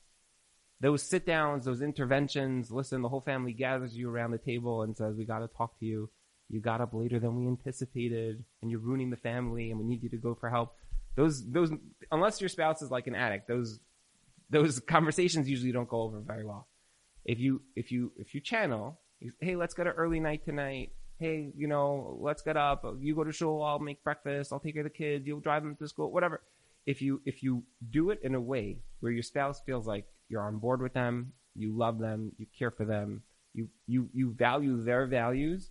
Those 0.79 1.03
sit 1.03 1.27
downs, 1.27 1.65
those 1.65 1.81
interventions, 1.83 2.71
listen, 2.71 3.03
the 3.03 3.09
whole 3.09 3.21
family 3.21 3.53
gathers 3.53 3.95
you 3.95 4.09
around 4.09 4.31
the 4.31 4.39
table 4.39 4.81
and 4.81 4.97
says, 4.97 5.15
we 5.15 5.25
got 5.25 5.39
to 5.39 5.47
talk 5.47 5.77
to 5.79 5.85
you. 5.85 6.09
You 6.49 6.59
got 6.59 6.81
up 6.81 6.93
later 6.93 7.19
than 7.19 7.35
we 7.35 7.47
anticipated 7.47 8.43
and 8.61 8.71
you're 8.71 8.79
ruining 8.79 9.11
the 9.11 9.17
family 9.17 9.69
and 9.69 9.79
we 9.79 9.85
need 9.85 10.01
you 10.01 10.09
to 10.09 10.17
go 10.17 10.33
for 10.33 10.49
help. 10.49 10.73
Those, 11.15 11.47
those, 11.47 11.71
unless 12.11 12.41
your 12.41 12.49
spouse 12.49 12.81
is 12.81 12.89
like 12.89 13.05
an 13.05 13.15
addict, 13.15 13.47
those, 13.47 13.79
those 14.51 14.79
conversations 14.79 15.49
usually 15.49 15.71
don't 15.71 15.89
go 15.89 16.01
over 16.01 16.19
very 16.19 16.45
well. 16.45 16.67
If 17.25 17.39
you, 17.39 17.61
if 17.75 17.91
you, 17.91 18.11
if 18.17 18.35
you 18.35 18.41
channel, 18.41 18.99
hey, 19.39 19.55
let's 19.55 19.73
get 19.73 19.87
an 19.87 19.93
early 19.93 20.19
night 20.19 20.45
tonight 20.45 20.91
hey, 21.21 21.51
you 21.55 21.67
know, 21.67 22.17
let's 22.19 22.41
get 22.41 22.57
up. 22.57 22.83
You 22.99 23.15
go 23.15 23.23
to 23.23 23.31
shul. 23.31 23.63
I'll 23.63 23.79
make 23.79 24.03
breakfast. 24.03 24.51
I'll 24.51 24.59
take 24.59 24.73
care 24.73 24.81
of 24.85 24.91
the 24.91 24.97
kids. 24.97 25.27
You'll 25.27 25.39
drive 25.39 25.63
them 25.63 25.75
to 25.75 25.87
school. 25.87 26.11
Whatever. 26.11 26.41
If 26.87 27.01
you 27.01 27.21
if 27.25 27.43
you 27.43 27.63
do 27.91 28.09
it 28.09 28.19
in 28.23 28.33
a 28.33 28.41
way 28.41 28.79
where 28.99 29.11
your 29.11 29.21
spouse 29.21 29.61
feels 29.63 29.85
like 29.85 30.05
you're 30.27 30.41
on 30.41 30.57
board 30.57 30.81
with 30.81 30.93
them, 30.93 31.33
you 31.55 31.77
love 31.77 31.99
them, 31.99 32.31
you 32.39 32.47
care 32.57 32.71
for 32.71 32.85
them, 32.85 33.21
you 33.53 33.69
you 33.85 34.09
you 34.13 34.33
value 34.33 34.83
their 34.83 35.05
values, 35.05 35.69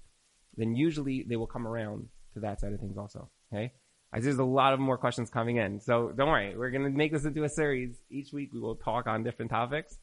then 0.57 0.77
usually 0.77 1.25
they 1.29 1.35
will 1.35 1.49
come 1.49 1.67
around 1.67 2.07
to 2.35 2.41
that 2.41 2.61
side 2.61 2.73
of 2.73 2.79
things 2.79 2.97
also. 2.97 3.29
Okay. 3.53 3.73
There's 4.13 4.39
a 4.39 4.45
lot 4.45 4.73
of 4.73 4.81
more 4.81 4.99
questions 4.99 5.31
coming 5.31 5.57
in, 5.57 5.81
so 5.81 6.13
don't 6.17 6.29
worry. 6.29 6.57
We're 6.57 6.71
gonna 6.71 6.91
make 6.91 7.13
this 7.13 7.25
into 7.25 7.45
a 7.45 7.49
series. 7.49 7.97
Each 8.11 8.33
week 8.33 8.53
we 8.53 8.61
will 8.61 8.77
talk 8.77 9.07
on 9.07 9.23
different 9.23 9.51
topics. 9.51 9.97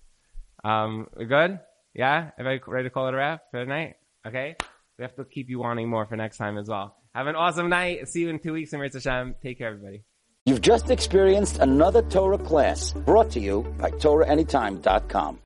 Um, 0.63 1.07
we're 1.15 1.25
good? 1.25 1.59
Yeah. 1.93 2.31
Everybody 2.39 2.71
ready 2.71 2.89
to 2.89 2.93
call 2.93 3.07
it 3.07 3.13
a 3.13 3.17
wrap 3.17 3.41
for 3.51 3.63
tonight? 3.63 3.95
Okay. 4.25 4.55
We 4.97 5.03
have 5.03 5.15
to 5.15 5.25
keep 5.25 5.49
you 5.49 5.59
wanting 5.59 5.89
more 5.89 6.05
for 6.05 6.15
next 6.15 6.37
time 6.37 6.57
as 6.57 6.67
well. 6.67 6.95
Have 7.13 7.27
an 7.27 7.35
awesome 7.35 7.69
night. 7.69 8.07
See 8.07 8.21
you 8.21 8.29
in 8.29 8.39
two 8.39 8.53
weeks 8.53 8.73
in 8.73 8.79
Mirz 8.79 8.93
Hashem. 8.93 9.35
Take 9.41 9.57
care, 9.57 9.69
everybody. 9.69 10.03
You've 10.45 10.61
just 10.61 10.89
experienced 10.89 11.57
another 11.59 12.01
Torah 12.03 12.37
class 12.37 12.93
brought 12.93 13.31
to 13.31 13.39
you 13.41 13.63
by 13.77 13.91
TorahAnytime.com. 13.91 15.35